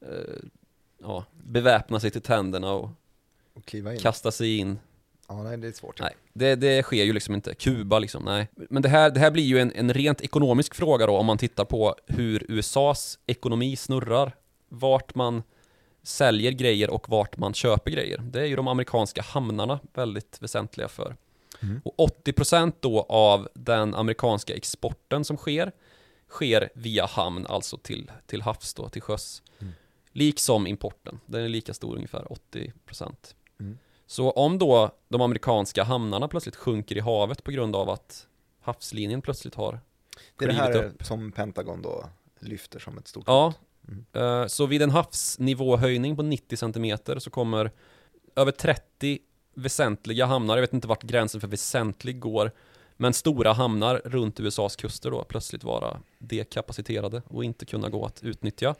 eh, 0.00 0.42
ja, 1.02 1.24
beväpna 1.44 2.00
sig 2.00 2.10
till 2.10 2.22
tänderna 2.22 2.72
och 2.72 2.88
Och 3.54 3.74
kasta 4.00 4.30
sig 4.30 4.56
in 4.58 4.78
Ja, 5.30 5.42
nej, 5.42 5.56
det 5.56 5.68
är 5.68 5.72
svårt. 5.72 6.00
Nej, 6.00 6.12
det, 6.32 6.54
det 6.54 6.82
sker 6.82 7.04
ju 7.04 7.12
liksom 7.12 7.34
inte. 7.34 7.54
Kuba 7.54 7.98
liksom, 7.98 8.24
nej. 8.24 8.48
Men 8.70 8.82
det 8.82 8.88
här, 8.88 9.10
det 9.10 9.20
här 9.20 9.30
blir 9.30 9.44
ju 9.44 9.58
en, 9.58 9.72
en 9.72 9.94
rent 9.94 10.20
ekonomisk 10.20 10.74
fråga 10.74 11.06
då 11.06 11.16
om 11.16 11.26
man 11.26 11.38
tittar 11.38 11.64
på 11.64 11.94
hur 12.06 12.46
USAs 12.48 13.18
ekonomi 13.26 13.76
snurrar. 13.76 14.36
Vart 14.68 15.14
man 15.14 15.42
säljer 16.02 16.52
grejer 16.52 16.90
och 16.90 17.08
vart 17.08 17.36
man 17.36 17.54
köper 17.54 17.90
grejer. 17.90 18.18
Det 18.18 18.40
är 18.40 18.44
ju 18.44 18.56
de 18.56 18.68
amerikanska 18.68 19.22
hamnarna 19.22 19.80
väldigt 19.94 20.42
väsentliga 20.42 20.88
för. 20.88 21.16
Mm. 21.62 21.80
Och 21.84 22.24
80% 22.24 22.72
då 22.80 23.06
av 23.08 23.48
den 23.54 23.94
amerikanska 23.94 24.54
exporten 24.54 25.24
som 25.24 25.36
sker, 25.36 25.72
sker 26.28 26.70
via 26.74 27.06
hamn, 27.06 27.46
alltså 27.46 27.76
till, 27.76 28.10
till 28.26 28.42
havs 28.42 28.74
då, 28.74 28.88
till 28.88 29.02
sjöss. 29.02 29.42
Mm. 29.58 29.72
Liksom 30.12 30.66
importen, 30.66 31.20
den 31.26 31.44
är 31.44 31.48
lika 31.48 31.74
stor 31.74 31.94
ungefär, 31.96 32.26
80%. 32.52 33.14
Så 34.10 34.30
om 34.30 34.58
då 34.58 34.90
de 35.08 35.20
amerikanska 35.20 35.84
hamnarna 35.84 36.28
plötsligt 36.28 36.56
sjunker 36.56 36.96
i 36.96 37.00
havet 37.00 37.44
på 37.44 37.50
grund 37.50 37.76
av 37.76 37.90
att 37.90 38.26
havslinjen 38.60 39.22
plötsligt 39.22 39.54
har 39.54 39.80
Det 40.38 40.44
är 40.44 40.48
det 40.48 40.54
här 40.54 40.84
upp. 40.84 41.04
som 41.04 41.32
Pentagon 41.32 41.82
då 41.82 42.04
lyfter 42.40 42.78
som 42.78 42.98
ett 42.98 43.08
stort 43.08 43.24
Ja. 43.26 43.54
Mm. 43.88 44.04
eh, 44.12 44.46
så 44.46 44.66
vid 44.66 44.82
en 44.82 44.90
havsnivåhöjning 44.90 46.16
på 46.16 46.22
90 46.22 46.56
cm 46.56 47.20
så 47.20 47.30
kommer 47.30 47.70
över 48.36 48.52
30 48.52 49.18
väsentliga 49.54 50.26
hamnar, 50.26 50.56
jag 50.56 50.60
vet 50.62 50.72
inte 50.72 50.88
vart 50.88 51.02
gränsen 51.02 51.40
för 51.40 51.48
väsentlig 51.48 52.20
går, 52.20 52.50
men 52.96 53.12
stora 53.12 53.52
hamnar 53.52 54.02
runt 54.04 54.40
USAs 54.40 54.76
kuster 54.76 55.10
då 55.10 55.24
plötsligt 55.24 55.64
vara 55.64 56.00
dekapaciterade 56.18 57.22
och 57.28 57.44
inte 57.44 57.66
kunna 57.66 57.88
gå 57.88 58.04
att 58.04 58.22
utnyttja. 58.22 58.74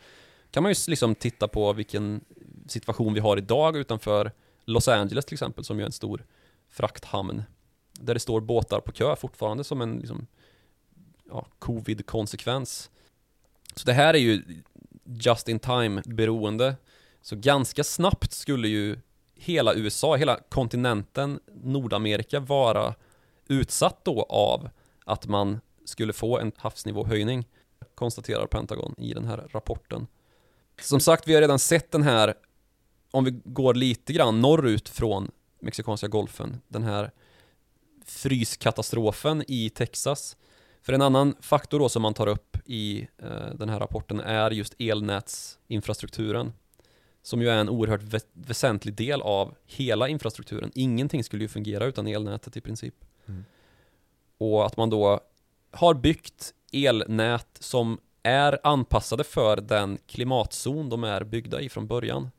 Kan 0.50 0.62
man 0.62 0.72
ju 0.72 0.76
liksom 0.88 1.14
titta 1.14 1.48
på 1.48 1.72
vilken 1.72 2.24
situation 2.66 3.14
vi 3.14 3.20
har 3.20 3.36
idag 3.36 3.76
utanför 3.76 4.32
Los 4.64 4.88
Angeles 4.88 5.24
till 5.24 5.34
exempel, 5.34 5.64
som 5.64 5.78
ju 5.78 5.82
är 5.82 5.86
en 5.86 5.92
stor 5.92 6.24
frakthamn. 6.68 7.42
Där 7.92 8.14
det 8.14 8.20
står 8.20 8.40
båtar 8.40 8.80
på 8.80 8.92
kö 8.92 9.16
fortfarande 9.16 9.64
som 9.64 9.80
en 9.80 9.98
liksom, 9.98 10.26
ja, 11.28 11.46
covid-konsekvens. 11.58 12.90
Så 13.74 13.86
det 13.86 13.92
här 13.92 14.14
är 14.14 14.18
ju 14.18 14.62
just 15.04 15.48
in 15.48 15.58
time 15.58 16.02
beroende. 16.06 16.76
Så 17.22 17.36
ganska 17.36 17.84
snabbt 17.84 18.32
skulle 18.32 18.68
ju 18.68 18.98
hela 19.34 19.74
USA, 19.74 20.16
hela 20.16 20.40
kontinenten 20.48 21.40
Nordamerika 21.54 22.40
vara 22.40 22.94
utsatt 23.48 24.04
då 24.04 24.22
av 24.22 24.68
att 25.04 25.26
man 25.26 25.60
skulle 25.84 26.12
få 26.12 26.38
en 26.38 26.52
havsnivåhöjning, 26.56 27.48
konstaterar 27.94 28.46
Pentagon 28.46 28.94
i 28.98 29.14
den 29.14 29.24
här 29.24 29.48
rapporten. 29.50 30.06
Som 30.80 31.00
sagt, 31.00 31.28
vi 31.28 31.34
har 31.34 31.40
redan 31.40 31.58
sett 31.58 31.90
den 31.90 32.02
här, 32.02 32.34
om 33.10 33.24
vi 33.24 33.40
går 33.44 33.74
lite 33.74 34.12
grann 34.12 34.40
norrut 34.40 34.88
från 34.88 35.30
Mexikanska 35.60 36.08
golfen, 36.08 36.60
den 36.68 36.82
här 36.82 37.10
fryskatastrofen 38.04 39.44
i 39.48 39.70
Texas. 39.70 40.36
För 40.82 40.92
en 40.92 41.02
annan 41.02 41.34
faktor 41.40 41.78
då 41.78 41.88
som 41.88 42.02
man 42.02 42.14
tar 42.14 42.26
upp 42.26 42.56
i 42.64 43.08
eh, 43.18 43.54
den 43.54 43.68
här 43.68 43.80
rapporten 43.80 44.20
är 44.20 44.50
just 44.50 44.74
elnätsinfrastrukturen. 44.78 46.52
Som 47.22 47.42
ju 47.42 47.48
är 47.48 47.58
en 47.58 47.68
oerhört 47.68 48.02
vä- 48.02 48.26
väsentlig 48.32 48.94
del 48.94 49.22
av 49.22 49.54
hela 49.66 50.08
infrastrukturen. 50.08 50.70
Ingenting 50.74 51.24
skulle 51.24 51.44
ju 51.44 51.48
fungera 51.48 51.84
utan 51.84 52.06
elnätet 52.06 52.56
i 52.56 52.60
princip. 52.60 52.94
Mm. 53.26 53.44
Och 54.38 54.66
att 54.66 54.76
man 54.76 54.90
då 54.90 55.20
har 55.70 55.94
byggt 55.94 56.54
elnät 56.72 57.48
som 57.60 57.98
är 58.22 58.58
anpassade 58.62 59.24
för 59.24 59.56
den 59.56 59.98
klimatzon 60.06 60.88
de 60.88 61.04
är 61.04 61.24
byggda 61.24 61.60
i 61.60 61.68
från 61.68 61.86
början. 61.86 62.30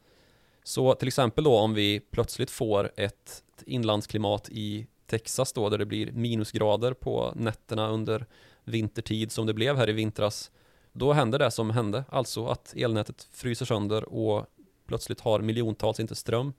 Så 0.64 0.94
till 0.94 1.08
exempel 1.08 1.44
då 1.44 1.58
om 1.58 1.74
vi 1.74 2.00
plötsligt 2.00 2.52
får 2.52 2.92
ett 2.96 3.44
inlandsklimat 3.66 4.50
i 4.50 4.88
Texas 5.06 5.54
då 5.54 5.70
där 5.70 5.78
det 5.78 5.86
blir 5.86 6.12
minusgrader 6.12 6.94
på 6.94 7.34
nätterna 7.36 7.90
under 7.90 8.26
vintertid 8.64 9.32
som 9.32 9.46
det 9.46 9.54
blev 9.54 9.78
här 9.78 9.90
i 9.90 9.94
vintras. 9.94 10.52
Då 10.94 11.14
händer 11.14 11.40
det 11.40 11.52
som 11.52 11.70
hände, 11.70 12.04
alltså 12.10 12.48
att 12.48 12.74
elnätet 12.76 13.28
fryser 13.32 13.66
sönder 13.66 14.14
och 14.14 14.46
plötsligt 14.88 15.20
har 15.20 15.40
miljontals 15.40 16.00
inte 16.00 16.16
ström. 16.16 16.54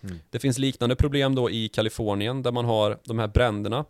Mm. 0.00 0.18
Det 0.30 0.38
finns 0.38 0.58
liknande 0.58 0.96
problem 0.96 1.34
då 1.34 1.50
i 1.50 1.68
Kalifornien 1.68 2.42
där 2.42 2.52
man 2.52 2.64
har 2.64 2.98
de 3.04 3.18
här 3.18 3.28
bränderna. 3.28 3.84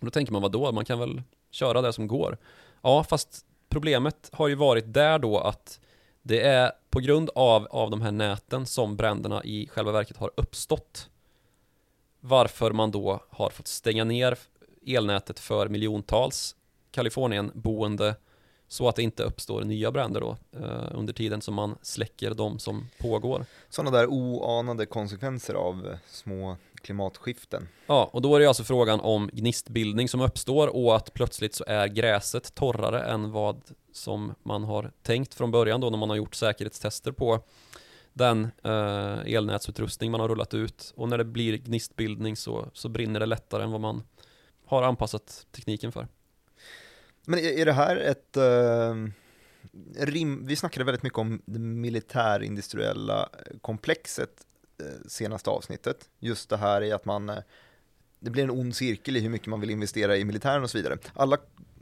Då 0.00 0.10
tänker 0.10 0.32
man 0.32 0.42
vad 0.42 0.52
då? 0.52 0.72
man 0.72 0.84
kan 0.84 0.98
väl 0.98 1.22
köra 1.50 1.82
det 1.82 1.92
som 1.92 2.06
går. 2.06 2.38
Ja, 2.82 3.04
fast 3.04 3.46
problemet 3.68 4.30
har 4.32 4.48
ju 4.48 4.54
varit 4.54 4.92
där 4.92 5.18
då 5.18 5.38
att 5.38 5.80
det 6.26 6.40
är 6.40 6.72
på 6.90 7.00
grund 7.00 7.30
av, 7.34 7.66
av 7.70 7.90
de 7.90 8.02
här 8.02 8.12
näten 8.12 8.66
som 8.66 8.96
bränderna 8.96 9.44
i 9.44 9.68
själva 9.68 9.92
verket 9.92 10.16
har 10.16 10.30
uppstått. 10.36 11.08
Varför 12.20 12.72
man 12.72 12.90
då 12.90 13.20
har 13.30 13.50
fått 13.50 13.66
stänga 13.66 14.04
ner 14.04 14.38
elnätet 14.86 15.40
för 15.40 15.68
miljontals 15.68 16.56
Kalifornienboende 16.90 18.16
så 18.68 18.88
att 18.88 18.96
det 18.96 19.02
inte 19.02 19.22
uppstår 19.22 19.64
nya 19.64 19.90
bränder 19.90 20.20
då 20.20 20.36
eh, 20.52 20.88
under 20.90 21.12
tiden 21.12 21.40
som 21.40 21.54
man 21.54 21.78
släcker 21.82 22.34
de 22.34 22.58
som 22.58 22.88
pågår. 22.98 23.46
Sådana 23.68 23.98
där 23.98 24.06
oanade 24.06 24.86
konsekvenser 24.86 25.54
av 25.54 25.96
små 26.06 26.56
klimatskiften. 26.84 27.68
Ja, 27.86 28.10
och 28.12 28.22
då 28.22 28.36
är 28.36 28.40
det 28.40 28.46
alltså 28.46 28.64
frågan 28.64 29.00
om 29.00 29.30
gnistbildning 29.32 30.08
som 30.08 30.20
uppstår 30.20 30.76
och 30.76 30.96
att 30.96 31.14
plötsligt 31.14 31.54
så 31.54 31.64
är 31.66 31.86
gräset 31.86 32.54
torrare 32.54 33.02
än 33.02 33.32
vad 33.32 33.62
som 33.92 34.34
man 34.42 34.64
har 34.64 34.92
tänkt 35.02 35.34
från 35.34 35.50
början 35.50 35.80
då 35.80 35.90
när 35.90 35.98
man 35.98 36.10
har 36.10 36.16
gjort 36.16 36.34
säkerhetstester 36.34 37.12
på 37.12 37.40
den 38.12 38.50
eh, 38.64 39.34
elnätsutrustning 39.34 40.10
man 40.10 40.20
har 40.20 40.28
rullat 40.28 40.54
ut 40.54 40.92
och 40.96 41.08
när 41.08 41.18
det 41.18 41.24
blir 41.24 41.56
gnistbildning 41.56 42.36
så, 42.36 42.70
så 42.72 42.88
brinner 42.88 43.20
det 43.20 43.26
lättare 43.26 43.62
än 43.62 43.70
vad 43.70 43.80
man 43.80 44.02
har 44.66 44.82
anpassat 44.82 45.46
tekniken 45.52 45.92
för. 45.92 46.08
Men 47.26 47.38
är, 47.38 47.64
det 47.64 47.72
här 47.72 47.96
ett 47.96 48.36
eh, 48.36 48.94
rim, 50.06 50.46
vi 50.46 50.56
snackade 50.56 50.84
väldigt 50.84 51.02
mycket 51.02 51.18
om 51.18 51.42
det 51.44 51.58
militärindustriella 51.58 53.28
komplexet 53.60 54.46
senaste 55.08 55.50
avsnittet. 55.50 56.08
Just 56.18 56.50
det 56.50 56.56
här 56.56 56.82
i 56.82 56.92
att 56.92 57.04
man, 57.04 57.28
eh, 57.28 57.38
det 58.20 58.30
blir 58.30 58.44
en 58.44 58.50
ond 58.50 58.76
cirkel 58.76 59.16
i 59.16 59.20
hur 59.20 59.28
mycket 59.30 59.46
man 59.48 59.60
vill 59.60 59.70
investera 59.70 60.16
i 60.16 60.24
militären 60.24 60.62
och 60.62 60.70
så 60.70 60.78
vidare. 60.78 60.98
Alla 61.14 61.36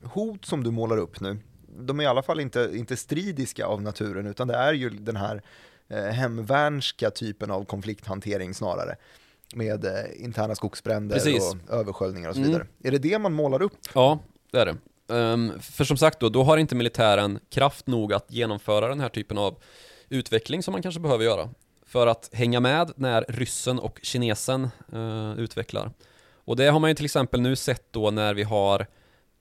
hot 0.04 0.44
som 0.44 0.62
du 0.64 0.70
målar 0.70 0.96
upp 0.96 1.20
nu, 1.20 1.38
de 1.78 2.00
är 2.00 2.04
i 2.04 2.06
alla 2.06 2.22
fall 2.22 2.40
inte, 2.40 2.70
inte 2.74 2.96
stridiska 2.96 3.66
av 3.66 3.82
naturen, 3.82 4.26
utan 4.26 4.48
det 4.48 4.54
är 4.54 4.72
ju 4.72 4.90
den 4.90 5.16
här 5.16 5.42
eh, 5.88 6.04
hemvärnska 6.04 7.10
typen 7.10 7.50
av 7.50 7.64
konflikthantering 7.64 8.54
snarare 8.54 8.96
med 9.54 9.84
eh, 9.84 10.24
interna 10.24 10.54
skogsbränder 10.54 11.16
Precis. 11.16 11.52
och 11.52 11.74
översköljningar 11.74 12.28
och 12.28 12.34
så 12.34 12.40
Mm. 12.40 12.50
vidare. 12.52 12.66
Är 12.84 12.90
det 12.90 12.98
det 12.98 13.18
man 13.18 13.32
målar 13.32 13.62
upp? 13.62 13.72
Ja, 13.94 14.18
det 14.50 14.58
är 14.60 14.66
det. 14.66 14.76
Ehm, 15.14 15.60
för 15.60 15.84
som 15.84 15.96
sagt 15.96 16.20
då, 16.20 16.28
då 16.28 16.42
har 16.42 16.56
inte 16.56 16.74
militären 16.74 17.38
kraft 17.50 17.86
nog 17.86 18.12
att 18.12 18.32
genomföra 18.32 18.88
den 18.88 19.00
här 19.00 19.08
typen 19.08 19.38
av 19.38 19.56
utveckling 20.08 20.62
som 20.62 20.72
man 20.72 20.82
kanske 20.82 21.00
behöver 21.00 21.24
göra. 21.24 21.48
För 21.92 22.06
att 22.06 22.30
hänga 22.32 22.60
med 22.60 22.92
när 22.96 23.24
ryssen 23.28 23.78
och 23.78 24.00
kinesen 24.02 24.68
eh, 24.92 25.32
utvecklar. 25.38 25.90
Och 26.34 26.56
det 26.56 26.66
har 26.66 26.80
man 26.80 26.90
ju 26.90 26.94
till 26.94 27.04
exempel 27.04 27.40
nu 27.40 27.56
sett 27.56 27.92
då 27.92 28.10
när 28.10 28.34
vi 28.34 28.42
har 28.42 28.86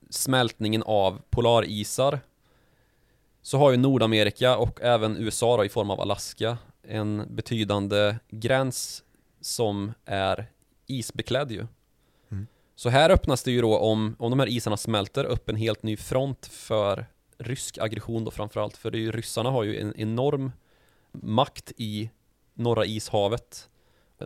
smältningen 0.09 0.83
av 0.83 1.21
polarisar. 1.29 2.19
Så 3.41 3.57
har 3.57 3.71
ju 3.71 3.77
Nordamerika 3.77 4.57
och 4.57 4.81
även 4.81 5.17
USA 5.17 5.57
då, 5.57 5.65
i 5.65 5.69
form 5.69 5.89
av 5.89 6.01
Alaska 6.01 6.57
en 6.83 7.25
betydande 7.29 8.15
gräns 8.29 9.03
som 9.41 9.93
är 10.05 10.51
isbeklädd 10.87 11.51
ju. 11.51 11.67
Så 12.75 12.89
här 12.89 13.09
öppnas 13.09 13.43
det 13.43 13.51
ju 13.51 13.61
då 13.61 13.77
om, 13.77 14.15
om 14.19 14.29
de 14.29 14.39
här 14.39 14.49
isarna 14.49 14.77
smälter 14.77 15.23
upp 15.25 15.49
en 15.49 15.55
helt 15.55 15.83
ny 15.83 15.97
front 15.97 16.45
för 16.45 17.05
rysk 17.37 17.77
aggression 17.77 18.25
då 18.25 18.31
framförallt. 18.31 18.77
För 18.77 18.91
det 18.91 18.97
är 18.97 18.99
ju, 18.99 19.11
ryssarna 19.11 19.49
har 19.49 19.63
ju 19.63 19.79
en 19.79 19.93
enorm 19.95 20.51
makt 21.11 21.71
i 21.77 22.09
norra 22.61 22.85
ishavet. 22.85 23.67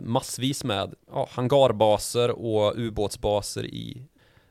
Massvis 0.00 0.64
med 0.64 0.94
ja, 1.12 1.28
hangarbaser 1.30 2.30
och 2.30 2.74
ubåtsbaser 2.76 3.64
i, 3.64 4.02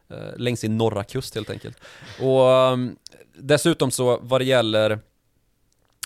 eh, 0.10 0.38
längs 0.38 0.60
sin 0.60 0.78
norra 0.78 1.04
kust 1.04 1.36
helt 1.36 1.50
enkelt. 1.50 1.78
Och 2.22 2.42
um, 2.50 2.96
dessutom 3.34 3.92
så 3.92 4.20
vad 4.22 4.42
det 4.42 4.46
gäller 4.46 5.00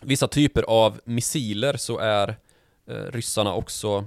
vissa 0.02 0.28
typer 0.28 0.64
av 0.64 1.00
missiler 1.04 1.78
så 1.78 1.98
är 1.98 2.38
eh, 2.88 2.96
ryssarna 2.96 3.54
också 3.54 4.06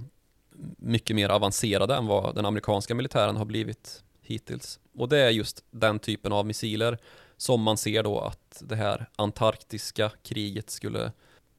mycket 0.77 1.17
mer 1.17 1.29
avancerade 1.29 1.95
än 1.95 2.07
vad 2.07 2.35
den 2.35 2.47
amerikanska 2.47 2.95
militären 2.95 3.37
har 3.37 3.45
blivit 3.45 4.03
hittills. 4.23 4.81
Och 4.99 5.09
det 5.09 5.19
är 5.19 5.31
just 5.31 5.65
den 5.71 5.99
typen 5.99 6.33
av 6.33 6.47
missiler 6.47 6.99
som 7.37 7.63
man 7.63 7.77
ser 7.77 8.03
då 8.03 8.21
att 8.21 8.63
det 8.69 8.77
här 8.77 9.07
antarktiska 9.17 10.11
kriget 10.23 10.71
skulle, 10.71 11.13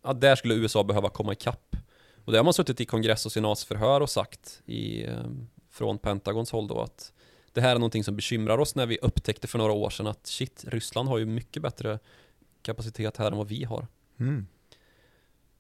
ja, 0.04 0.14
där 0.14 0.36
skulle 0.36 0.54
USA 0.54 0.84
behöva 0.84 1.10
komma 1.10 1.34
ikapp. 1.34 1.76
Och 2.26 2.32
det 2.32 2.38
har 2.38 2.44
man 2.44 2.54
suttit 2.54 2.82
i 2.82 2.86
kongress 2.86 3.26
och 3.26 3.32
senatsförhör 3.32 4.02
och 4.02 4.10
sagt 4.10 4.62
i, 4.66 5.04
eh, 5.04 5.24
från 5.70 5.98
Pentagons 5.98 6.52
håll 6.52 6.68
då 6.68 6.82
att 6.82 7.14
det 7.54 7.62
här 7.62 7.76
är 7.76 7.80
någonting 7.80 8.04
som 8.04 8.16
bekymrar 8.16 8.58
oss 8.58 8.76
när 8.76 8.86
vi 8.86 8.98
upptäckte 9.02 9.48
för 9.48 9.58
några 9.58 9.74
år 9.74 9.90
sedan 9.90 10.08
att 10.08 10.28
shit, 10.28 10.66
Ryssland 10.68 11.10
har 11.10 11.18
ju 11.18 11.26
mycket 11.26 11.62
bättre 11.62 12.00
kapacitet 12.62 13.18
här 13.18 13.32
än 13.32 13.38
vad 13.38 13.48
vi 13.48 13.64
har. 13.64 13.88
Mm. 14.20 14.48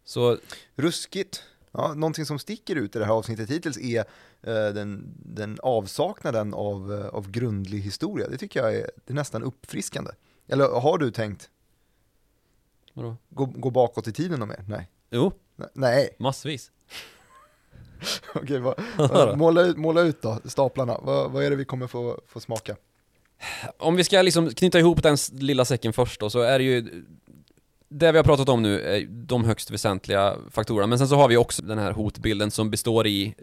Så 0.03 0.37
Ruskigt. 0.75 1.43
Ja, 1.71 1.93
någonting 1.93 2.25
som 2.25 2.39
sticker 2.39 2.75
ut 2.75 2.95
i 2.95 2.99
det 2.99 3.05
här 3.05 3.13
avsnittet 3.13 3.49
hittills 3.49 3.77
är 3.77 3.99
eh, 4.41 4.73
den, 4.73 5.13
den 5.17 5.59
avsaknaden 5.63 6.53
av, 6.53 6.93
eh, 6.93 7.07
av 7.07 7.31
grundlig 7.31 7.79
historia. 7.79 8.29
Det 8.29 8.37
tycker 8.37 8.59
jag 8.59 8.75
är, 8.75 8.91
det 9.05 9.13
är 9.13 9.15
nästan 9.15 9.43
uppfriskande. 9.43 10.11
Eller 10.47 10.67
har 10.67 10.97
du 10.97 11.11
tänkt 11.11 11.49
vadå? 12.93 13.17
gå, 13.29 13.45
gå 13.45 13.69
bakåt 13.69 14.07
i 14.07 14.13
tiden 14.13 14.41
och 14.41 14.47
mer? 14.47 14.65
Nej. 14.67 14.89
Jo, 15.09 15.31
Nej, 15.73 16.15
massvis. 16.19 16.71
okej, 18.35 18.59
vad- 18.97 19.37
måla, 19.37 19.61
ut, 19.61 19.77
måla 19.77 20.01
ut 20.01 20.21
då, 20.21 20.39
staplarna. 20.45 20.97
Vad, 21.01 21.31
vad 21.31 21.43
är 21.43 21.49
det 21.49 21.55
vi 21.55 21.65
kommer 21.65 21.87
få, 21.87 22.21
få 22.27 22.39
smaka? 22.39 22.75
Om 23.77 23.95
vi 23.95 24.03
ska 24.03 24.21
liksom 24.21 24.49
knyta 24.49 24.79
ihop 24.79 25.03
den 25.03 25.17
lilla 25.31 25.65
säcken 25.65 25.93
först 25.93 26.19
då, 26.19 26.29
så 26.29 26.39
är 26.39 26.59
det 26.59 26.65
ju 26.65 27.05
det 27.89 28.11
vi 28.11 28.17
har 28.17 28.23
pratat 28.23 28.49
om 28.49 28.61
nu 28.61 28.81
är 28.81 29.05
de 29.09 29.43
högst 29.45 29.71
väsentliga 29.71 30.35
faktorerna, 30.51 30.87
men 30.87 30.97
sen 30.97 31.07
så 31.07 31.15
har 31.15 31.27
vi 31.27 31.37
också 31.37 31.61
den 31.61 31.77
här 31.77 31.91
hotbilden 31.91 32.51
som 32.51 32.69
består 32.69 33.07
i 33.07 33.35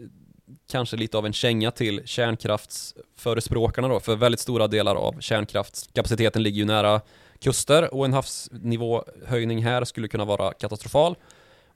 kanske 0.71 0.97
lite 0.97 1.17
av 1.17 1.25
en 1.25 1.33
känga 1.33 1.71
till 1.71 2.01
kärnkraftsförespråkarna 2.05 3.87
då, 3.87 3.99
för 3.99 4.15
väldigt 4.15 4.39
stora 4.39 4.67
delar 4.67 4.95
av 4.95 5.19
kärnkraftskapaciteten 5.19 6.43
ligger 6.43 6.57
ju 6.57 6.65
nära 6.65 7.01
kuster 7.39 7.93
och 7.93 8.05
en 8.05 8.13
havsnivåhöjning 8.13 9.63
här 9.63 9.83
skulle 9.85 10.07
kunna 10.07 10.25
vara 10.25 10.53
katastrofal. 10.53 11.15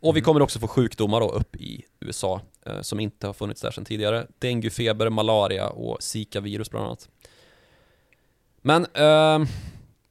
Och 0.06 0.18
vi 0.18 0.22
kommer 0.22 0.42
också 0.42 0.60
få 0.60 0.68
sjukdomar 0.68 1.20
då 1.20 1.30
upp 1.30 1.56
i 1.56 1.86
USA 2.00 2.42
eh, 2.66 2.82
som 2.82 3.00
inte 3.00 3.28
har 3.28 3.34
funnits 3.34 3.62
där 3.62 3.72
sedan 3.72 3.86
tidigare. 3.86 4.28
Denguefeber, 4.40 5.10
malaria 5.10 5.70
och 5.70 6.04
Zika-virus 6.04 6.70
bland 6.70 6.86
annat. 6.86 7.10
Men 8.62 8.86
ehm, 8.94 9.46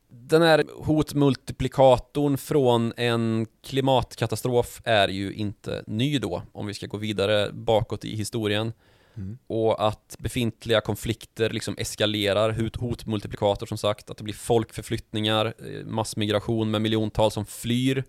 den 0.09 0.43
här 0.43 0.65
hotmultiplikatorn 0.85 2.39
från 2.39 2.93
en 2.97 3.47
klimatkatastrof 3.63 4.81
är 4.85 5.09
ju 5.09 5.33
inte 5.33 5.85
ny 5.87 6.19
då, 6.19 6.43
om 6.53 6.67
vi 6.67 6.75
ska 6.75 6.87
gå 6.87 6.97
vidare 6.97 7.53
bakåt 7.53 8.05
i 8.05 8.17
historien. 8.17 8.73
Mm. 9.17 9.39
Och 9.47 9.87
att 9.87 10.17
befintliga 10.19 10.81
konflikter 10.81 11.51
liksom 11.51 11.75
eskalerar, 11.79 12.51
hot, 12.51 12.77
hotmultiplikator 12.77 13.67
som 13.67 13.79
sagt, 13.79 14.11
att 14.11 14.17
det 14.17 14.25
blir 14.25 14.35
folkförflyttningar, 14.35 15.47
eh, 15.47 15.87
massmigration 15.87 16.71
med 16.71 16.83
miljontals 16.83 17.35
som 17.35 17.47
flyr, 17.47 18.05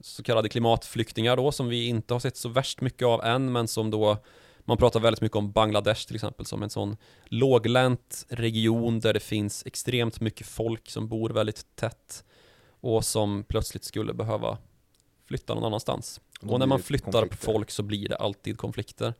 så 0.00 0.22
kallade 0.22 0.48
klimatflyktingar 0.48 1.36
då, 1.36 1.52
som 1.52 1.68
vi 1.68 1.86
inte 1.86 2.14
har 2.14 2.20
sett 2.20 2.36
så 2.36 2.48
värst 2.48 2.80
mycket 2.80 3.06
av 3.06 3.24
än, 3.24 3.52
men 3.52 3.68
som 3.68 3.90
då 3.90 4.18
man 4.68 4.76
pratar 4.76 5.00
väldigt 5.00 5.20
mycket 5.20 5.36
om 5.36 5.52
Bangladesh 5.52 6.06
till 6.06 6.14
exempel 6.16 6.46
som 6.46 6.62
en 6.62 6.70
sån 6.70 6.96
låglänt 7.24 8.26
region 8.28 9.00
där 9.00 9.12
det 9.12 9.20
finns 9.20 9.66
extremt 9.66 10.20
mycket 10.20 10.46
folk 10.46 10.90
som 10.90 11.08
bor 11.08 11.30
väldigt 11.30 11.76
tätt 11.76 12.24
och 12.80 13.04
som 13.04 13.44
plötsligt 13.48 13.84
skulle 13.84 14.14
behöva 14.14 14.58
flytta 15.26 15.54
någon 15.54 15.64
annanstans. 15.64 16.20
då 16.40 16.52
Och 16.52 16.58
när 16.58 16.66
man 16.66 16.82
flyttar 16.82 17.12
konflikter. 17.12 17.46
folk 17.46 17.70
så 17.70 17.82
blir 17.82 18.08
det 18.08 18.16
alltid 18.16 18.58
konflikter. 18.58 19.14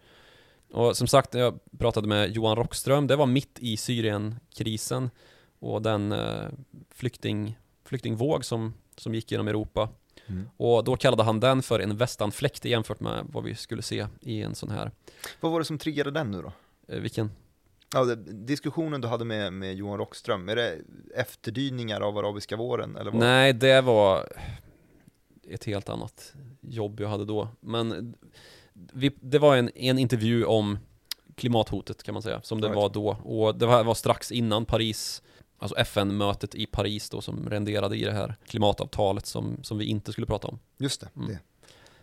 Och 0.73 0.97
som 0.97 1.07
sagt, 1.07 1.35
jag 1.35 1.59
pratade 1.79 2.09
med 2.09 2.31
Johan 2.31 2.57
Rockström, 2.57 3.07
det 3.07 3.17
var 3.17 3.27
mitt 3.27 3.59
i 3.59 3.77
Syrienkrisen 3.77 5.11
och 5.59 5.83
den 5.83 6.13
eh, 6.13 6.49
flykting, 6.91 7.59
flyktingvåg 7.85 8.45
som, 8.45 8.75
som 8.97 9.15
gick 9.15 9.33
genom 9.33 9.49
Europa. 9.49 9.89
Mm. 10.29 10.49
Och 10.57 10.85
då 10.85 10.97
kallade 10.97 11.23
han 11.23 11.41
den 11.41 11.63
för 11.63 11.81
en 11.81 11.97
västanfläkt 11.97 12.65
jämfört 12.65 13.01
med 13.01 13.27
vad 13.33 13.45
vi 13.45 13.55
skulle 13.55 13.83
se 13.83 14.07
i 14.21 14.43
en 14.43 14.55
sån 14.55 14.71
här, 14.71 14.91
Vad 15.41 15.53
var 15.53 15.59
det 15.59 15.65
som 15.65 15.79
triggade 15.79 16.11
den 16.11 16.31
nu 16.31 16.43
då? 16.43 16.53
eh, 16.95 17.01
vilken? 17.01 17.31
Ja, 17.95 18.05
det, 18.05 18.17
diskussionen 18.33 19.01
du 19.01 19.09
hade 19.09 19.25
med, 19.25 19.53
med 19.53 19.75
Johan 19.75 19.99
Rockström, 19.99 20.49
är 20.49 20.57
det 20.57 20.79
efterdyningar 21.15 22.01
av 22.01 22.19
arabiska 22.19 22.57
våren? 22.57 22.97
Eller 22.97 23.11
vad? 23.11 23.21
Nej, 23.21 23.53
det 23.53 23.81
var 23.81 24.29
ett 25.51 25.65
helt 25.65 25.89
annat 25.89 26.35
jobb 26.61 27.01
jag 27.01 27.09
hade 27.09 27.25
då. 27.25 27.49
Men 27.61 28.15
vi, 28.73 29.13
det 29.21 29.39
var 29.39 29.57
en, 29.57 29.71
en 29.75 29.99
intervju 29.99 30.45
om 30.45 30.79
klimathotet 31.35 32.03
kan 32.03 32.13
man 32.13 32.23
säga, 32.23 32.43
som 32.43 32.61
det 32.61 32.69
var 32.69 32.89
då. 32.89 33.09
Och 33.09 33.55
det 33.55 33.67
var 33.67 33.95
strax 33.95 34.33
innan 34.33 34.65
Paris, 34.65 35.23
alltså 35.59 35.77
FN-mötet 35.77 36.55
i 36.55 36.67
Paris 36.67 37.11
då 37.11 37.21
som 37.21 37.51
renderade 37.51 37.97
i 37.97 38.05
det 38.05 38.13
här 38.13 38.35
klimatavtalet 38.47 39.27
som, 39.27 39.57
som 39.63 39.79
vi 39.79 39.85
inte 39.85 40.13
skulle 40.13 40.27
prata 40.27 40.49
om. 40.49 40.59
Just 40.79 41.01
det, 41.01 41.09
Mm. 41.17 41.29
det. 41.29 41.39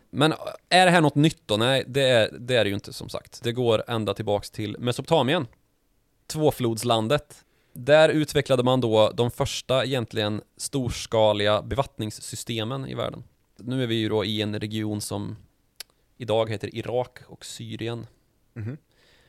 Men 0.09 0.33
är 0.69 0.85
det 0.85 0.91
här 0.91 1.01
något 1.01 1.15
nytt 1.15 1.41
då? 1.45 1.57
Nej, 1.57 1.83
det 1.87 2.01
är 2.09 2.29
det, 2.39 2.55
är 2.55 2.63
det 2.63 2.67
ju 2.69 2.73
inte 2.75 2.93
som 2.93 3.09
sagt. 3.09 3.43
Det 3.43 3.51
går 3.51 3.83
ända 3.87 4.13
tillbaks 4.13 4.51
till 4.51 4.75
Mesopotamien. 4.79 5.47
Tvåflodslandet. 6.27 7.45
Där 7.73 8.09
utvecklade 8.09 8.63
man 8.63 8.81
då 8.81 9.11
de 9.11 9.31
första 9.31 9.85
egentligen 9.85 10.41
storskaliga 10.57 11.61
bevattningssystemen 11.61 12.87
i 12.87 12.93
världen. 12.95 13.23
Nu 13.57 13.83
är 13.83 13.87
vi 13.87 13.95
ju 13.95 14.09
då 14.09 14.25
i 14.25 14.41
en 14.41 14.59
region 14.59 15.01
som 15.01 15.35
idag 16.17 16.49
heter 16.49 16.75
Irak 16.75 17.19
och 17.27 17.45
Syrien. 17.45 18.07
Mhm. 18.53 18.77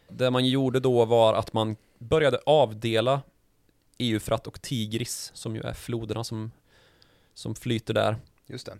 Det 0.08 0.30
man 0.30 0.46
gjorde 0.46 0.80
då 0.80 1.04
var 1.04 1.34
att 1.34 1.52
man 1.52 1.76
började 1.98 2.38
avdela 2.46 3.20
Eufrat 3.98 4.46
och 4.46 4.62
Tigris, 4.62 5.30
som 5.34 5.56
ju 5.56 5.62
är 5.62 5.74
floderna 5.74 6.24
som, 6.24 6.52
som 7.34 7.54
flyter 7.54 7.94
där. 7.94 8.16
Just 8.46 8.66
det. 8.66 8.78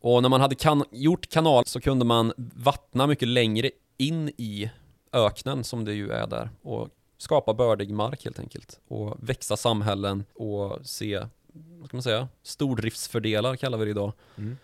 Och 0.00 0.22
när 0.22 0.28
man 0.28 0.40
hade 0.40 0.54
kan 0.54 0.84
gjort 0.90 1.28
kanal 1.28 1.66
så 1.66 1.80
kunde 1.80 2.04
man 2.04 2.32
vattna 2.36 3.06
mycket 3.06 3.28
längre 3.28 3.70
in 3.96 4.28
i 4.28 4.70
öknen 5.12 5.64
som 5.64 5.84
det 5.84 5.94
ju 5.94 6.10
är 6.10 6.26
där 6.26 6.50
och 6.62 6.88
skapa 7.18 7.54
bördig 7.54 7.90
mark 7.90 8.24
helt 8.24 8.38
enkelt 8.38 8.80
och 8.88 9.16
växa 9.20 9.56
samhällen 9.56 10.24
och 10.34 10.86
se, 10.86 11.26
vad 11.52 11.88
ska 11.88 11.96
man 11.96 12.02
säga, 12.02 12.28
stordriftsfördelar 12.42 13.56
kallar 13.56 13.78
vi 13.78 13.84
det 13.84 13.90
idag. 13.90 14.12
Mm. 14.36 14.56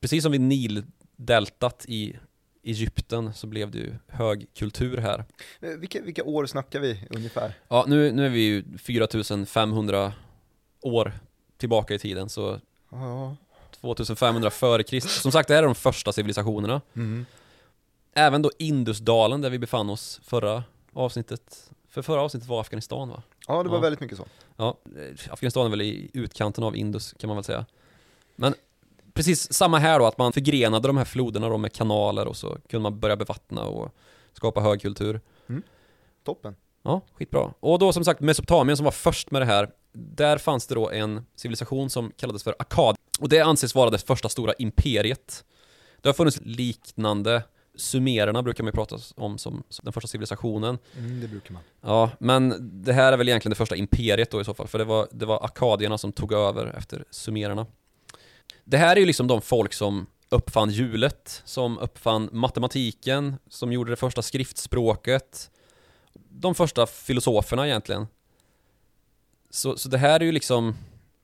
Precis 0.00 0.22
som 0.22 0.32
vid 0.32 0.40
Nildeltat 0.40 1.84
i 1.88 2.16
Egypten 2.62 3.34
så 3.34 3.46
blev 3.46 3.70
det 3.70 3.78
ju 3.78 3.94
hög 4.08 4.46
kultur 4.54 4.96
här. 4.96 5.24
Eh, 5.60 5.68
Vilka, 5.70 6.00
vilka 6.02 6.24
år 6.24 6.46
snackar 6.46 6.80
vi 6.80 7.06
ungefär? 7.10 7.54
Ja, 7.68 7.84
nu, 7.88 8.12
nu 8.12 8.26
är 8.26 8.30
vi 8.30 8.40
ju 8.40 8.64
4500 8.78 10.12
år 10.82 11.12
tillbaka 11.56 11.94
i 11.94 11.98
tiden, 11.98 12.28
så 12.28 12.60
Ja. 12.90 13.36
2500 13.80 14.50
före 14.50 14.82
Kristus. 14.82 15.22
Som 15.22 15.32
sagt, 15.32 15.48
det 15.48 15.54
här 15.54 15.62
är 15.62 15.66
de 15.66 15.74
första 15.74 16.12
civilisationerna. 16.12 16.80
Mm. 16.96 17.26
Även 18.14 18.42
då 18.42 18.50
Indusdalen 18.58 19.40
där 19.40 19.50
vi 19.50 19.58
befann 19.58 19.90
oss 19.90 20.20
förra 20.24 20.64
avsnittet. 20.92 21.70
För 21.88 22.02
förra 22.02 22.20
avsnittet 22.20 22.48
var 22.48 22.60
Afghanistan 22.60 23.08
va? 23.08 23.22
Ja, 23.48 23.62
det 23.62 23.68
var 23.68 23.76
Ja. 23.76 23.80
väldigt 23.82 24.00
mycket 24.00 24.18
så. 24.18 24.26
Ja, 24.56 24.78
eh, 24.96 25.32
Afghanistan 25.32 25.66
är 25.66 25.70
väl 25.70 25.80
i 25.82 26.10
utkanten 26.14 26.64
av 26.64 26.76
Indus 26.76 27.14
kan 27.18 27.28
man 27.28 27.36
väl 27.36 27.44
säga. 27.44 27.66
Men 28.36 28.54
precis 29.14 29.52
samma 29.52 29.78
här 29.78 29.98
då, 29.98 30.06
att 30.06 30.18
man 30.18 30.32
förgrenade 30.32 30.88
de 30.88 30.96
här 30.96 31.04
floderna 31.04 31.48
då 31.48 31.58
med 31.58 31.72
kanaler 31.72 32.26
och 32.26 32.36
så 32.36 32.58
kunde 32.68 32.82
man 32.82 33.00
börja 33.00 33.16
bevattna 33.16 33.64
och 33.64 33.94
skapa 34.32 34.60
hög 34.60 34.82
kultur. 34.82 35.20
Toppen. 36.24 36.56
Ja, 36.82 37.00
skitbra. 37.14 37.52
Och 37.60 37.78
då 37.78 37.92
som 37.92 38.04
sagt 38.04 38.20
Mesopotamien 38.20 38.76
som 38.76 38.84
var 38.84 38.90
först 38.90 39.30
med 39.30 39.42
det 39.42 39.46
här, 39.46 39.70
där 39.92 40.38
fanns 40.38 40.66
det 40.66 40.74
då 40.74 40.90
en 40.90 41.26
civilisation 41.36 41.90
som 41.90 42.12
kallades 42.16 42.42
för 42.42 42.54
Akkad. 42.58 42.96
Och 43.20 43.28
det 43.28 43.40
anses 43.40 43.74
vara 43.74 43.90
det 43.90 43.98
första 43.98 44.28
stora 44.28 44.52
imperiet. 44.58 45.44
Det 46.00 46.08
har 46.08 46.14
funnits 46.14 46.40
liknande, 46.42 47.42
sumererna 47.74 48.42
brukar 48.42 48.64
man 48.64 48.68
ju 48.68 48.72
prata 48.72 48.98
om 49.16 49.38
som, 49.38 49.62
som 49.68 49.84
den 49.84 49.92
första 49.92 50.08
civilisationen. 50.08 50.78
Mm, 50.98 51.20
det 51.20 51.28
brukar 51.28 51.52
man. 51.52 51.62
Ja, 51.80 52.10
men 52.18 52.70
det 52.84 52.92
här 52.92 53.12
är 53.12 53.16
väl 53.16 53.28
egentligen 53.28 53.50
det 53.50 53.56
första 53.56 53.76
imperiet 53.76 54.30
då 54.30 54.40
i 54.40 54.44
så 54.44 54.54
fall, 54.54 54.68
för 54.68 54.78
det 54.78 54.84
var, 54.84 55.08
det 55.12 55.26
var 55.26 55.44
akkadierna 55.44 55.98
som 55.98 56.12
tog 56.12 56.32
över 56.32 56.66
efter 56.66 57.04
sumererna. 57.10 57.66
Det 58.64 58.76
här 58.76 58.96
är 58.96 59.00
ju 59.00 59.06
liksom 59.06 59.26
de 59.26 59.42
folk 59.42 59.72
som 59.72 60.06
uppfann 60.28 60.70
hjulet, 60.70 61.42
som 61.44 61.78
uppfann 61.78 62.28
matematiken, 62.32 63.34
som 63.48 63.72
gjorde 63.72 63.90
det 63.92 63.96
första 63.96 64.22
skriftspråket, 64.22 65.50
de 66.28 66.54
första 66.54 66.86
filosoferna 66.86 67.66
egentligen. 67.66 68.06
Så, 69.50 69.76
så 69.76 69.88
det 69.88 69.98
här 69.98 70.20
är 70.20 70.24
ju 70.24 70.32
liksom, 70.32 70.74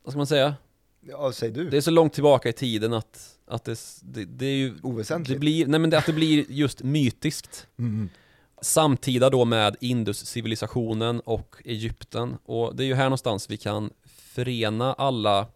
vad 0.02 0.12
ska 0.12 0.18
man 0.18 0.26
säga? 0.26 0.54
Ja, 1.00 1.32
säg 1.32 1.50
du. 1.50 1.70
Det 1.70 1.76
är 1.76 1.80
så 1.80 1.90
långt 1.90 2.12
tillbaka 2.12 2.48
i 2.48 2.52
tiden 2.52 2.92
att, 2.92 3.38
att 3.46 3.64
det, 3.64 3.78
det, 4.02 4.24
det 4.24 4.46
är 4.46 4.56
ju, 4.56 4.74
Oväsentligt. 4.82 5.36
det 5.36 5.40
blir, 5.40 5.66
nej 5.66 5.80
men 5.80 5.90
det, 5.90 5.98
att 5.98 6.06
det 6.06 6.12
blir 6.12 6.44
just 6.48 6.82
mytiskt 6.82 7.66
Mm. 7.78 8.08
samtida 8.62 9.30
då 9.30 9.44
med 9.44 9.76
Indus-civilisationen 9.80 11.20
och 11.20 11.56
Egypten. 11.64 12.36
Och 12.44 12.76
det 12.76 12.84
är 12.84 12.86
ju 12.86 12.94
här 12.94 13.04
någonstans 13.04 13.50
vi 13.50 13.56
kan 13.56 13.90
förena 14.06 14.92
alla 14.92 15.46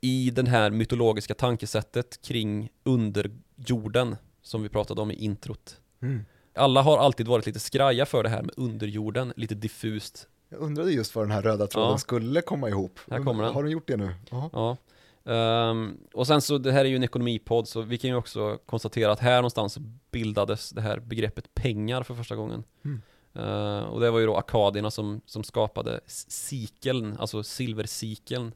i 0.00 0.30
det 0.30 0.48
här 0.48 0.70
mytologiska 0.70 1.34
tankesättet 1.34 2.22
kring 2.22 2.68
underjorden 2.84 4.16
som 4.42 4.62
vi 4.62 4.68
pratade 4.68 5.00
om 5.00 5.10
i 5.10 5.14
introt. 5.14 5.80
Mm. 6.02 6.24
Alla 6.54 6.82
har 6.82 6.98
alltid 6.98 7.28
varit 7.28 7.46
lite 7.46 7.60
skraja 7.60 8.06
för 8.06 8.22
det 8.22 8.28
här 8.28 8.42
med 8.42 8.54
underjorden, 8.56 9.32
lite 9.36 9.54
diffust. 9.54 10.28
Jag 10.48 10.60
undrade 10.60 10.90
just 10.92 11.14
var 11.14 11.22
den 11.22 11.32
här 11.32 11.42
röda 11.42 11.66
tråden 11.66 11.90
Ja. 11.90 11.98
skulle 11.98 12.40
komma 12.40 12.68
ihop. 12.68 13.00
Här 13.10 13.24
kommer 13.24 13.44
den. 13.44 13.54
Har 13.54 13.62
den 13.62 13.72
gjort 13.72 13.88
det 13.88 13.96
nu? 13.96 14.14
Ja. 14.30 14.50
Ja. 14.52 14.76
Ehm, 15.32 15.98
och 16.14 16.26
sen 16.26 16.40
så, 16.40 16.58
det 16.58 16.72
här 16.72 16.84
är 16.84 16.88
ju 16.88 16.96
en 16.96 17.04
ekonomipodd, 17.04 17.68
så 17.68 17.80
vi 17.80 17.98
kan 17.98 18.10
ju 18.10 18.16
också 18.16 18.58
konstatera 18.66 19.12
att 19.12 19.20
här 19.20 19.36
någonstans 19.36 19.78
bildades 20.10 20.70
det 20.70 20.80
här 20.80 20.98
begreppet 21.00 21.54
pengar 21.54 22.02
för 22.02 22.14
första 22.14 22.36
gången. 22.36 22.64
Mm. 22.84 23.02
Eh, 23.34 23.84
och 23.84 24.00
det 24.00 24.10
var 24.10 24.18
ju 24.18 24.26
då 24.26 24.36
akadierna 24.36 24.90
som, 24.90 25.20
som 25.26 25.44
skapade 25.44 26.00
sikeln, 26.06 27.16
alltså 27.18 27.42
silversikeln. 27.42 28.52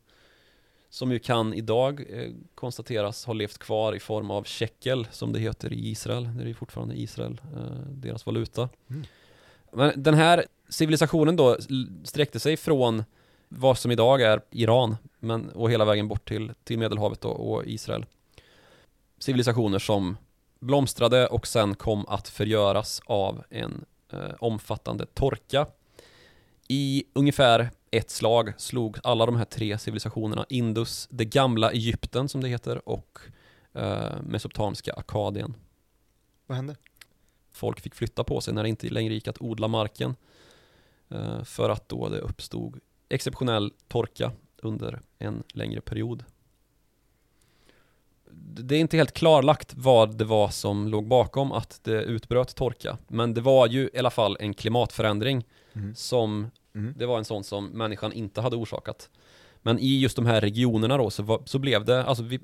Som 0.92 1.12
ju 1.12 1.18
kan 1.18 1.54
idag 1.54 2.04
eh, 2.10 2.30
konstateras 2.54 3.24
ha 3.24 3.32
levt 3.32 3.58
kvar 3.58 3.94
i 3.94 4.00
form 4.00 4.30
av 4.30 4.44
shekel, 4.44 5.06
som 5.10 5.32
det 5.32 5.38
heter 5.38 5.72
i 5.72 5.88
Israel. 5.88 6.30
Det 6.36 6.42
är 6.42 6.46
ju 6.46 6.54
fortfarande 6.54 7.00
Israel, 7.00 7.40
eh, 7.56 7.86
deras 7.88 8.26
valuta. 8.26 8.68
Mm. 8.90 9.02
Men 9.72 10.02
den 10.02 10.14
här 10.14 10.46
civilisationen 10.68 11.36
då 11.36 11.56
sträckte 12.04 12.40
sig 12.40 12.56
från 12.56 13.04
vad 13.48 13.78
som 13.78 13.90
idag 13.90 14.22
är 14.22 14.40
Iran, 14.50 14.96
men, 15.18 15.50
och 15.50 15.70
hela 15.70 15.84
vägen 15.84 16.08
bort 16.08 16.28
till, 16.28 16.52
till 16.64 16.78
Medelhavet 16.78 17.20
då, 17.20 17.28
och 17.28 17.66
Israel. 17.66 18.04
Civilisationer 19.18 19.78
som 19.78 20.16
blomstrade 20.58 21.26
och 21.26 21.46
sen 21.46 21.74
kom 21.74 22.06
att 22.08 22.28
förgöras 22.28 23.02
av 23.04 23.44
en 23.50 23.84
eh, 24.12 24.34
omfattande 24.38 25.06
torka. 25.06 25.66
I 26.68 27.04
ungefär 27.12 27.70
ett 27.92 28.10
slag 28.10 28.52
slog 28.56 28.98
alla 29.02 29.26
de 29.26 29.36
här 29.36 29.44
tre 29.44 29.78
civilisationerna 29.78 30.46
Indus, 30.48 31.08
det 31.10 31.24
gamla 31.24 31.72
Egypten 31.72 32.28
som 32.28 32.40
det 32.40 32.48
heter 32.48 32.88
och 32.88 33.18
eh, 33.72 34.22
mesopotamiska 34.26 34.92
Akkadien. 34.92 35.54
Vad 36.46 36.56
hände? 36.56 36.76
Folk 37.52 37.80
fick 37.80 37.94
flytta 37.94 38.24
på 38.24 38.40
sig 38.40 38.54
när 38.54 38.62
det 38.62 38.68
inte 38.68 38.88
längre 38.88 39.14
gick 39.14 39.28
att 39.28 39.42
odla 39.42 39.68
marken 39.68 40.16
eh, 41.08 41.44
för 41.44 41.70
att 41.70 41.88
då 41.88 42.08
det 42.08 42.18
uppstod 42.18 42.80
exceptionell 43.08 43.72
torka 43.88 44.32
under 44.56 45.00
en 45.18 45.42
längre 45.52 45.80
period. 45.80 46.24
Det 48.54 48.76
är 48.76 48.80
inte 48.80 48.96
helt 48.96 49.12
klarlagt 49.12 49.74
vad 49.74 50.16
det 50.18 50.24
var 50.24 50.48
som 50.48 50.88
låg 50.88 51.06
bakom 51.08 51.52
att 51.52 51.80
det 51.84 52.02
utbröt 52.02 52.54
torka, 52.54 52.98
men 53.08 53.34
det 53.34 53.40
var 53.40 53.66
ju 53.66 53.90
i 53.94 53.98
alla 53.98 54.10
fall 54.10 54.36
en 54.40 54.54
klimatförändring 54.54 55.44
Mm. 55.74 55.94
som 55.94 56.50
Mm. 56.74 56.94
det 56.96 57.06
var 57.06 57.18
en 57.18 57.24
sån 57.24 57.44
som 57.44 57.66
människan 57.66 58.12
inte 58.12 58.40
hade 58.40 58.56
orsakat. 58.56 59.10
Men 59.62 59.78
i 59.78 60.00
just 60.00 60.16
de 60.16 60.26
här 60.26 60.40
regionerna 60.40 60.96
då 60.96 61.10
så, 61.10 61.22
var, 61.22 61.42
så 61.44 61.58
blev 61.58 61.84
det, 61.84 62.04
alltså 62.04 62.22
vi, 62.22 62.40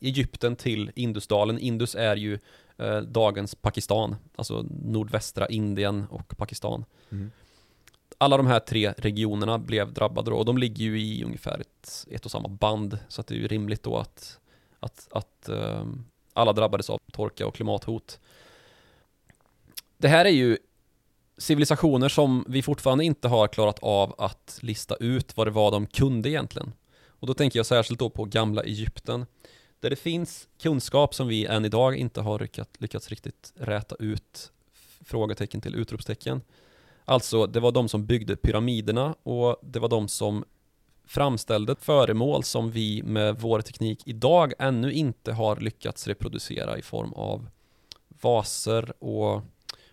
Egypten 0.00 0.56
till 0.56 0.90
Indusdalen. 0.94 1.58
Indus 1.58 1.94
är 1.94 2.16
ju 2.16 2.38
eh, 2.78 3.00
dagens 3.00 3.54
Pakistan, 3.54 4.16
alltså 4.36 4.66
nordvästra 4.84 5.46
Indien 5.46 6.04
och 6.10 6.36
Pakistan. 6.36 6.84
Mm. 7.10 7.30
Alla 8.18 8.36
de 8.36 8.46
här 8.46 8.60
tre 8.60 8.94
regionerna 8.96 9.58
blev 9.58 9.92
drabbade 9.92 10.30
då 10.30 10.36
och 10.36 10.44
de 10.44 10.58
ligger 10.58 10.84
ju 10.84 11.00
i 11.00 11.24
ungefär 11.24 11.58
ett, 11.60 12.06
ett 12.10 12.24
och 12.24 12.30
samma 12.30 12.48
band. 12.48 12.98
Så 13.08 13.20
att 13.20 13.26
det 13.26 13.34
är 13.34 13.38
ju 13.38 13.48
rimligt 13.48 13.82
då 13.82 13.96
att, 13.96 14.38
att, 14.80 15.08
att 15.10 15.48
ehm, 15.48 16.04
alla 16.32 16.52
drabbades 16.52 16.90
av 16.90 17.00
torka 17.12 17.46
och 17.46 17.54
klimathot. 17.54 18.20
Det 19.98 20.08
här 20.08 20.24
är 20.24 20.30
ju 20.30 20.58
civilisationer 21.38 22.08
som 22.08 22.44
vi 22.48 22.62
fortfarande 22.62 23.04
inte 23.04 23.28
har 23.28 23.48
klarat 23.48 23.78
av 23.78 24.14
att 24.18 24.58
lista 24.62 24.96
ut 24.96 25.36
vad 25.36 25.46
det 25.46 25.50
var 25.50 25.70
de 25.70 25.86
kunde 25.86 26.28
egentligen. 26.30 26.72
Och 27.06 27.26
då 27.26 27.34
tänker 27.34 27.58
jag 27.58 27.66
särskilt 27.66 28.00
då 28.00 28.10
på 28.10 28.24
gamla 28.24 28.62
Egypten. 28.62 29.26
Där 29.80 29.90
det 29.90 29.96
finns 29.96 30.48
kunskap 30.60 31.14
som 31.14 31.28
vi 31.28 31.46
än 31.46 31.64
idag 31.64 31.96
inte 31.96 32.20
har 32.20 32.38
lyckats, 32.38 32.70
lyckats 32.78 33.08
riktigt 33.08 33.52
räta 33.56 33.96
ut 33.98 34.52
frågetecken 35.04 35.60
till 35.60 35.74
utropstecken. 35.74 36.40
Alltså, 37.04 37.46
det 37.46 37.60
var 37.60 37.72
de 37.72 37.88
som 37.88 38.06
byggde 38.06 38.36
pyramiderna 38.36 39.14
och 39.22 39.56
det 39.62 39.78
var 39.78 39.88
de 39.88 40.08
som 40.08 40.44
framställde 41.04 41.76
föremål 41.80 42.44
som 42.44 42.70
vi 42.70 43.02
med 43.02 43.40
vår 43.40 43.60
teknik 43.60 44.02
idag 44.06 44.52
ännu 44.58 44.92
inte 44.92 45.32
har 45.32 45.56
lyckats 45.56 46.06
reproducera 46.06 46.78
i 46.78 46.82
form 46.82 47.12
av 47.12 47.48
vaser 48.08 49.04
och 49.04 49.42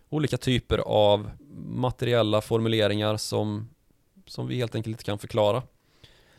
olika 0.09 0.37
typer 0.37 0.77
av 0.77 1.31
materiella 1.65 2.41
formuleringar 2.41 3.17
som, 3.17 3.69
som 4.25 4.47
vi 4.47 4.55
helt 4.55 4.75
enkelt 4.75 4.93
inte 4.93 5.03
kan 5.03 5.19
förklara. 5.19 5.63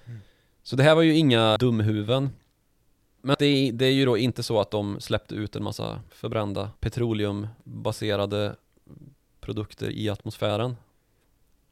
Mm. 0.06 0.20
Så 0.62 0.76
det 0.76 0.82
här 0.82 0.94
var 0.94 1.02
ju 1.02 1.16
inga 1.16 1.56
dumhuvuden. 1.56 2.30
Men 3.22 3.36
det 3.38 3.46
är, 3.46 3.72
det 3.72 3.86
är 3.86 3.92
ju 3.92 4.04
då 4.04 4.18
inte 4.18 4.42
så 4.42 4.60
att 4.60 4.70
de 4.70 5.00
släppte 5.00 5.34
ut 5.34 5.56
en 5.56 5.62
massa 5.62 6.02
förbrända 6.10 6.70
petroleumbaserade 6.80 8.56
produkter 9.40 9.90
i 9.90 10.08
atmosfären. 10.10 10.76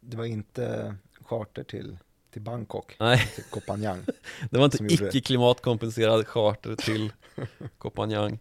Det 0.00 0.16
var 0.16 0.24
inte 0.24 0.94
charter 1.24 1.62
till, 1.62 1.98
till 2.30 2.42
Bangkok, 2.42 2.96
Nej, 3.00 3.28
till 3.34 3.44
Koh 3.50 3.62
Phangan. 3.62 4.06
det 4.50 4.58
var 4.58 4.64
inte 4.64 4.84
icke-klimatkompenserad 4.84 6.26
charter 6.26 6.76
till 6.76 7.12
Koh 7.78 7.90
Phangan. 7.90 8.38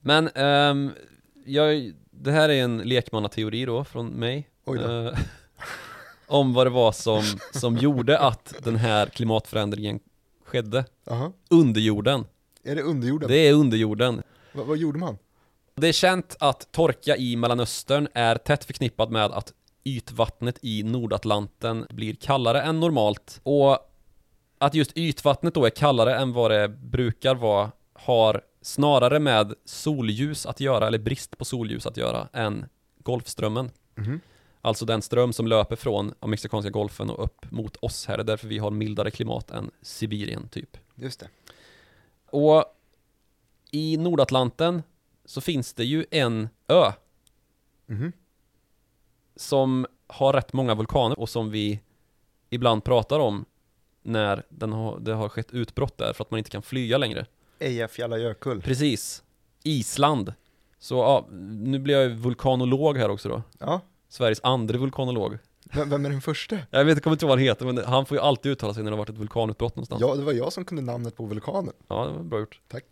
Men 0.00 0.28
ehm, 0.28 0.92
jag, 1.44 1.92
det 2.20 2.32
här 2.32 2.48
är 2.48 2.62
en 2.64 2.78
lekmannateori 2.78 3.64
då 3.64 3.84
från 3.84 4.08
mig. 4.08 4.48
Oj 4.64 4.78
då. 4.78 5.06
Eh, 5.08 5.18
om 6.26 6.54
vad 6.54 6.66
det 6.66 6.70
var 6.70 6.92
som, 6.92 7.22
som 7.52 7.76
gjorde 7.76 8.18
att 8.18 8.54
den 8.62 8.76
här 8.76 9.06
klimatförändringen 9.06 10.00
skedde. 10.44 10.84
Aha. 11.10 11.32
Underjorden. 11.50 12.24
Är 12.64 12.74
det 12.74 12.82
underjorden? 12.82 13.28
Det 13.28 13.36
är 13.48 13.52
underjorden. 13.52 14.22
Va, 14.52 14.64
vad 14.64 14.78
gjorde 14.78 14.98
man? 14.98 15.18
Det 15.74 15.88
är 15.88 15.92
känt 15.92 16.36
att 16.40 16.72
torka 16.72 17.16
i 17.16 17.36
Mellanöstern 17.36 18.08
är 18.14 18.36
tätt 18.36 18.64
förknippat 18.64 19.10
med 19.10 19.24
att 19.24 19.52
ytvattnet 19.84 20.58
i 20.62 20.82
Nordatlanten 20.82 21.86
blir 21.90 22.14
kallare 22.14 22.62
än 22.62 22.80
normalt 22.80 23.40
och 23.42 23.78
att 24.58 24.74
just 24.74 24.92
ytvattnet 24.94 25.54
då 25.54 25.66
är 25.66 25.70
kallare 25.70 26.16
än 26.16 26.32
vad 26.32 26.50
det 26.50 26.68
brukar 26.68 27.34
vara 27.34 27.70
har 27.92 28.42
snarare 28.68 29.18
med 29.18 29.54
solljus 29.64 30.46
att 30.46 30.60
göra, 30.60 30.86
eller 30.86 30.98
brist 30.98 31.38
på 31.38 31.44
solljus 31.44 31.86
att 31.86 31.96
göra, 31.96 32.28
än 32.32 32.66
Golfströmmen. 32.98 33.70
Mhm. 33.94 34.20
Alltså 34.60 34.84
den 34.84 35.02
ström 35.02 35.32
som 35.32 35.46
löper 35.46 35.76
från 35.76 36.14
Mexikanska 36.26 36.70
golfen 36.70 37.10
och 37.10 37.24
upp 37.24 37.50
mot 37.50 37.76
oss 37.76 38.06
här. 38.06 38.16
Det 38.16 38.22
är 38.22 38.24
därför 38.24 38.48
vi 38.48 38.58
har 38.58 38.70
mildare 38.70 39.10
klimat 39.10 39.50
än 39.50 39.70
Sibirien 39.82 40.48
typ. 40.48 40.76
Just 40.94 41.20
det. 41.20 41.28
Och 42.30 42.64
i 43.70 43.96
Nordatlanten 43.96 44.82
så 45.24 45.40
finns 45.40 45.72
det 45.74 45.84
ju 45.84 46.06
en 46.10 46.48
ö 46.68 46.92
Mhm. 47.86 48.12
som 49.36 49.86
har 50.06 50.32
rätt 50.32 50.52
många 50.52 50.74
vulkaner 50.74 51.18
och 51.20 51.28
som 51.28 51.50
vi 51.50 51.80
ibland 52.50 52.84
pratar 52.84 53.18
om 53.20 53.44
när 54.02 54.42
den 54.48 54.72
har, 54.72 54.98
det 55.00 55.12
har 55.14 55.28
skett 55.28 55.50
utbrott 55.52 55.98
där 55.98 56.12
för 56.12 56.24
att 56.24 56.30
man 56.30 56.38
inte 56.38 56.50
kan 56.50 56.62
flyga 56.62 56.98
längre. 56.98 57.26
Eyjafjallajökull. 57.60 58.62
Precis. 58.62 59.22
Island. 59.62 60.32
Så 60.78 60.94
ja, 60.94 61.26
nu 61.50 61.78
blir 61.78 61.94
jag 61.94 62.04
ju 62.08 62.14
vulkanolog 62.14 62.98
här 62.98 63.08
också 63.10 63.28
då. 63.28 63.42
Ja. 63.58 63.80
Sveriges 64.08 64.40
andra 64.42 64.78
vulkanolog. 64.78 65.38
Vem, 65.74 65.90
vem 65.90 66.04
är 66.06 66.10
den 66.10 66.20
första? 66.20 66.58
Jag 66.70 66.84
vet 66.84 66.90
inte, 66.92 67.00
kommer 67.02 67.14
inte 67.14 67.24
ihåg 67.24 67.28
vad 67.30 67.38
han 67.38 67.44
heter, 67.46 67.66
men 67.66 67.84
han 67.84 68.06
får 68.06 68.16
ju 68.16 68.22
alltid 68.22 68.52
uttala 68.52 68.74
sig 68.74 68.82
när 68.82 68.90
det 68.90 68.94
har 68.96 68.98
varit 68.98 69.08
ett 69.10 69.18
vulkanutbrott 69.18 69.76
någonstans. 69.76 70.00
Ja, 70.00 70.14
det 70.14 70.22
var 70.22 70.32
jag 70.32 70.52
som 70.52 70.64
kunde 70.64 70.82
namnet 70.82 71.16
på 71.16 71.24
vulkanen. 71.26 71.72
Ja, 71.88 72.04
det 72.06 72.12
var 72.12 72.22
bra 72.24 72.38
gjort. 72.40 72.60
Tack. 72.68 72.84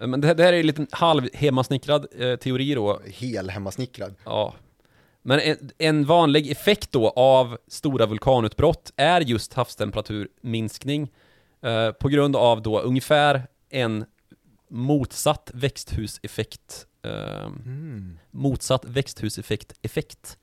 Eh, 0.00 0.06
Men 0.06 0.20
det, 0.20 0.26
här- 0.26 0.34
det 0.34 0.42
här 0.42 0.52
är 0.52 0.60
en 0.60 0.66
liten 0.66 0.86
halv 0.90 1.28
hemmasnickrad 1.34 2.06
eh, 2.18 2.36
teori 2.36 2.74
då. 2.74 3.00
Hel 3.06 3.50
hemmasnickrad. 3.50 4.14
Ja. 4.24 4.54
Men 5.22 5.40
en, 5.40 5.70
en 5.78 6.04
vanlig 6.04 6.50
effekt 6.50 6.92
då 6.92 7.08
av 7.10 7.58
stora 7.68 8.06
vulkanutbrott 8.06 8.92
är 8.96 9.20
just 9.20 9.54
havstemperaturminskning 9.54 11.12
eh, 11.62 11.90
på 11.90 12.08
grund 12.08 12.36
av 12.36 12.62
då 12.62 12.80
ungefär 12.80 13.42
en 13.72 14.04
motsatt 14.68 15.50
växthuseffekt 15.54 16.86
eh, 17.02 17.44
Mm. 17.44 18.18
motsatt 18.30 18.84
växthuseffekt-effekt. 18.84 20.38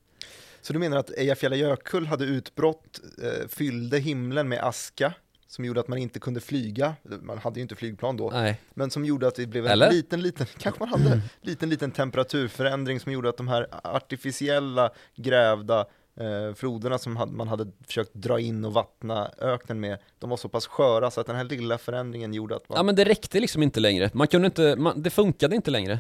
Så 0.62 0.74
du 0.74 0.80
menar 0.80 0.98
att 0.98 1.10
Eyjafjallajökull 1.10 2.06
hade 2.06 2.26
utbrott, 2.26 3.00
eh, 3.24 3.48
fyllde 3.48 4.00
himlen 4.00 4.50
med 4.50 4.64
aska, 4.64 5.14
som 5.48 5.66
gjorde 5.66 5.80
att 5.80 5.88
man 5.88 5.98
inte 5.98 6.20
kunde 6.20 6.40
flyga, 6.42 6.96
man 7.22 7.38
hade 7.38 7.60
ju 7.60 7.62
inte 7.62 7.76
flygplan 7.76 8.18
då, 8.18 8.30
Nej. 8.30 8.62
men 8.74 8.90
som 8.92 9.06
gjorde 9.06 9.28
att 9.28 9.36
det 9.36 9.48
blev 9.48 9.66
en 9.66 9.72
Eller? 9.72 9.92
liten, 9.92 10.22
liten, 10.22 10.48
kanske 10.58 10.80
man 10.80 10.90
hade, 10.90 11.22
liten, 11.42 11.70
liten 11.70 11.92
temperaturförändring 11.92 13.00
som 13.00 13.12
gjorde 13.12 13.30
att 13.30 13.38
de 13.38 13.48
här 13.48 13.68
artificiella 13.84 14.92
grävda 15.16 15.86
eh, 16.20 16.54
floderna 16.56 16.98
som 16.98 17.14
man 17.32 17.48
hade 17.48 17.68
försökt 17.88 18.14
dra 18.14 18.40
in 18.40 18.66
och 18.66 18.74
vattna 18.74 19.32
öknen 19.42 19.80
med, 19.80 19.98
de 20.20 20.30
var 20.30 20.38
så 20.38 20.50
pass 20.50 20.68
sköra 20.68 21.12
så 21.12 21.22
att 21.22 21.28
den 21.28 21.36
här 21.36 21.44
lilla 21.44 21.78
förändringen 21.78 22.34
gjorde 22.34 22.56
att 22.56 22.70
man, 22.70 22.76
Ja 22.76 22.84
men 22.84 22.96
det 22.96 23.04
räckte 23.06 23.40
liksom 23.40 23.64
inte 23.64 23.80
längre. 23.80 24.10
Man 24.14 24.28
kunde 24.28 24.46
inte, 24.46 24.76
man, 24.76 25.02
det 25.02 25.10
funkade 25.10 25.56
inte 25.56 25.72
längre. 25.72 26.00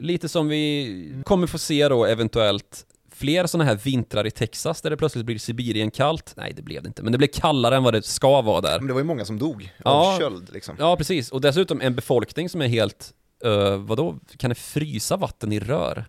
Lite 0.00 0.28
som 0.28 0.48
vi 0.48 1.22
kommer 1.24 1.46
få 1.46 1.58
se 1.58 1.88
då 1.88 2.04
eventuellt 2.04 2.86
fler 3.12 3.46
sådana 3.46 3.64
här 3.70 3.76
vintrar 3.76 4.26
i 4.26 4.30
Texas 4.30 4.82
där 4.82 4.90
det 4.90 4.96
plötsligt 4.96 5.24
blir 5.26 5.38
Sibirien 5.38 5.90
kallt. 5.90 6.34
Nej 6.36 6.52
det 6.56 6.62
blev 6.62 6.82
det 6.82 6.86
inte, 6.86 7.02
men 7.02 7.12
det 7.12 7.18
blev 7.18 7.28
kallare 7.28 7.76
än 7.76 7.82
vad 7.82 7.94
det 7.94 8.02
ska 8.02 8.42
vara 8.42 8.60
där. 8.60 8.78
men 8.78 8.86
det 8.86 8.92
var 8.92 9.00
ju 9.00 9.04
många 9.06 9.24
som 9.24 9.38
dog 9.38 9.70
Ja. 9.84 10.14
av 10.14 10.18
köld 10.18 10.50
liksom. 10.52 10.76
Ja 10.78 10.96
precis, 10.96 11.30
och 11.32 11.40
dessutom 11.40 11.80
en 11.80 11.94
befolkning 11.94 12.48
som 12.48 12.62
är 12.62 12.66
helt, 12.68 13.12
uh, 13.46 13.76
vadå, 13.76 14.18
kan 14.36 14.48
det 14.48 14.54
frysa 14.54 15.16
vatten 15.16 15.52
i 15.52 15.60
rör? 15.60 16.04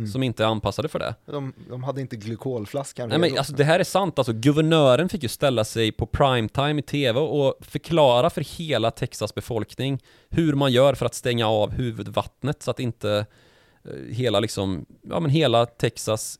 Mm. 0.00 0.10
Som 0.10 0.22
inte 0.22 0.44
är 0.44 0.46
anpassade 0.46 0.88
för 0.88 0.98
det. 0.98 1.14
De, 1.26 1.52
de 1.68 1.84
hade 1.84 2.00
inte 2.00 2.16
glykolflaskan 2.16 3.08
Nej 3.08 3.18
men 3.18 3.38
alltså 3.38 3.52
det 3.52 3.64
här 3.64 3.80
är 3.80 3.84
sant, 3.84 4.18
alltså 4.18 4.32
guvernören 4.32 5.08
fick 5.08 5.22
ju 5.22 5.28
ställa 5.28 5.64
sig 5.64 5.92
på 5.92 6.06
primetime 6.06 6.80
i 6.80 6.82
tv 6.82 7.20
och 7.20 7.54
förklara 7.60 8.30
för 8.30 8.58
hela 8.58 8.90
Texas 8.90 9.34
befolkning 9.34 10.02
hur 10.28 10.54
man 10.54 10.72
gör 10.72 10.94
för 10.94 11.06
att 11.06 11.14
stänga 11.14 11.48
av 11.48 11.70
huvudvattnet 11.70 12.62
så 12.62 12.70
att 12.70 12.80
inte 12.80 13.26
eh, 13.84 13.92
hela 14.08 14.40
liksom, 14.40 14.86
ja 15.02 15.20
men 15.20 15.30
hela 15.30 15.66
Texas, 15.66 16.38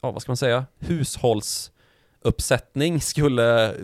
ja 0.00 0.10
vad 0.10 0.22
ska 0.22 0.30
man 0.30 0.36
säga, 0.36 0.66
hushållsuppsättning 0.78 3.00
skulle 3.00 3.74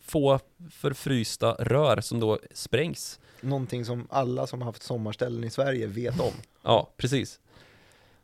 få 0.00 0.40
förfrysta 0.70 1.52
rör 1.52 2.00
som 2.00 2.20
då 2.20 2.38
sprängs. 2.52 3.20
Någonting 3.40 3.84
som 3.84 4.06
alla 4.10 4.46
som 4.46 4.60
har 4.60 4.66
haft 4.66 4.82
sommarställen 4.82 5.44
i 5.44 5.50
Sverige 5.50 5.86
vet 5.86 6.20
om. 6.20 6.32
Ja, 6.62 6.90
precis. 6.96 7.40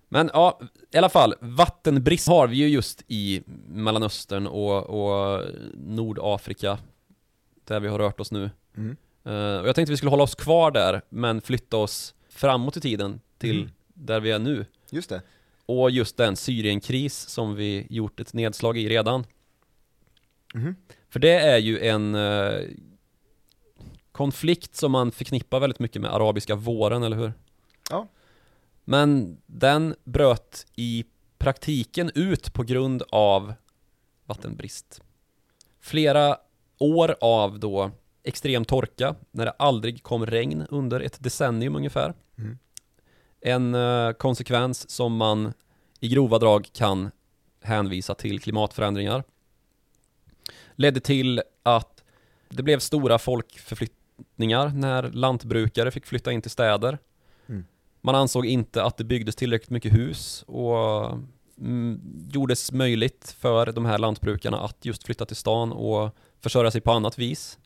Men 0.09 0.31
ja, 0.33 0.61
i 0.93 0.97
alla 0.97 1.09
fall, 1.09 1.35
vattenbrist 1.41 2.29
har 2.29 2.47
vi 2.47 2.57
ju 2.57 2.69
just 2.69 3.03
i 3.09 3.43
Mellanöstern 3.69 4.47
och, 4.47 4.87
och 4.87 5.43
Nordafrika, 5.75 6.79
där 7.65 7.81
vi 7.81 7.89
har 7.89 7.99
rört 7.99 8.21
oss 8.21 8.31
nu. 8.33 8.51
Mm. 8.77 8.97
Eh, 9.25 9.61
och 9.61 9.69
jag 9.69 9.75
tänkte 9.75 9.91
vi 9.93 9.97
skulle 9.97 10.11
hålla 10.11 10.23
oss 10.23 10.35
kvar 10.35 10.71
där, 10.71 11.03
men 11.09 11.41
flytta 11.41 11.77
oss 11.77 12.15
framåt 12.29 12.77
i 12.77 12.81
tiden 12.81 13.21
till 13.39 13.61
Mm. 13.61 13.71
där 13.95 14.21
vi 14.21 14.31
är 14.31 14.39
nu. 14.39 14.67
Just 14.91 15.09
det. 15.09 15.23
Och 15.67 15.91
just 15.91 16.17
den 16.17 16.37
Syrienkris 16.37 17.17
som 17.29 17.55
vi 17.55 17.87
gjort 17.91 18.21
ett 18.21 18.35
nedslag 18.35 18.79
i 18.79 18.89
redan. 18.89 19.25
Mhm. 20.55 20.77
För 21.11 21.21
det 21.21 21.33
är 21.35 21.59
ju 21.59 21.81
en 21.81 22.15
eh, 22.15 22.61
konflikt 24.13 24.75
som 24.77 24.93
man 24.93 25.11
förknippar 25.13 25.61
väldigt 25.61 25.79
mycket 25.79 26.03
med 26.03 26.15
arabiska 26.15 26.55
våren, 26.55 27.03
eller 27.03 27.17
hur? 27.17 27.33
Ja. 27.91 28.09
Men 28.89 29.39
den 29.47 29.95
bröt 30.05 30.67
i 30.77 31.05
praktiken 31.39 32.11
ut 32.15 32.53
på 32.53 32.63
grund 32.63 33.03
av 33.11 33.55
vattenbrist. 34.27 35.03
Flera 35.81 36.37
år 36.79 37.17
av 37.21 37.59
då 37.59 37.91
extrem 38.23 38.65
torka, 38.65 39.15
när 39.31 39.45
det 39.45 39.51
aldrig 39.51 40.03
kom 40.03 40.27
regn 40.27 40.67
under 40.71 41.01
ett 41.01 41.23
decennium 41.23 41.77
ungefär. 41.77 42.15
Mm. 42.39 42.59
En 43.41 43.75
eh, 43.75 44.13
konsekvens 44.13 44.91
som 44.91 45.17
man 45.17 45.53
i 46.01 46.09
grova 46.09 46.39
drag 46.39 46.69
kan 46.73 47.11
hänvisa 47.63 48.15
till 48.15 48.41
klimatförändringar. 48.41 49.25
Ledde 50.75 51.01
till 51.01 51.43
att 51.63 52.05
det 52.49 52.63
blev 52.63 52.79
stora 52.79 53.19
folkförflyttningar 53.19 54.69
när 54.69 55.03
lantbrukare 55.03 55.91
fick 55.91 56.07
flytta 56.07 56.33
in 56.33 56.43
till 56.43 56.51
städer. 56.51 56.99
Man 58.01 58.15
ansåg 58.15 58.47
inte 58.47 58.83
att 58.83 58.97
det 58.97 59.05
byggdes 59.05 59.37
tillräckligt 59.37 59.71
mycket 59.71 59.93
hus 59.93 60.45
och 60.47 61.13
mm, 61.59 62.01
gjordes 62.33 62.73
möjligt 62.73 63.37
för 63.39 63.73
de 63.73 63.85
här 63.85 63.99
lantbrukarna 63.99 64.61
att 64.61 64.85
just 64.85 65.05
flytta 65.05 65.27
till 65.27 65.37
stan 65.37 65.73
och 65.73 66.17
försörja 66.41 66.71
sig 66.71 66.81
på 66.81 66.93
annat 66.93 67.19
vis. 67.19 67.59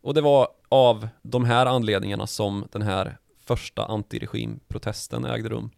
Och 0.00 0.14
det 0.14 0.20
var 0.20 0.48
av 0.68 1.08
de 1.22 1.44
här 1.44 1.66
anledningarna 1.66 2.26
som 2.26 2.68
den 2.72 2.82
här 2.82 3.18
första 3.40 3.84
antiregimprotesten 3.84 5.24
ägde 5.24 5.48
rum. 5.48 5.70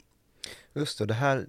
Just 0.75 0.99
det, 0.99 1.07
det 1.07 1.15
här 1.15 1.47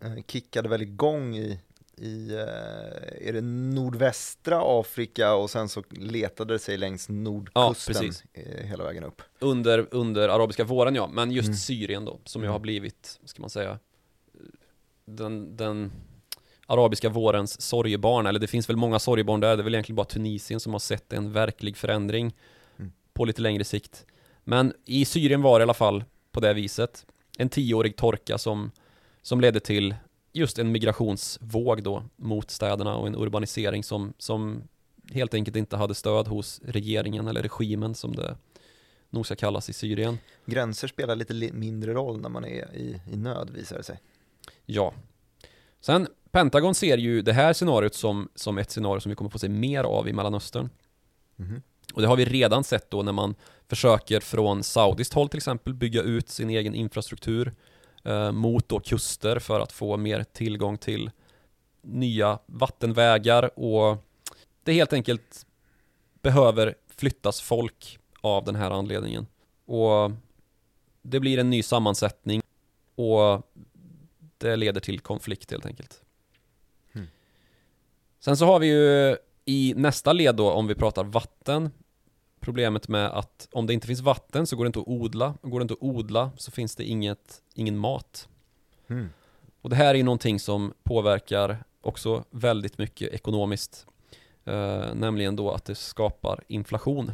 eh, 0.00 0.24
kickade 0.26 0.68
väl 0.68 0.82
igång 0.82 1.36
i, 1.36 1.60
i 1.98 2.30
eh, 2.32 3.28
är 3.28 3.32
det 3.32 3.40
nordvästra 3.40 4.80
Afrika 4.80 5.34
och 5.34 5.50
sen 5.50 5.68
så 5.68 5.82
letade 5.90 6.54
det 6.54 6.58
sig 6.58 6.76
längs 6.76 7.08
nordkusten 7.08 7.94
precis. 7.94 8.24
eh, 8.32 8.66
hela 8.66 8.84
vägen 8.84 9.04
upp. 9.04 9.22
Under, 9.38 9.86
under 9.90 10.28
arabiska 10.28 10.64
våren 10.64 10.94
ja, 10.94 11.06
men 11.06 11.30
just 11.30 11.46
Mm. 11.48 11.56
Syrien 11.56 12.04
då, 12.04 12.20
som 12.24 12.42
ju 12.42 12.46
Mm. 12.46 12.52
har 12.52 12.58
blivit, 12.60 13.20
ska 13.24 13.40
man 13.40 13.50
säga, 13.50 13.78
den, 15.04 15.56
den 15.56 15.92
arabiska 16.66 17.08
vårens 17.08 17.60
sorgebarn, 17.60 18.26
eller 18.26 18.40
det 18.40 18.46
finns 18.46 18.68
väl 18.68 18.76
många 18.76 18.98
sorgebarn 18.98 19.40
där, 19.40 19.56
det 19.56 19.60
är 19.60 19.64
väl 19.64 19.74
egentligen 19.74 19.96
bara 19.96 20.04
Tunisien 20.06 20.60
som 20.60 20.72
har 20.72 20.80
sett 20.80 21.12
en 21.12 21.32
verklig 21.32 21.76
förändring 21.76 22.34
Mm. 22.78 22.92
på 23.12 23.24
lite 23.24 23.42
längre 23.42 23.64
sikt. 23.64 24.06
Men 24.44 24.72
i 24.84 25.04
Syrien 25.04 25.42
var 25.42 25.58
det 25.58 25.62
i 25.62 25.64
alla 25.64 25.74
fall 25.74 26.04
på 26.32 26.40
det 26.40 26.52
viset, 26.54 27.06
en 27.38 27.48
tioårig 27.48 27.96
torka 27.96 28.38
som, 28.38 28.70
som 29.22 29.40
ledde 29.40 29.60
till 29.60 29.94
just 30.32 30.58
en 30.58 30.72
migrationsvåg 30.72 31.82
då 31.82 32.02
mot 32.16 32.50
städerna 32.50 32.96
och 32.96 33.06
en 33.06 33.16
urbanisering 33.16 33.84
som, 33.84 34.12
som 34.18 34.62
helt 35.12 35.34
enkelt 35.34 35.56
inte 35.56 35.76
hade 35.76 35.94
stöd 35.94 36.28
hos 36.28 36.60
regeringen 36.64 37.28
eller 37.28 37.42
regimen 37.42 37.94
som 37.94 38.16
det 38.16 38.36
nog 39.10 39.26
ska 39.26 39.36
kallas 39.36 39.70
i 39.70 39.72
Syrien. 39.72 40.18
Gränser 40.46 40.88
spelar 40.88 41.16
lite 41.16 41.32
li- 41.32 41.52
mindre 41.52 41.94
roll 41.94 42.20
när 42.20 42.28
man 42.28 42.44
är 42.44 42.74
i, 42.74 43.00
i 43.12 43.16
nöd 43.16 43.50
visar 43.50 43.76
det 43.76 43.82
sig. 43.82 44.00
Ja. 44.66 44.94
Sen, 45.80 46.08
Pentagon 46.30 46.74
ser 46.74 46.98
ju 46.98 47.22
det 47.22 47.32
här 47.32 47.52
scenariot 47.52 47.94
som, 47.94 48.28
som 48.34 48.58
ett 48.58 48.70
scenario 48.70 49.00
som 49.00 49.10
vi 49.10 49.16
kommer 49.16 49.30
få 49.30 49.38
se 49.38 49.48
mer 49.48 49.84
av 49.84 50.08
i 50.08 50.12
Mellanöstern. 50.12 50.70
Mhm. 51.36 51.62
Och 51.94 52.02
det 52.02 52.08
har 52.08 52.16
vi 52.16 52.24
redan 52.24 52.64
sett 52.64 52.90
då 52.90 53.02
när 53.02 53.12
man 53.12 53.34
försöker 53.68 54.20
från 54.20 54.62
saudiskt 54.62 55.14
håll 55.14 55.28
till 55.28 55.36
exempel 55.36 55.74
bygga 55.74 56.02
ut 56.02 56.28
sin 56.28 56.50
egen 56.50 56.74
infrastruktur 56.74 57.54
eh, 58.08 58.32
mot 58.32 58.68
då 58.68 58.80
kuster 58.80 59.38
för 59.38 59.60
att 59.60 59.72
få 59.72 59.96
mer 59.96 60.24
tillgång 60.24 60.78
till 60.78 61.10
nya 61.82 62.38
vattenvägar 62.46 63.58
och 63.58 63.96
det 64.62 64.72
helt 64.72 64.92
enkelt 64.92 65.46
behöver 66.22 66.74
flyttas 66.96 67.40
folk 67.40 67.98
av 68.20 68.44
den 68.44 68.54
här 68.54 68.70
anledningen. 68.70 69.26
Och 69.64 70.12
det 71.02 71.20
blir 71.20 71.38
en 71.38 71.50
ny 71.50 71.62
sammansättning 71.62 72.42
och 72.94 73.42
det 74.38 74.56
leder 74.56 74.80
till 74.80 75.00
konflikt 75.00 75.50
helt 75.50 75.66
enkelt. 75.66 76.02
Mm. 76.92 77.06
Sen 78.20 78.36
så 78.36 78.46
har 78.46 78.58
vi 78.58 78.66
ju 78.66 79.16
i 79.44 79.74
nästa 79.76 80.12
led 80.12 80.36
då, 80.36 80.50
om 80.50 80.66
vi 80.66 80.74
pratar 80.74 81.04
vatten, 81.04 81.70
problemet 82.40 82.88
med 82.88 83.06
att 83.06 83.48
om 83.52 83.66
det 83.66 83.74
inte 83.74 83.86
finns 83.86 84.00
vatten 84.00 84.46
så 84.46 84.56
går 84.56 84.64
det 84.64 84.66
inte 84.66 84.80
att 84.80 84.88
odla. 84.88 85.34
Går 85.42 85.58
det 85.60 85.62
inte 85.62 85.74
att 85.74 85.82
odla 85.82 86.30
så 86.36 86.50
finns 86.50 86.76
det 86.76 86.84
inget, 86.84 87.42
ingen 87.54 87.78
mat. 87.78 88.28
Mm. 88.88 89.08
Och 89.62 89.70
det 89.70 89.76
här 89.76 89.90
är 89.90 89.94
ju 89.94 90.02
någonting 90.02 90.40
som 90.40 90.74
påverkar 90.82 91.64
också 91.80 92.24
väldigt 92.30 92.78
mycket 92.78 93.12
ekonomiskt. 93.12 93.86
Eh, 94.44 94.94
nämligen 94.94 95.36
då 95.36 95.50
att 95.50 95.64
det 95.64 95.74
skapar 95.74 96.44
inflation. 96.48 97.12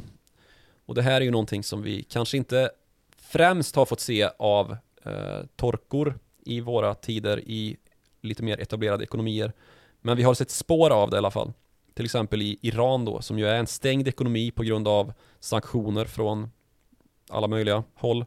Och 0.86 0.94
det 0.94 1.02
här 1.02 1.20
är 1.20 1.24
ju 1.24 1.30
någonting 1.30 1.64
som 1.64 1.82
vi 1.82 2.02
kanske 2.02 2.36
inte 2.36 2.70
främst 3.16 3.76
har 3.76 3.86
fått 3.86 4.00
se 4.00 4.30
av 4.38 4.76
eh, 5.04 5.46
torkor 5.56 6.18
i 6.44 6.60
våra 6.60 6.94
tider 6.94 7.40
i 7.40 7.76
lite 8.20 8.42
mer 8.42 8.60
etablerade 8.60 9.04
ekonomier. 9.04 9.52
Men 10.00 10.16
vi 10.16 10.22
har 10.22 10.34
sett 10.34 10.50
spår 10.50 10.90
av 10.90 11.10
det 11.10 11.16
i 11.16 11.18
alla 11.18 11.30
fall. 11.30 11.52
Till 11.94 12.04
exempel 12.04 12.42
i 12.42 12.58
Iran 12.62 13.04
då, 13.04 13.22
som 13.22 13.38
ju 13.38 13.46
är 13.46 13.54
en 13.56 13.66
stängd 13.66 14.08
ekonomi 14.08 14.50
på 14.50 14.62
grund 14.62 14.88
av 14.88 15.12
sanktioner 15.40 16.04
från 16.04 16.50
alla 17.30 17.46
möjliga 17.48 17.84
håll. 17.94 18.24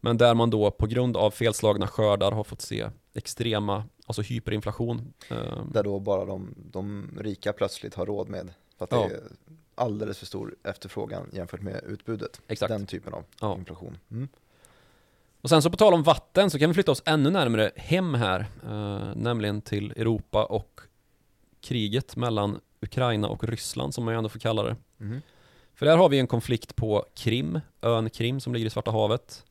Men 0.00 0.16
där 0.16 0.34
man 0.34 0.50
då 0.50 0.70
på 0.70 0.86
grund 0.86 1.16
av 1.16 1.30
felslagna 1.30 1.86
skördar 1.86 2.32
har 2.32 2.44
fått 2.44 2.60
se 2.60 2.90
extrema, 3.14 3.84
alltså 4.06 4.22
hyperinflation. 4.22 5.12
Eh, 5.30 5.64
Där 5.72 5.82
då 5.84 5.98
bara 6.00 6.24
de, 6.24 6.54
de 6.56 7.10
rika 7.20 7.52
plötsligt 7.52 7.94
har 7.94 8.06
råd 8.06 8.28
med. 8.28 8.50
För 8.78 8.84
att 8.84 8.90
det 8.90 8.96
Ja. 8.96 9.04
är 9.04 9.20
alldeles 9.74 10.18
för 10.18 10.26
stor 10.26 10.54
efterfrågan 10.64 11.30
jämfört 11.32 11.62
med 11.62 11.84
utbudet. 11.86 12.40
exakt. 12.48 12.68
Den 12.70 12.86
typen 12.86 13.14
av 13.14 13.24
Ja. 13.40 13.56
inflation. 13.58 13.98
Mm. 14.10 14.28
Och 15.40 15.48
sen 15.48 15.62
så 15.62 15.70
på 15.70 15.76
tal 15.76 15.94
om 15.94 16.02
vatten 16.02 16.50
så 16.50 16.58
kan 16.58 16.70
vi 16.70 16.74
flytta 16.74 16.92
oss 16.92 17.02
ännu 17.06 17.30
närmare 17.30 17.70
hem 17.76 18.14
här, 18.14 18.40
eh, 18.64 19.16
nämligen 19.16 19.60
till 19.60 19.90
Europa 19.90 20.44
och 20.44 20.80
kriget 21.60 22.16
mellan 22.16 22.60
Ukraina 22.80 23.28
och 23.28 23.44
Ryssland 23.44 23.94
som 23.94 24.04
man 24.04 24.14
ju 24.14 24.18
ändå 24.18 24.28
får 24.28 24.38
kalla 24.38 24.62
det. 24.62 24.76
Mhm. 24.96 25.22
För 25.74 25.86
där 25.86 25.96
har 25.96 26.08
vi 26.08 26.18
en 26.18 26.26
konflikt 26.26 26.76
på 26.76 27.06
Krim, 27.14 27.60
ön 27.82 28.10
Krim 28.10 28.40
som 28.40 28.54
ligger 28.54 28.66
i 28.66 28.70
Svarta 28.70 28.90
havet. 28.90 29.44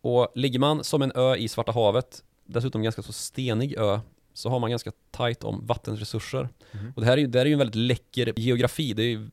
Och 0.00 0.32
ligger 0.34 0.58
man 0.58 0.84
som 0.84 1.02
en 1.02 1.12
ö 1.14 1.36
i 1.36 1.48
Svarta 1.48 1.72
havet, 1.72 2.24
dessutom 2.44 2.82
ganska 2.82 3.02
så 3.02 3.12
stenig 3.12 3.74
ö, 3.78 4.00
så 4.34 4.48
har 4.48 4.58
man 4.58 4.70
ganska 4.70 4.92
tajt 5.10 5.44
om 5.44 5.66
vattenresurser. 5.66 6.48
Mhm. 6.72 6.92
Och 6.96 7.00
det 7.00 7.06
här 7.06 7.12
är 7.12 7.20
ju, 7.20 7.26
det 7.26 7.40
är 7.40 7.46
ju 7.46 7.52
en 7.52 7.58
väldigt 7.58 7.74
läcker 7.74 8.32
geografi, 8.36 8.92
det 8.92 9.02
ju, 9.02 9.30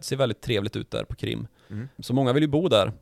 ser 0.00 0.16
väldigt 0.16 0.40
trevligt 0.40 0.76
ut 0.76 0.90
där 0.90 1.04
på 1.04 1.14
Krim. 1.14 1.46
Mm. 1.70 1.88
Så 1.98 2.14
många 2.14 2.32
vill 2.32 2.42
ju 2.42 2.48
bo 2.48 2.68
där. 2.68 2.92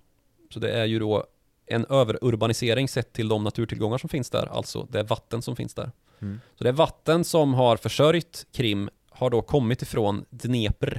Så 0.51 0.61
det 0.61 0.71
är 0.73 0.85
ju 0.85 0.99
då 0.99 1.27
en 1.67 1.87
överurbanisering 1.87 2.89
sett 2.89 3.13
till 3.13 3.29
de 3.29 3.45
naturtillgångar 3.45 3.99
som 3.99 4.09
finns 4.09 4.31
där, 4.31 4.47
alltså 4.47 4.87
det 4.91 4.99
är 4.99 5.05
vatten 5.05 5.43
som 5.43 5.57
finns 5.57 5.75
där. 5.75 5.91
Mm. 6.21 6.41
Så 6.59 6.65
det 6.65 6.71
är 6.71 6.75
vatten 6.75 7.25
som 7.25 7.55
har 7.55 7.77
försörjt 7.77 8.47
Krim, 8.53 8.91
har 9.15 9.31
då 9.31 9.43
kommit 9.43 9.83
ifrån 9.83 10.25
Dnepr, 10.31 10.99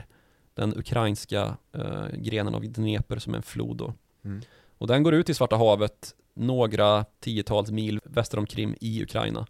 den 0.53 0.77
ukrainska 0.77 1.57
eh, 1.73 2.07
grenen 2.13 2.55
av 2.55 2.61
Dnepr 2.71 3.17
som 3.19 3.33
är 3.33 3.37
en 3.37 3.43
flod 3.43 3.77
då. 3.77 3.93
Mm. 4.25 4.41
Och 4.77 4.87
den 4.87 5.03
går 5.03 5.13
ut 5.13 5.29
i 5.29 5.33
Svarta 5.33 5.55
havet 5.55 6.15
några 6.33 7.05
tiotals 7.19 7.71
mil 7.71 7.99
väster 8.03 8.37
om 8.39 8.45
Krim 8.45 8.75
i 8.81 9.03
Ukraina. 9.03 9.47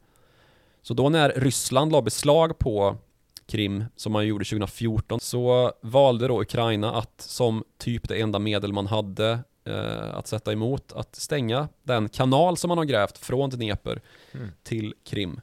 Så 0.82 0.94
då 0.94 1.10
när 1.10 1.30
Ryssland 1.36 1.92
la 1.92 2.02
beslag 2.02 2.60
på 2.60 2.98
Krim, 3.46 3.84
som 3.96 4.12
man 4.12 4.28
gjorde 4.28 4.46
2014, 4.46 5.20
så 5.20 5.72
valde 5.82 6.28
då 6.28 6.42
Ukraina 6.42 6.94
att 6.94 7.22
som 7.22 7.64
typ 7.78 8.08
det 8.08 8.22
enda 8.22 8.40
medel 8.40 8.74
man 8.74 8.88
hade 8.88 9.40
eh, 9.66 10.16
att 10.16 10.28
sätta 10.28 10.52
emot, 10.54 10.94
att 10.94 11.16
stänga 11.16 11.68
den 11.84 12.10
kanal 12.10 12.58
som 12.58 12.68
man 12.68 12.78
har 12.78 12.86
grävt 12.86 13.18
från 13.18 13.50
Dnepr 13.50 14.00
Mm. 14.34 14.50
till 14.64 14.94
Krim. 15.04 15.42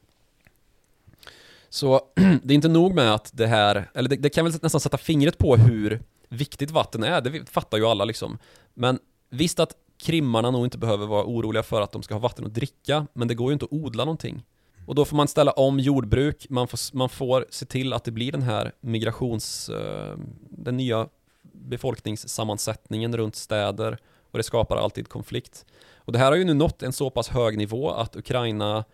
Så 1.73 2.01
det 2.43 2.53
är 2.53 2.55
inte 2.55 2.67
nog 2.67 2.95
med 2.95 3.13
att 3.13 3.31
det 3.33 3.47
här, 3.47 3.89
eller 3.93 4.09
det, 4.09 4.15
det 4.15 4.29
kan 4.29 4.45
väl 4.45 4.53
nästan 4.61 4.81
sätta 4.81 4.97
fingret 4.97 5.37
på 5.37 5.55
hur 5.55 6.01
viktigt 6.29 6.71
vatten 6.71 7.03
är, 7.03 7.21
det 7.21 7.49
fattar 7.49 7.77
ju 7.77 7.85
alla 7.85 8.05
liksom. 8.05 8.37
Men 8.73 8.99
visst 9.29 9.59
att 9.59 9.73
krimmarna 9.97 10.51
nog 10.51 10.65
inte 10.65 10.77
behöver 10.77 11.05
vara 11.05 11.25
oroliga 11.25 11.63
för 11.63 11.81
att 11.81 11.91
de 11.91 12.03
ska 12.03 12.13
ha 12.13 12.19
vatten 12.19 12.45
att 12.45 12.53
dricka, 12.53 13.07
men 13.13 13.27
det 13.27 13.35
går 13.35 13.49
ju 13.49 13.53
inte 13.53 13.65
att 13.65 13.73
odla 13.73 14.05
någonting. 14.05 14.43
Och 14.87 14.95
då 14.95 15.05
får 15.05 15.17
man 15.17 15.27
ställa 15.27 15.51
om 15.51 15.79
jordbruk, 15.79 16.45
man 16.49 16.67
får, 16.67 16.97
man 16.97 17.09
får 17.09 17.45
se 17.49 17.65
till 17.65 17.93
att 17.93 18.03
det 18.03 18.11
blir 18.11 18.31
den 18.31 18.41
här 18.41 18.71
migrations, 18.81 19.69
eh, 19.69 20.17
den 20.49 20.77
nya 20.77 21.07
befolkningssammansättningen 21.41 23.17
runt 23.17 23.35
städer 23.35 23.97
och 24.31 24.37
det 24.37 24.43
skapar 24.43 24.77
alltid 24.77 25.07
konflikt. 25.07 25.65
Och 25.95 26.13
det 26.13 26.19
här 26.19 26.31
har 26.31 26.37
ju 26.37 26.43
nu 26.43 26.53
nått 26.53 26.83
en 26.83 26.93
så 26.93 27.09
pass 27.09 27.29
hög 27.29 27.57
nivå 27.57 27.91
att 27.91 28.15
Ukraina 28.15 28.85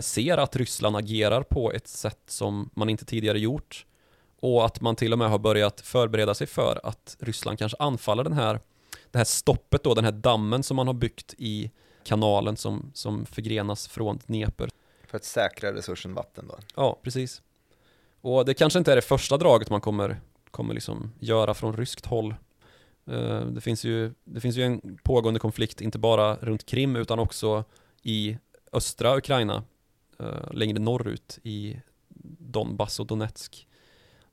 ser 0.00 0.38
att 0.38 0.56
Ryssland 0.56 0.96
agerar 0.96 1.42
på 1.42 1.72
ett 1.72 1.88
sätt 1.88 2.20
som 2.26 2.70
man 2.74 2.88
inte 2.88 3.04
tidigare 3.04 3.38
gjort 3.38 3.86
och 4.40 4.64
att 4.66 4.80
man 4.80 4.96
till 4.96 5.12
och 5.12 5.18
med 5.18 5.30
har 5.30 5.38
börjat 5.38 5.80
förbereda 5.80 6.34
sig 6.34 6.46
för 6.46 6.80
att 6.82 7.16
Ryssland 7.20 7.58
kanske 7.58 7.76
anfaller 7.78 8.24
den 8.24 8.32
här, 8.32 8.60
det 9.10 9.18
här 9.18 9.24
stoppet 9.24 9.82
då, 9.82 9.94
den 9.94 10.04
här 10.04 10.12
dammen 10.12 10.62
som 10.62 10.76
man 10.76 10.86
har 10.86 10.94
byggt 10.94 11.34
i 11.38 11.70
kanalen 12.04 12.56
som, 12.56 12.90
som 12.94 13.26
förgrenas 13.26 13.88
från 13.88 14.18
Dnepr. 14.26 14.68
För 15.06 15.16
att 15.16 15.24
säkra 15.24 15.74
resursen 15.74 16.14
vatten 16.14 16.44
då. 16.48 16.58
Ja, 16.74 16.98
precis. 17.02 17.42
Och 18.20 18.44
det 18.44 18.54
kanske 18.54 18.78
inte 18.78 18.92
är 18.92 18.96
det 18.96 19.02
första 19.02 19.36
draget 19.36 19.70
man 19.70 19.80
kommer, 19.80 20.20
kommer 20.50 20.74
liksom 20.74 21.12
göra 21.18 21.54
från 21.54 21.76
ryskt 21.76 22.06
håll. 22.06 22.34
Eh, 23.10 23.40
Det 23.40 23.60
finns, 23.60 23.84
ju, 23.84 24.12
det 24.24 24.40
finns 24.40 24.56
ju 24.56 24.62
en 24.62 24.98
pågående 25.02 25.40
konflikt, 25.40 25.80
inte 25.80 25.98
bara 25.98 26.36
runt 26.36 26.66
Krim 26.66 26.96
utan 26.96 27.18
också 27.18 27.64
i 28.02 28.38
östra 28.76 29.16
Ukraina, 29.16 29.64
eh, 30.18 30.52
längre 30.52 30.78
norrut 30.78 31.38
i 31.42 31.80
Donbass 32.38 33.00
och 33.00 33.06
Donetsk. 33.06 33.68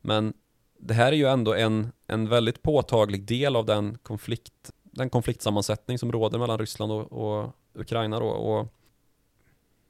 Men 0.02 0.34
det 0.80 0.94
här 0.94 1.12
är 1.12 1.16
ju 1.16 1.26
ändå 1.26 1.54
en, 1.54 1.92
en 2.08 2.30
väldigt 2.30 2.62
påtaglig 2.62 3.24
del 3.24 3.56
av 3.56 3.66
den 3.66 3.98
konflikt, 3.98 4.72
den 4.84 5.10
konfliktsammansättning 5.10 6.00
som 6.00 6.12
råder 6.12 6.40
mellan 6.40 6.60
Ryssland 6.60 6.92
och, 6.92 7.12
och 7.12 7.56
Ukraina 7.74 8.20
då. 8.20 8.28
Och 8.28 8.68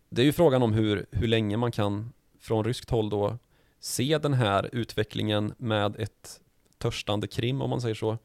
det 0.09 0.21
är 0.21 0.25
ju 0.25 0.31
frågan 0.31 0.63
om 0.63 0.73
hur, 0.73 1.05
hur 1.11 1.27
länge 1.27 1.57
man 1.57 1.71
kan 1.71 2.13
från 2.39 2.63
ryskt 2.63 2.89
håll 2.89 3.09
då 3.09 3.37
se 3.79 4.17
den 4.17 4.33
här 4.33 4.69
utvecklingen 4.71 5.53
med 5.57 5.95
ett 5.99 6.41
törstande 6.77 7.27
Krim 7.27 7.61
om 7.61 7.69
man 7.69 7.81
säger 7.81 7.95
så. 7.95 8.17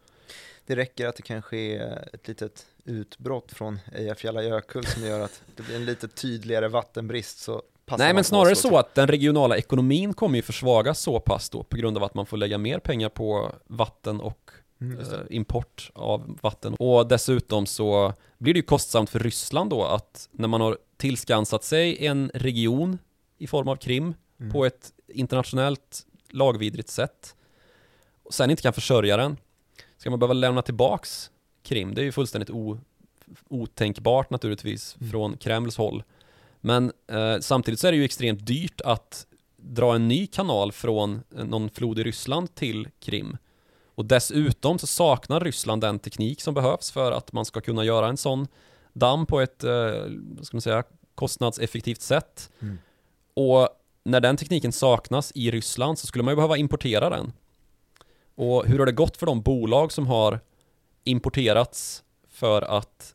Det 0.69 0.77
räcker 0.77 1.07
att 1.07 1.16
det 1.16 1.23
kanske 1.23 1.57
är 1.57 2.09
ett 2.12 2.29
litet 2.29 2.66
utbrott 2.85 3.53
från 3.53 3.79
Eyjafjalla 3.95 4.43
Jökull 4.43 4.87
som 4.87 5.03
gör 5.07 5.21
att 5.21 5.43
det 5.57 5.62
blir 5.62 5.77
en 5.77 5.85
lite 5.85 6.09
tydligare 6.09 6.69
vattenbrist 6.69 7.39
så 7.39 7.62
Nej 7.99 8.14
men 8.14 8.25
snarare 8.25 8.55
så 8.57 8.69
så 8.69 8.77
att 8.77 8.95
den 8.95 9.09
regionala 9.09 9.57
ekonomin 9.57 10.14
kommer 10.14 10.37
ju 10.37 10.43
försvagas 10.43 11.01
så 11.01 11.21
pass 11.21 11.51
då 11.51 11.62
på 11.62 11.77
grund 11.77 11.97
av 11.97 12.05
att 12.05 12.14
man 12.14 12.27
får 12.27 12.37
lägga 12.37 12.59
mer 12.59 12.79
pengar 12.79 13.09
på 13.09 13.53
vatten 13.66 14.21
och 14.21 14.51
Mm, 14.81 14.99
eh, 15.01 15.07
import 15.31 15.91
av 15.95 16.39
vatten. 16.43 16.75
Och 16.75 17.09
dessutom 17.09 17.66
så 17.66 18.14
blir 18.39 18.55
det 18.55 18.59
ju 18.59 18.62
kostsamt 18.62 19.11
för 19.11 19.19
Ryssland 19.19 19.71
då 19.71 19.85
att 19.85 20.29
när 20.33 20.49
man 20.49 20.61
har 20.61 20.79
tillskansat 20.97 21.64
sig 21.64 22.07
en 22.07 22.31
region 22.35 22.99
i 23.39 23.47
form 23.47 23.69
av 23.69 23.77
Krim 23.77 24.14
Mm. 24.41 24.53
på 24.53 24.64
ett 24.66 24.93
internationellt 25.07 26.07
lagvidrigt 26.31 26.89
sätt 26.89 27.35
och 28.23 28.35
sen 28.35 28.51
inte 28.51 28.62
kan 28.62 28.73
försörja 28.73 29.16
den. 29.16 29.37
Ska 29.99 30.11
man 30.11 30.18
behöva 30.18 30.34
lämna 30.34 30.62
tillbaks 30.62 31.30
Krim? 31.62 31.94
Det 31.94 32.01
är 32.01 32.05
ju 32.05 32.12
fullständigt 32.12 32.51
o, 32.51 32.78
otänkbart 33.49 34.30
naturligtvis 34.30 34.96
Mm. 35.01 35.11
från 35.11 35.36
Kremls 35.36 35.76
håll. 35.76 36.03
Men 36.61 36.92
eh, 37.07 37.38
samtidigt 37.40 37.80
så 37.80 37.86
är 37.86 37.92
det 37.92 37.99
ju 37.99 38.05
extremt 38.05 38.46
dyrt 38.46 38.80
att 38.80 39.26
dra 39.57 39.94
en 39.94 40.09
ny 40.09 40.26
kanal 40.26 40.72
från 40.72 41.22
eh, 41.36 41.44
någon 41.44 41.70
flod 41.70 41.99
i 41.99 42.03
Ryssland 42.03 42.55
till 42.55 42.88
Krim. 43.01 43.36
Och 43.94 44.05
dessutom 44.05 44.78
så 44.78 44.86
saknar 44.86 45.40
Ryssland 45.40 45.82
den 45.82 45.99
teknik 45.99 46.40
som 46.40 46.55
behövs 46.55 46.90
för 46.90 47.12
att 47.12 47.32
man 47.32 47.44
ska 47.44 47.61
kunna 47.61 47.84
göra 47.84 48.09
en 48.09 48.16
sån 48.16 48.46
damm 48.92 49.26
på 49.26 49.40
ett, 49.40 49.64
eh, 49.64 49.92
ska 50.42 50.57
man 50.57 50.61
säga, 50.61 50.82
kostnadseffektivt 51.14 52.01
sätt. 52.01 52.51
Mm. 52.61 52.78
Och 53.34 53.68
när 54.05 54.20
den 54.20 54.36
tekniken 54.36 54.72
saknas 54.72 55.32
i 55.34 55.51
Ryssland 55.51 55.99
så 55.99 56.07
skulle 56.07 56.24
man 56.24 56.32
ju 56.32 56.36
behöva 56.36 56.57
importera 56.57 57.11
den. 57.11 57.32
Och 58.39 58.66
hur 58.66 58.78
har 58.78 58.86
det 58.86 58.93
gått 58.93 59.16
för 59.16 59.26
de 59.26 59.41
bolag 59.41 59.93
som 59.93 60.07
har 60.07 60.41
importerats 61.05 62.05
för 62.28 62.62
att 62.62 63.14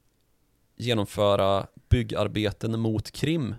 genomföra 0.76 1.68
byggarbeten 1.90 2.80
mot 2.80 3.12
Krim? 3.12 3.56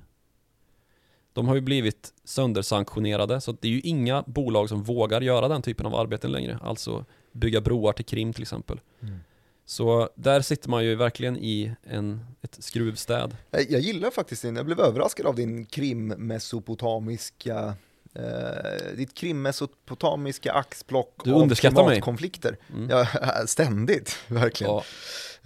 De 1.33 1.49
har 1.49 1.55
ju 1.55 1.61
blivit 1.61 2.15
söndersanktionerade 2.25 3.41
så 3.41 3.53
det 3.53 3.69
är 3.69 3.73
ju 3.73 3.81
inga 3.81 4.25
bolag 4.27 4.69
som 4.69 4.83
vågar 4.83 5.21
göra 5.21 5.49
den 5.49 5.63
typen 5.63 5.87
av 5.87 5.95
arbeten 5.95 6.33
längre. 6.33 6.59
Alltså 6.63 7.05
bygga 7.33 7.61
broar 7.61 7.93
till 7.93 8.05
Krim 8.05 8.33
till 8.33 8.43
exempel. 8.43 8.81
Mm. 9.01 9.19
Så 9.65 10.09
där 10.15 10.41
sitter 10.41 10.71
man 10.71 10.85
ju 10.85 10.95
verkligen 10.95 11.37
i 11.37 11.75
en, 11.83 12.25
ett 12.43 12.57
skruvstäd. 12.61 13.37
Jag, 13.51 13.71
jag 13.71 13.81
gillar 13.81 14.11
faktiskt 14.11 14.43
din, 14.43 14.57
jag 14.57 14.67
blev 14.67 14.81
överraskad 14.81 15.27
av 15.27 15.35
din 15.35 15.67
krim-mesopotamiska 15.67 17.75
eh, 18.15 18.97
ditt 18.97 19.15
krim-mesopotamiska 19.15 20.53
axplock 20.53 21.21
Du 21.25 21.33
av 21.33 21.55
klimatkonflikter. 21.55 22.57
Mm. 22.73 22.91
Ja, 22.91 23.07
ständigt, 23.47 24.17
verkligen. 24.29 24.73
Ja. 24.73 24.85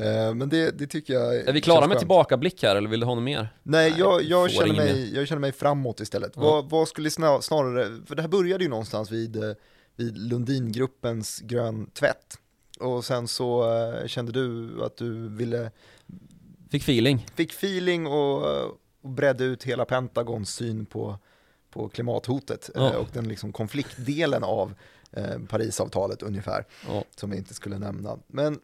Eh, 0.04 0.34
men 0.34 0.48
det, 0.48 0.78
det 0.78 0.86
tycker 0.86 1.14
jag 1.14 1.34
Är 1.36 1.52
vi 1.52 1.60
klara 1.60 1.86
med 1.86 1.98
tillbakablick 1.98 2.62
här 2.62 2.76
eller 2.76 2.88
vill 2.88 3.00
du 3.00 3.06
ha 3.06 3.14
något 3.14 3.24
mer? 3.24 3.48
Nej, 3.62 3.90
Nej, 3.90 4.00
jag, 4.00 4.22
jag, 4.22 4.50
känner 4.50 4.74
mig, 4.74 5.14
jag 5.14 5.28
känner 5.28 5.40
mig 5.40 5.52
framåt 5.52 6.00
istället. 6.00 6.32
Ja. 6.34 6.42
Vad, 6.42 6.70
vad 6.70 6.88
skulle 6.88 7.10
snar, 7.10 7.40
snarare, 7.40 8.00
för 8.06 8.14
det 8.14 8.22
här 8.22 8.28
började 8.28 8.64
ju 8.64 8.70
någonstans 8.70 9.10
vid, 9.10 9.36
eh, 9.36 9.50
vid 9.96 10.18
Lundingruppens 10.18 11.40
grön 11.40 11.90
tvätt. 11.90 12.38
Och 12.80 13.04
sen 13.04 13.28
så 13.28 13.78
eh, 13.78 14.06
kände 14.06 14.32
du 14.32 14.78
att 14.84 14.96
du 14.96 15.28
ville, 15.28 15.70
Fick 16.70 16.82
feeling. 16.82 17.26
fick 17.34 17.52
feeling 17.52 18.06
och, 18.06 18.50
eh, 18.50 18.66
och 19.02 19.10
bredde 19.10 19.44
ut 19.44 19.64
hela 19.64 19.84
Pentagons 19.84 20.54
syn 20.54 20.86
på, 20.86 21.18
på 21.78 21.88
klimathotet 21.88 22.70
eh, 22.74 22.82
Ja. 22.82 22.96
och 22.98 23.08
den 23.12 23.28
liksom 23.28 23.52
konfliktdelen 23.52 24.44
av 24.44 24.74
eh, 25.12 25.38
Parisavtalet 25.48 26.22
ungefär, 26.22 26.64
Ja. 26.88 27.04
som 27.16 27.30
vi 27.30 27.36
inte 27.36 27.54
skulle 27.54 27.78
nämna. 27.78 28.18
Men 28.26 28.60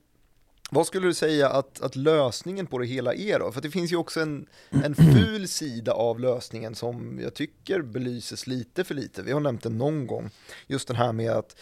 vad 0.70 0.86
skulle 0.86 1.06
du 1.06 1.14
säga 1.14 1.48
att, 1.50 1.80
att 1.80 1.96
lösningen 1.96 2.66
på 2.66 2.78
det 2.78 2.86
hela 2.86 3.14
är 3.14 3.38
då? 3.38 3.52
För 3.52 3.60
det 3.60 3.70
finns 3.70 3.92
ju 3.92 3.96
också 3.96 4.20
en, 4.20 4.46
en 4.70 4.94
ful 5.14 5.48
sida 5.48 5.92
av 5.92 6.20
lösningen 6.20 6.74
som 6.74 7.20
jag 7.22 7.34
tycker 7.34 7.82
belyses 7.82 8.46
lite 8.46 8.84
för 8.84 8.94
lite. 8.94 9.22
Vi 9.22 9.32
har 9.32 9.40
nämnt 9.40 9.62
det 9.62 9.68
någon 9.68 10.06
gång. 10.06 10.30
Just 10.66 10.88
den 10.88 10.96
här 10.96 11.12
med 11.12 11.30
att 11.30 11.56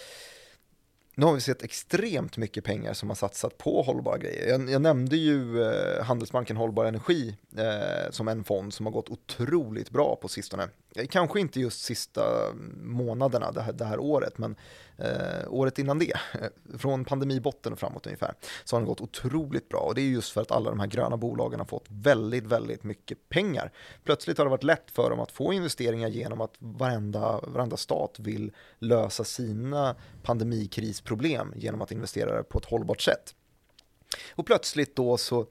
nu 1.15 1.27
har 1.27 1.35
vi 1.35 1.41
sett 1.41 1.63
extremt 1.63 2.37
mycket 2.37 2.65
pengar 2.65 2.93
som 2.93 3.11
har 3.11 3.17
satsat 3.17 3.59
på 3.59 3.83
hållbara 3.83 4.19
grejer. 4.19 4.49
Jag, 4.49 4.71
jag 4.71 4.83
nämnde 4.83 5.17
ju 5.17 5.63
eh, 5.63 6.05
Handelsbanken 6.05 6.57
Hållbar 6.57 6.85
Energi 6.85 7.37
eh, 7.57 8.11
som 8.11 8.29
en 8.29 8.45
fond 8.45 8.75
som 8.75 8.87
har 8.87 8.93
gått 8.93 9.09
otroligt 9.09 9.91
bra 9.91 10.19
på 10.23 10.29
sistone. 10.29 10.69
Eh, 10.97 11.07
kanske 11.07 11.41
inte 11.41 11.61
just 11.61 11.83
sista 11.83 12.23
månaderna 12.83 13.53
det 13.53 13.63
här, 13.63 13.73
det 13.73 13.85
här 13.85 13.99
året, 13.99 14.39
men 14.39 14.57
eh, 15.05 15.53
året 15.53 15.79
innan 15.79 15.99
det, 15.99 16.13
eh, 16.35 16.79
från 16.79 17.05
pandemibotten 17.05 17.73
och 17.73 17.79
framåt 17.79 18.07
ungefär, 18.07 18.35
så 18.65 18.77
har 18.77 18.81
den 18.81 18.89
gått 18.89 19.01
otroligt 19.01 19.69
bra. 19.69 19.81
Och 19.81 19.95
det 19.95 20.01
är 20.01 20.07
just 20.07 20.33
för 20.33 20.41
att 20.41 20.51
alla 20.51 20.71
de 20.71 20.81
här 20.81 20.87
gröna 20.87 21.17
bolagen 21.17 21.61
har 21.61 21.67
fått 21.67 21.87
väldigt, 21.89 22.45
väldigt 22.45 22.85
mycket 22.85 23.29
pengar. 23.29 23.73
Plötsligt 24.05 24.39
har 24.39 24.45
det 24.45 24.51
varit 24.51 24.63
lätt 24.63 24.91
för 24.91 25.11
dem 25.11 25.21
att 25.21 25.33
få 25.33 25.53
investeringar 25.53 26.09
genom 26.09 26.41
att 26.41 26.55
varenda, 26.59 27.41
varenda 27.43 27.77
stat 27.77 28.17
vill 28.19 28.53
lösa 28.79 29.25
sina 29.25 29.97
pandemikrisproblem 30.23 31.53
genom 31.57 31.83
att 31.83 31.93
investera 31.93 32.37
det 32.37 32.43
på 32.43 32.59
ett 32.59 32.65
hållbart 32.65 33.01
sätt. 33.01 33.35
Och 34.35 34.47
plötsligt 34.47 34.97
då 34.97 35.17
så 35.17 35.47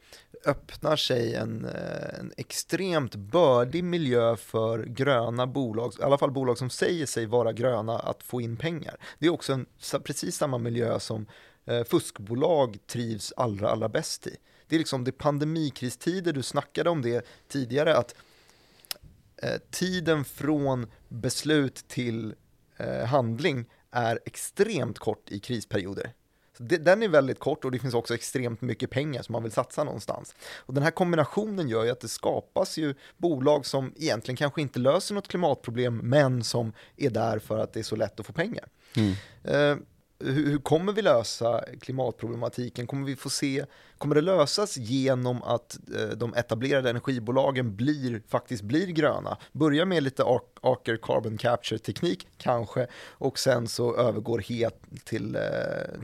öppnar 0.46 0.96
sig 0.96 1.36
en, 1.36 1.66
eh, 1.66 2.20
en 2.20 2.34
extremt 2.38 3.16
bördig 3.16 3.84
miljö 3.84 4.36
för 4.36 4.84
gröna 4.84 5.48
bolag, 5.48 5.94
i 6.00 6.04
alla 6.04 6.18
fall 6.18 6.32
bolag 6.32 6.58
som 6.58 6.70
säger 6.70 7.06
sig 7.06 7.26
vara 7.26 7.54
gröna, 7.54 8.00
att 8.00 8.24
få 8.24 8.42
in 8.42 8.58
pengar. 8.58 8.98
Det 9.20 9.26
är 9.26 9.30
också 9.30 9.54
en, 9.54 9.66
precis 10.04 10.36
samma 10.36 10.58
miljö 10.58 11.00
som 11.00 11.26
eh, 11.66 11.84
fuskbolag 11.84 12.78
trivs 12.88 13.34
allra, 13.38 13.70
allra 13.70 13.89
bäst 13.89 14.28
i. 14.28 14.38
Det 14.68 14.76
är 14.76 14.80
liksom 14.80 15.04
det 15.04 15.12
pandemikristider, 15.12 16.34
du 16.34 16.44
snackade 16.44 16.89
om 16.89 17.02
det 17.02 17.26
tidigare, 17.48 17.98
att 17.98 18.16
eh, 19.38 19.58
tiden 19.72 20.26
från 20.26 20.88
beslut 21.08 21.88
till 21.88 22.36
handling 23.08 23.66
är 23.92 24.20
extremt 24.26 25.00
kort 25.00 25.32
i 25.32 25.39
krisperioder. 25.39 26.14
Den 26.62 27.03
är 27.03 27.07
väldigt 27.07 27.39
kort 27.39 27.66
och 27.66 27.72
det 27.72 27.80
finns 27.80 27.93
också 27.93 28.14
extremt 28.14 28.62
mycket 28.62 28.89
pengar 28.89 29.22
som 29.22 29.34
man 29.34 29.43
vill 29.43 29.51
satsa 29.51 29.84
någonstans. 29.84 30.36
Och 30.55 30.74
den 30.74 30.84
här 30.84 30.91
kombinationen 30.91 31.70
gör 31.70 31.84
ju 31.84 31.91
att 31.91 31.99
det 31.99 32.07
skapas 32.07 32.78
ju 32.78 32.95
bolag 33.18 33.66
som 33.66 33.93
egentligen 33.97 34.38
kanske 34.38 34.62
inte 34.62 34.80
löser 34.80 35.16
något 35.16 35.28
klimatproblem 35.28 35.97
men 35.97 36.43
som 36.43 36.74
är 36.97 37.09
där 37.09 37.39
för 37.39 37.57
att 37.57 37.74
det 37.74 37.80
är 37.80 37.84
så 37.84 37.95
lätt 37.95 38.20
att 38.20 38.26
få 38.26 38.34
pengar. 38.34 38.66
Mm. 38.95 39.86
Eh, 40.26 40.32
hur, 40.34 40.52
hur 40.52 40.58
kommer 40.58 40.94
vi 40.94 41.02
lösa 41.02 41.64
klimatproblematiken? 41.82 42.88
Kommer 42.88 43.06
vi 43.08 43.16
få 43.16 43.30
se, 43.30 43.66
kommer 43.98 44.16
det 44.16 44.22
lösas 44.22 44.78
genom 44.78 45.44
att 45.44 45.80
eh, 45.96 46.18
de 46.18 46.34
etablerade 46.34 46.90
energibolagen 46.90 47.76
blir, 47.76 48.22
faktiskt 48.28 48.64
blir 48.64 48.88
gröna? 48.88 49.38
Börjar 49.52 49.86
med 49.86 50.04
lite 50.04 50.24
Aker 50.62 50.98
Carbon 51.02 51.38
Capture-teknik 51.38 52.28
kanske 52.38 52.88
och 53.10 53.40
sen 53.40 53.68
så 53.68 53.96
övergår 53.98 54.40
helt 54.40 55.06
till... 55.06 55.36
Eh, 55.36 55.42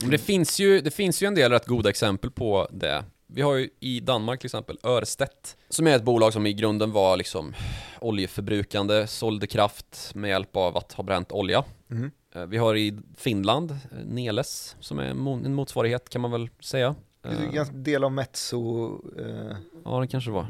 Men 0.00 0.10
det 0.10 0.18
finns, 0.18 0.58
ju, 0.58 0.80
det 0.80 0.90
finns 0.90 1.22
ju 1.22 1.26
en 1.26 1.34
del 1.34 1.52
rätt 1.52 1.66
goda 1.66 1.90
exempel 1.90 2.30
på 2.30 2.68
det. 2.70 3.04
Vi 3.26 3.42
har 3.42 3.54
ju 3.54 3.70
i 3.80 4.00
Danmark 4.00 4.40
till 4.40 4.46
exempel 4.46 4.78
Örstedt, 4.82 5.56
som 5.68 5.86
är 5.86 5.96
ett 5.96 6.02
bolag 6.04 6.32
som 6.32 6.46
i 6.46 6.52
grunden 6.52 6.92
var 6.92 7.16
liksom 7.16 7.54
oljeförbrukande, 8.00 9.06
sålde 9.06 9.46
kraft 9.46 10.10
med 10.14 10.30
hjälp 10.30 10.56
av 10.56 10.76
att 10.76 10.92
ha 10.92 11.04
bränt 11.04 11.32
olja. 11.32 11.64
Mhm. 11.88 12.10
Eh, 12.34 12.46
Vi 12.46 12.56
har 12.56 12.76
i 12.76 12.98
Finland 13.16 13.70
eh, 13.70 13.76
Neles, 14.04 14.76
som 14.80 14.98
är 14.98 15.04
en 15.04 15.16
mo- 15.18 15.44
en 15.46 15.54
motsvarighet 15.54 16.08
kan 16.08 16.20
man 16.20 16.30
väl 16.30 16.48
säga. 16.60 16.94
det 17.22 17.28
är 17.28 17.32
Eh, 17.46 17.50
ganska 17.52 17.74
del 17.74 18.04
av 18.04 18.12
Metso-grejen, 18.12 19.62
Ja, 19.84 20.00
det 20.00 20.06
kanske 20.06 20.30
var. 20.30 20.46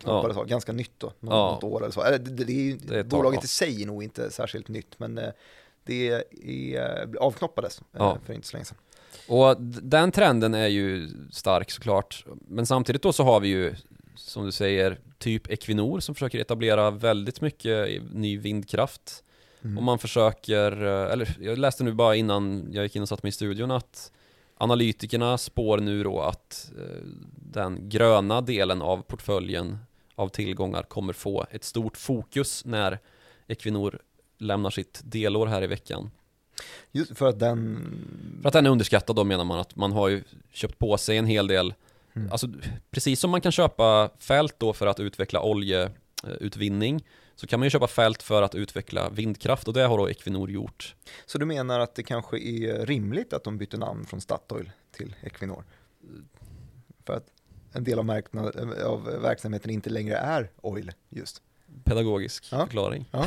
knoppades 0.00 0.36
ja. 0.36 0.44
ganska 0.44 0.72
nytt 0.72 0.92
då, 0.98 1.06
något, 1.06 1.16
Ja. 1.32 1.50
något 1.52 1.64
år 1.64 1.80
eller 1.82 1.92
så. 1.92 2.02
Det, 2.02 2.18
det, 2.18 2.44
det 2.44 2.52
är 2.52 2.62
ju, 2.62 2.76
Det 2.76 2.98
är 2.98 3.04
bolaget 3.04 3.44
i 3.44 3.48
sig 3.48 3.82
är 3.82 3.86
nog 3.86 4.02
inte 4.02 4.30
särskilt 4.30 4.68
nytt, 4.68 4.98
men 4.98 5.18
eh, 5.18 5.28
det 5.84 6.08
är, 6.08 7.16
avknoppades 7.20 7.78
eh, 7.80 7.84
Ja. 7.92 8.18
för 8.24 8.32
inte 8.32 8.46
så 8.48 8.56
länge 8.56 8.64
sedan. 8.64 8.78
Och 9.28 9.56
den 9.82 10.12
trenden 10.12 10.54
är 10.54 10.66
ju 10.66 11.08
stark 11.30 11.70
såklart. 11.70 12.24
Men 12.48 12.66
samtidigt 12.66 13.02
då 13.02 13.12
så 13.12 13.22
har 13.24 13.40
vi 13.40 13.48
ju, 13.48 13.74
som 14.14 14.44
du 14.46 14.52
säger, 14.52 14.98
typ 15.18 15.50
Equinor 15.50 16.00
som 16.00 16.14
försöker 16.14 16.38
etablera 16.38 16.90
väldigt 16.90 17.40
mycket 17.40 18.02
ny 18.12 18.38
vindkraft. 18.38 19.24
Mm. 19.64 19.78
Och 19.78 19.84
man 19.84 19.98
försöker, 19.98 20.82
eh, 20.82 21.12
eller 21.12 21.36
jag 21.40 21.58
läste 21.58 21.84
nu 21.84 21.92
bara 21.92 22.16
innan 22.16 22.68
jag 22.72 22.84
gick 22.84 22.96
in 22.96 23.02
och 23.02 23.08
satte 23.08 23.26
mig 23.26 23.28
i 23.28 23.32
studion 23.32 23.70
att 23.70 24.12
analytikerna 24.56 25.38
spår 25.38 25.78
nu 25.78 26.02
då 26.02 26.20
att 26.20 26.72
eh, 26.78 27.02
den 27.52 27.88
gröna 27.88 28.40
delen 28.40 28.82
av 28.82 29.02
portföljen 29.02 29.78
av 30.14 30.28
tillgångar 30.28 30.82
kommer 30.82 31.12
få 31.12 31.46
ett 31.50 31.64
stort 31.64 31.96
fokus 31.96 32.64
när 32.64 32.98
Equinor 33.46 33.98
lämnar 34.38 34.70
sitt 34.70 35.00
delår 35.04 35.46
här 35.46 35.62
i 35.62 35.66
veckan. 35.66 36.10
Just 36.92 37.18
för 37.18 37.28
att 37.28 37.38
den... 37.38 37.90
För 38.42 38.48
att 38.48 38.52
den 38.52 38.66
är 38.66 38.70
underskattad 38.70 39.16
då 39.16 39.24
menar 39.24 39.44
man 39.44 39.58
att 39.58 39.76
man 39.76 39.92
har 39.92 40.08
ju 40.08 40.22
köpt 40.52 40.78
på 40.78 40.98
sig 40.98 41.16
en 41.16 41.26
hel 41.26 41.46
del 41.46 41.74
Mm. 42.18 42.32
Alltså 42.32 42.48
precis 42.90 43.20
som 43.20 43.30
man 43.30 43.40
kan 43.40 43.52
köpa 43.52 44.10
fält 44.18 44.54
då 44.58 44.72
för 44.72 44.86
att 44.86 45.00
utveckla 45.00 45.42
oljeutvinning 45.42 47.04
så 47.40 47.46
kan 47.46 47.60
man 47.60 47.66
ju 47.66 47.70
köpa 47.70 47.86
fält 47.86 48.22
för 48.22 48.42
att 48.42 48.54
utveckla 48.54 49.10
vindkraft 49.10 49.68
och 49.68 49.74
det 49.74 49.82
har 49.82 49.98
då 49.98 50.08
Equinor 50.08 50.50
gjort. 50.50 50.94
Så 51.26 51.38
du 51.38 51.46
menar 51.46 51.80
att 51.80 51.94
det 51.94 52.02
kanske 52.02 52.38
är 52.38 52.86
rimligt 52.86 53.32
att 53.32 53.44
de 53.44 53.58
byter 53.58 53.76
namn 53.76 54.06
från 54.06 54.20
Statoil 54.20 54.70
till 54.90 55.16
Equinor? 55.22 55.64
För 57.06 57.16
att 57.16 57.26
en 57.72 57.84
del 57.84 57.98
av, 57.98 58.04
marknad, 58.04 58.56
av 58.82 59.04
verksamheten 59.04 59.70
inte 59.70 59.90
längre 59.90 60.16
är 60.16 60.50
oil 60.60 60.92
just. 61.08 61.42
Pedagogisk 61.84 62.48
Ja. 62.52 62.66
förklaring. 62.66 63.10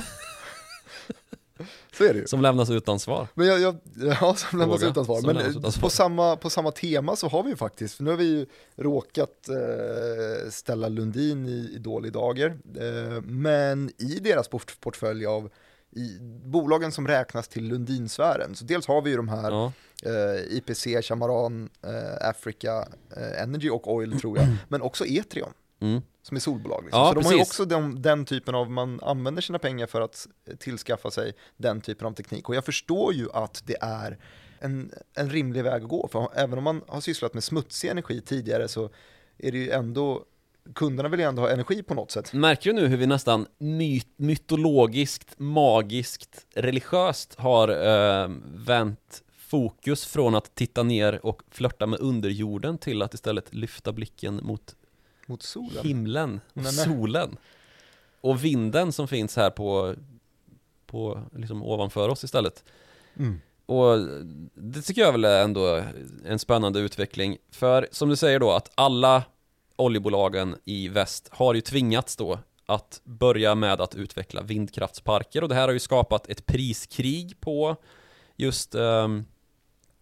Så 1.93 2.03
är 2.03 2.14
det 2.14 2.20
ju. 2.20 2.28
Som 2.28 2.41
lämnas 2.41 2.70
utan 2.70 2.99
svar. 2.99 3.28
Men 3.34 3.47
jag, 3.47 3.59
jag 3.62 3.76
ja, 4.22 4.36
som 4.36 4.59
lämnas 4.59 4.80
Fråga. 4.80 4.91
utan 4.91 5.05
svar. 5.05 5.18
Som 5.22 5.26
Men 5.34 5.38
utan 5.38 5.72
svar. 5.72 5.82
På, 5.82 5.89
samma, 5.89 6.36
på 6.36 6.49
samma 6.49 6.72
tema 6.72 7.16
så 7.16 7.28
har 7.28 7.43
vi 7.43 7.49
ju 7.49 7.55
faktiskt, 7.55 7.95
för 7.95 8.03
nu 8.03 8.09
har 8.09 8.18
vi 8.18 8.26
ju 8.26 8.45
råkat 8.76 9.49
eh, 9.49 10.49
ställa 10.49 10.88
Lundin 10.88 11.45
i, 11.45 11.72
i 11.76 11.78
dålig 11.78 12.12
dager. 12.14 12.57
Eh, 12.80 13.22
men 13.22 13.89
i 13.97 14.20
deras 14.20 14.47
port, 14.47 14.76
portfölj 14.80 15.26
av 15.26 15.49
i 15.95 16.18
bolagen 16.45 16.91
som 16.91 17.07
räknas 17.07 17.47
till 17.47 17.68
Lundinsfären, 17.68 18.55
så 18.55 18.66
dels 18.66 18.88
har 18.88 19.01
vi 19.01 19.09
ju 19.09 19.16
de 19.18 19.30
här 19.30 19.51
Ja. 19.51 19.72
eh, 20.05 20.57
IPC, 20.57 21.01
Chamaran, 21.01 21.70
eh, 21.84 22.30
Africa 22.30 22.88
eh, 23.18 23.41
Energy 23.43 23.70
och 23.70 23.93
Oil 23.93 24.20
tror 24.20 24.38
jag, 24.38 24.47
men 24.70 24.82
också 24.82 25.05
Etrion 25.05 25.53
Mm. 25.82 26.02
som 26.22 26.38
är 26.38 26.42
solbolag. 26.42 26.84
Liksom. 26.84 27.00
Ja, 27.00 27.08
så 27.08 27.14
de 27.14 27.26
har 27.26 27.32
ju 27.32 27.38
precis. 27.38 27.52
också 27.52 27.66
den, 27.66 28.02
den 28.02 28.26
typen 28.26 28.56
av, 28.56 28.72
man 28.72 29.00
använder 29.02 29.42
sina 29.42 29.60
pengar 29.60 29.88
för 29.88 30.02
att 30.02 30.28
tillskaffa 30.60 31.12
sig 31.12 31.34
den 31.58 31.82
typen 31.82 32.08
av 32.08 32.12
teknik. 32.12 32.50
Och 32.50 32.56
jag 32.56 32.66
förstår 32.66 33.14
ju 33.14 33.28
att 33.34 33.64
det 33.66 33.78
är 33.82 34.18
en, 34.60 34.92
en 35.14 35.30
rimlig 35.30 35.64
väg 35.64 35.84
att 35.84 35.90
gå, 35.90 36.08
för 36.08 36.28
även 36.36 36.58
om 36.58 36.64
man 36.64 36.82
har 36.88 37.02
sysslat 37.02 37.34
med 37.34 37.44
smutsig 37.44 37.90
energi 37.90 38.22
tidigare 38.22 38.68
så 38.68 38.90
är 39.38 39.52
det 39.52 39.58
ju 39.58 39.70
ändå, 39.70 40.24
kunderna 40.76 41.10
vill 41.10 41.20
ju 41.20 41.26
ändå 41.26 41.42
ha 41.42 41.50
energi 41.50 41.84
på 41.84 41.94
något 41.94 42.12
sätt. 42.12 42.34
Märker 42.34 42.74
du 42.74 42.82
nu 42.82 42.88
hur 42.88 42.98
vi 42.98 43.08
nästan 43.08 43.48
my 43.58 44.02
mytologiskt, 44.16 45.34
magiskt, 45.38 46.48
religiöst 46.56 47.36
har 47.36 47.70
eh, 47.70 48.30
vänt 48.56 49.24
fokus 49.38 50.06
från 50.06 50.36
att 50.36 50.56
titta 50.56 50.84
ner 50.84 51.26
och 51.26 51.42
flörta 51.52 51.86
med 51.86 52.00
underjorden 52.00 52.78
till 52.78 53.02
att 53.02 53.14
istället 53.14 53.54
lyfta 53.54 53.94
blicken 53.94 54.40
mot 54.44 54.76
Mot 55.26 55.44
solen. 55.44 55.86
himlen, 55.86 56.42
nej. 56.54 56.72
solen 56.72 57.38
och 58.22 58.44
vinden 58.44 58.92
som 58.92 59.08
finns 59.08 59.36
här 59.36 59.50
på, 59.50 59.96
på 60.86 61.24
liksom 61.36 61.64
ovanför 61.64 62.10
oss 62.10 62.24
istället. 62.24 62.64
Mm. 63.18 63.42
Och 63.66 63.98
det 64.54 64.82
tycker 64.82 65.02
jag 65.02 65.12
väl 65.12 65.26
är 65.26 65.44
ändå 65.44 65.84
en 66.26 66.40
spännande 66.40 66.80
utveckling. 66.80 67.38
För 67.52 67.88
som 67.92 68.10
du 68.10 68.16
säger 68.16 68.40
då 68.40 68.52
att 68.52 68.72
alla 68.76 69.24
oljebolagen 69.76 70.56
i 70.66 70.88
väst 70.88 71.30
har 71.32 71.54
ju 71.54 71.62
tvingats 71.62 72.16
då 72.16 72.40
att 72.66 73.02
börja 73.04 73.56
med 73.56 73.82
att 73.82 73.96
utveckla 73.96 74.42
vindkraftsparker 74.42 75.42
och 75.42 75.50
det 75.50 75.56
här 75.56 75.68
har 75.68 75.74
ju 75.74 75.80
skapat 75.80 76.30
ett 76.30 76.46
priskrig 76.46 77.40
på 77.40 77.76
just 78.36 78.76
eh, 78.76 79.08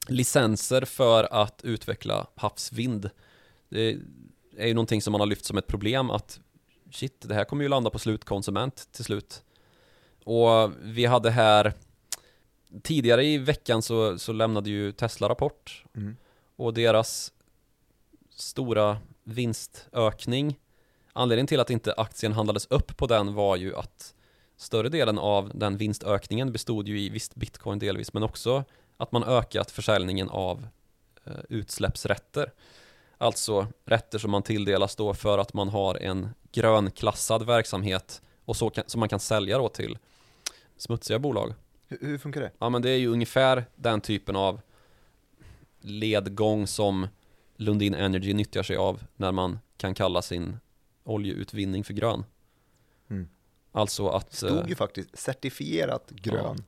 licenser 0.07 0.81
för 0.81 1.33
att 1.33 1.61
utveckla 1.63 2.27
havsvind. 2.35 3.09
Det 3.69 3.97
är 4.59 4.67
ju 4.67 4.73
någonting 4.73 5.01
som 5.01 5.11
man 5.11 5.21
har 5.21 5.25
lyft 5.27 5.45
som 5.45 5.57
ett 5.57 5.67
problem 5.67 6.09
att 6.09 6.39
shit, 6.91 7.21
det 7.21 7.33
här 7.33 7.45
kommer 7.45 7.63
ju 7.63 7.69
landa 7.69 7.89
på 7.89 7.99
slutkonsument 7.99 8.87
till 8.91 9.05
slut. 9.05 9.43
Och 10.23 10.71
vi 10.81 11.05
hade 11.05 11.31
här 11.31 11.73
tidigare 12.83 13.25
i 13.25 13.37
veckan 13.37 13.81
så, 13.81 14.19
så 14.19 14.33
lämnade 14.33 14.69
ju 14.69 14.91
Tesla 14.91 15.29
rapport 15.29 15.85
Mm. 15.95 16.17
och 16.55 16.73
deras 16.73 17.33
stora 18.35 18.97
vinstökning 19.23 20.55
Anledningen 21.19 21.47
till 21.47 21.59
att 21.59 21.69
inte 21.69 21.93
aktien 21.93 22.33
handlades 22.33 22.65
upp 22.65 22.97
på 22.97 23.07
den 23.07 23.33
var 23.33 23.55
ju 23.55 23.75
att 23.75 24.15
större 24.57 24.89
delen 24.89 25.17
av 25.17 25.51
den 25.53 25.77
vinstökningen 25.77 26.51
bestod 26.51 26.87
ju 26.87 26.99
i 26.99 27.09
visst 27.09 27.35
bitcoin 27.35 27.79
delvis 27.79 28.13
men 28.13 28.23
också 28.23 28.63
att 28.97 29.11
man 29.11 29.23
ökat 29.23 29.71
försäljningen 29.71 30.29
av 30.29 30.67
eh, 31.25 31.33
utsläppsrätter. 31.49 32.51
Alltså 33.21 33.67
rätter 33.85 34.19
som 34.19 34.31
man 34.31 34.43
tilldelas 34.43 34.95
då 34.95 35.13
för 35.13 35.37
att 35.37 35.53
man 35.53 35.69
har 35.69 35.95
en 35.95 36.29
grönklassad 36.51 37.45
verksamhet 37.45 38.21
och 38.45 38.55
så 38.55 38.69
kan, 38.69 38.83
som 38.87 38.99
man 38.99 39.09
kan 39.09 39.19
sälja 39.19 39.57
då 39.57 39.69
till 39.69 39.97
smutsiga 40.77 41.19
bolag. 41.19 41.53
Hur, 41.87 41.97
hur 42.01 42.17
funkar 42.17 42.41
det? 42.41 42.51
Ja 42.59 42.69
men 42.69 42.81
det 42.81 42.89
är 42.89 42.97
ju 42.97 43.07
ungefär 43.07 43.65
den 43.75 44.01
typen 44.01 44.35
av 44.35 44.61
ledgång 45.81 46.67
som 46.67 47.07
Lundin 47.55 47.93
Energy 47.93 48.33
nyttjar 48.33 48.63
sig 48.63 48.77
av 48.77 49.03
när 49.15 49.31
man 49.31 49.59
kan 49.77 49.93
kalla 49.93 50.21
sin 50.21 50.59
oljeutvinning 51.03 51.83
för 51.83 51.93
grön. 51.93 52.25
Mm. 53.09 53.29
Alltså 53.71 54.09
att... 54.09 54.33
Stod 54.33 54.59
eh, 54.59 54.69
ju 54.69 54.75
faktiskt 54.75 55.17
certifierat 55.17 56.09
grön. 56.09 56.63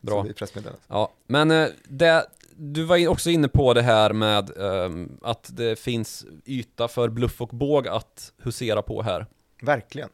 Bra. 0.00 0.26
I 0.26 0.32
pressmeddelandet. 0.32 0.84
Ja, 0.88 1.12
men 1.26 1.50
eh, 1.50 1.68
det, 1.84 2.26
du 2.58 2.84
var 2.84 3.08
också 3.08 3.30
inne 3.30 3.48
på 3.48 3.74
det 3.74 3.82
här 3.82 4.12
med 4.12 4.56
ehm, 4.56 5.18
att 5.22 5.50
det 5.56 5.78
finns 5.78 6.26
yta 6.44 6.88
för 6.88 7.08
bluff 7.08 7.40
och 7.40 7.48
båg 7.48 7.88
att 7.88 8.32
husera 8.42 8.82
på 8.82 9.02
här. 9.02 9.26
Verkligen. 9.62 10.08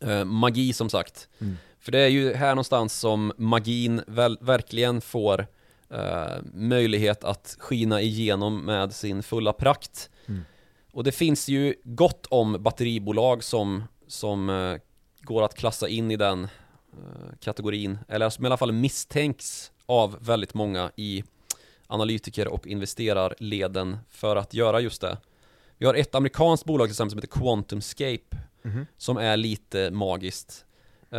Eh, 0.00 0.24
magi 0.24 0.72
som 0.72 0.90
sagt. 0.90 1.28
Mm. 1.40 1.56
För 1.80 1.92
det 1.92 1.98
är 1.98 2.08
ju 2.08 2.34
här 2.34 2.48
någonstans 2.48 2.98
som 2.98 3.32
magin 3.36 4.02
väl, 4.06 4.38
verkligen 4.40 5.00
får 5.00 5.46
eh, 5.90 6.42
möjlighet 6.52 7.24
att 7.24 7.56
skina 7.58 8.00
igenom 8.00 8.64
med 8.64 8.94
sin 8.94 9.22
fulla 9.22 9.52
prakt. 9.52 10.10
Mm. 10.26 10.44
Och 10.92 11.04
det 11.04 11.12
finns 11.12 11.48
ju 11.48 11.74
gott 11.84 12.26
om 12.26 12.62
batteribolag 12.62 13.44
som, 13.44 13.84
som 14.06 14.50
eh, 14.50 14.76
går 15.20 15.42
att 15.42 15.54
klassa 15.54 15.88
in 15.88 16.10
i 16.10 16.16
den 16.16 16.48
kategorin, 17.40 17.98
eller 18.08 18.30
som 18.30 18.44
i 18.44 18.48
alla 18.48 18.56
fall 18.56 18.72
misstänks 18.72 19.72
av 19.86 20.16
väldigt 20.20 20.54
många 20.54 20.90
i 20.96 21.24
analytiker 21.94 22.48
och 22.48 22.66
investerarleden 22.66 23.98
för 24.10 24.36
att 24.36 24.54
göra 24.54 24.80
just 24.80 25.00
det. 25.00 25.18
Vi 25.78 25.86
har 25.86 25.94
ett 25.94 26.14
amerikanskt 26.14 26.64
bolag 26.66 26.86
till 26.86 26.92
exempel 26.92 27.10
som 27.10 27.18
heter 27.18 27.40
QuantumScape 27.40 28.36
Mhm. 28.62 28.86
som 28.96 29.16
är 29.16 29.36
lite 29.36 29.90
magiskt. 29.90 30.64
Eh, 31.10 31.18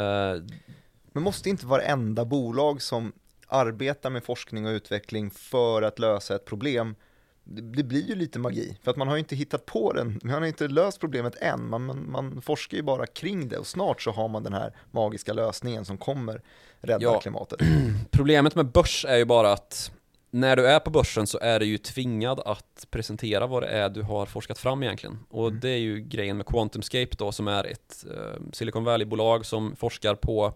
Men 1.14 1.24
måste 1.24 1.50
inte 1.50 1.66
varenda 1.66 2.26
bolag 2.26 2.82
som 2.82 3.12
arbetar 3.48 4.10
med 4.10 4.24
forskning 4.24 4.66
och 4.66 4.70
utveckling 4.72 5.32
för 5.32 5.82
att 5.82 6.00
lösa 6.00 6.36
ett 6.36 6.46
problem, 6.46 6.96
det, 7.44 7.62
det 7.62 7.84
blir 7.84 8.08
ju 8.08 8.16
lite 8.16 8.40
magi. 8.40 8.78
För 8.84 8.92
att 8.92 8.98
man 8.98 9.08
har 9.08 9.16
ju 9.16 9.20
inte 9.20 9.36
hittat 9.36 9.66
på 9.66 9.94
den, 9.94 10.20
man 10.24 10.34
har 10.34 10.46
inte 10.46 10.68
löst 10.68 11.00
problemet 11.00 11.36
än, 11.36 11.70
man, 11.70 11.86
man, 11.86 12.12
man 12.12 12.42
forskar 12.42 12.78
ju 12.78 12.84
bara 12.84 13.08
kring 13.08 13.48
det 13.50 13.58
och 13.58 13.68
snart 13.68 14.02
så 14.02 14.12
har 14.12 14.28
man 14.28 14.44
den 14.44 14.54
här 14.54 14.74
magiska 14.92 15.34
lösningen 15.34 15.86
som 15.86 15.98
kommer 15.98 16.42
rädda 16.82 17.04
Ja. 17.04 17.20
klimatet. 17.20 17.60
Problemet 18.12 18.56
med 18.56 18.66
börs 18.72 19.06
är 19.10 19.18
ju 19.18 19.26
bara 19.26 19.54
att 19.54 19.92
när 20.36 20.56
du 20.56 20.68
är 20.68 20.80
på 20.80 20.90
börsen 20.90 21.28
så 21.28 21.40
är 21.42 21.60
du 21.60 21.66
ju 21.66 21.78
tvingad 21.78 22.40
att 22.40 22.88
presentera 22.90 23.48
vad 23.48 23.64
det 23.64 23.68
är 23.68 23.90
du 23.90 24.02
har 24.02 24.26
forskat 24.26 24.58
fram 24.58 24.84
egentligen. 24.84 25.20
Och 25.30 25.48
Mm. 25.48 25.60
det 25.60 25.70
är 25.70 25.78
ju 25.78 26.00
grejen 26.00 26.38
med 26.38 26.46
QuantumScape 26.46 27.16
då 27.18 27.32
som 27.32 27.48
är 27.48 27.64
ett 27.64 28.06
eh, 28.12 28.42
Silicon 28.54 28.84
Valley-bolag 28.84 29.46
som 29.46 29.76
forskar 29.76 30.16
på 30.16 30.54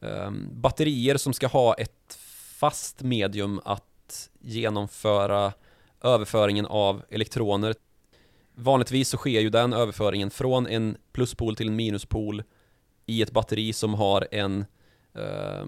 eh, 0.00 0.30
batterier 0.52 1.16
som 1.16 1.32
ska 1.32 1.46
ha 1.46 1.74
ett 1.74 2.18
fast 2.58 3.02
medium 3.02 3.60
att 3.64 4.30
genomföra 4.40 5.52
överföringen 6.02 6.66
av 6.66 7.02
elektroner. 7.10 7.74
Vanligtvis 8.54 9.08
så 9.08 9.16
sker 9.16 9.40
ju 9.40 9.50
den 9.50 9.72
överföringen 9.72 10.30
från 10.30 10.66
en 10.66 10.96
pluspol 11.12 11.56
till 11.56 11.68
en 11.68 11.76
minuspol 11.76 12.42
i 13.06 13.22
ett 13.22 13.30
batteri 13.30 13.72
som 13.72 13.94
har 13.94 14.28
en 14.30 14.64
eh, 15.14 15.64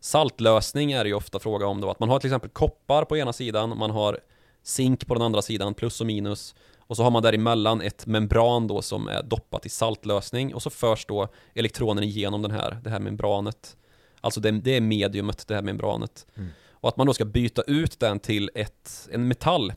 Saltlösning 0.00 0.92
är 0.92 1.04
det 1.04 1.08
ju 1.08 1.14
ofta 1.14 1.38
fråga 1.38 1.66
om 1.66 1.80
då, 1.80 1.90
att 1.90 2.00
man 2.00 2.08
har 2.08 2.18
till 2.18 2.28
exempel 2.28 2.50
koppar 2.50 3.04
på 3.04 3.16
ena 3.16 3.32
sidan, 3.32 3.78
man 3.78 3.90
har 3.90 4.18
zink 4.62 5.06
på 5.06 5.14
den 5.14 5.22
andra 5.22 5.42
sidan, 5.42 5.74
plus 5.74 6.00
och 6.00 6.06
minus. 6.06 6.54
Och 6.78 6.96
så 6.96 7.02
har 7.02 7.10
man 7.10 7.22
däremellan 7.22 7.80
ett 7.80 8.06
membran 8.06 8.66
då 8.66 8.82
som 8.82 9.08
är 9.08 9.22
doppat 9.22 9.66
i 9.66 9.68
saltlösning 9.68 10.54
och 10.54 10.62
så 10.62 10.70
förs 10.70 11.06
då 11.06 11.28
elektronen 11.54 12.04
igenom 12.04 12.42
den 12.42 12.50
här, 12.50 12.80
det 12.84 12.90
här 12.90 13.00
membranet. 13.00 13.76
Alltså 14.20 14.40
det, 14.40 14.50
det 14.50 14.76
är 14.76 14.80
mediumet, 14.80 15.48
det 15.48 15.54
här 15.54 15.62
membranet. 15.62 16.26
Mm. 16.36 16.50
Och 16.70 16.88
att 16.88 16.96
man 16.96 17.06
då 17.06 17.14
ska 17.14 17.24
byta 17.24 17.62
ut 17.62 18.00
den 18.00 18.18
till 18.18 18.50
ett, 18.54 19.08
en 19.12 19.28
metall. 19.28 19.72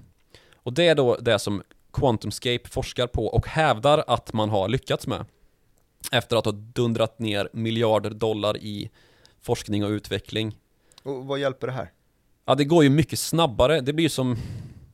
Och 0.55 0.73
det 0.73 0.87
är 0.87 0.95
då 0.95 1.15
det 1.15 1.39
som 1.39 1.63
QuantumScape 1.93 2.69
forskar 2.69 3.07
på 3.07 3.25
och 3.25 3.47
hävdar 3.47 4.03
att 4.07 4.33
man 4.33 4.49
har 4.49 4.67
lyckats 4.67 5.07
med. 5.07 5.25
Efter 6.11 6.37
att 6.37 6.45
ha 6.45 6.51
dundrat 6.51 7.19
ner 7.19 7.49
miljarder 7.53 8.09
dollar 8.09 8.57
i 8.57 8.89
forskning 9.43 9.85
och 9.85 9.89
utveckling. 9.89 10.57
Och 11.03 11.25
vad 11.25 11.39
hjälper 11.39 11.67
det 11.67 11.73
här? 11.73 11.91
Ja, 12.45 12.55
det 12.55 12.65
går 12.65 12.83
ju 12.83 12.89
mycket 12.89 13.19
snabbare. 13.19 13.81
Det 13.81 13.93
blir 13.93 14.03
ju 14.03 14.09
som, 14.09 14.37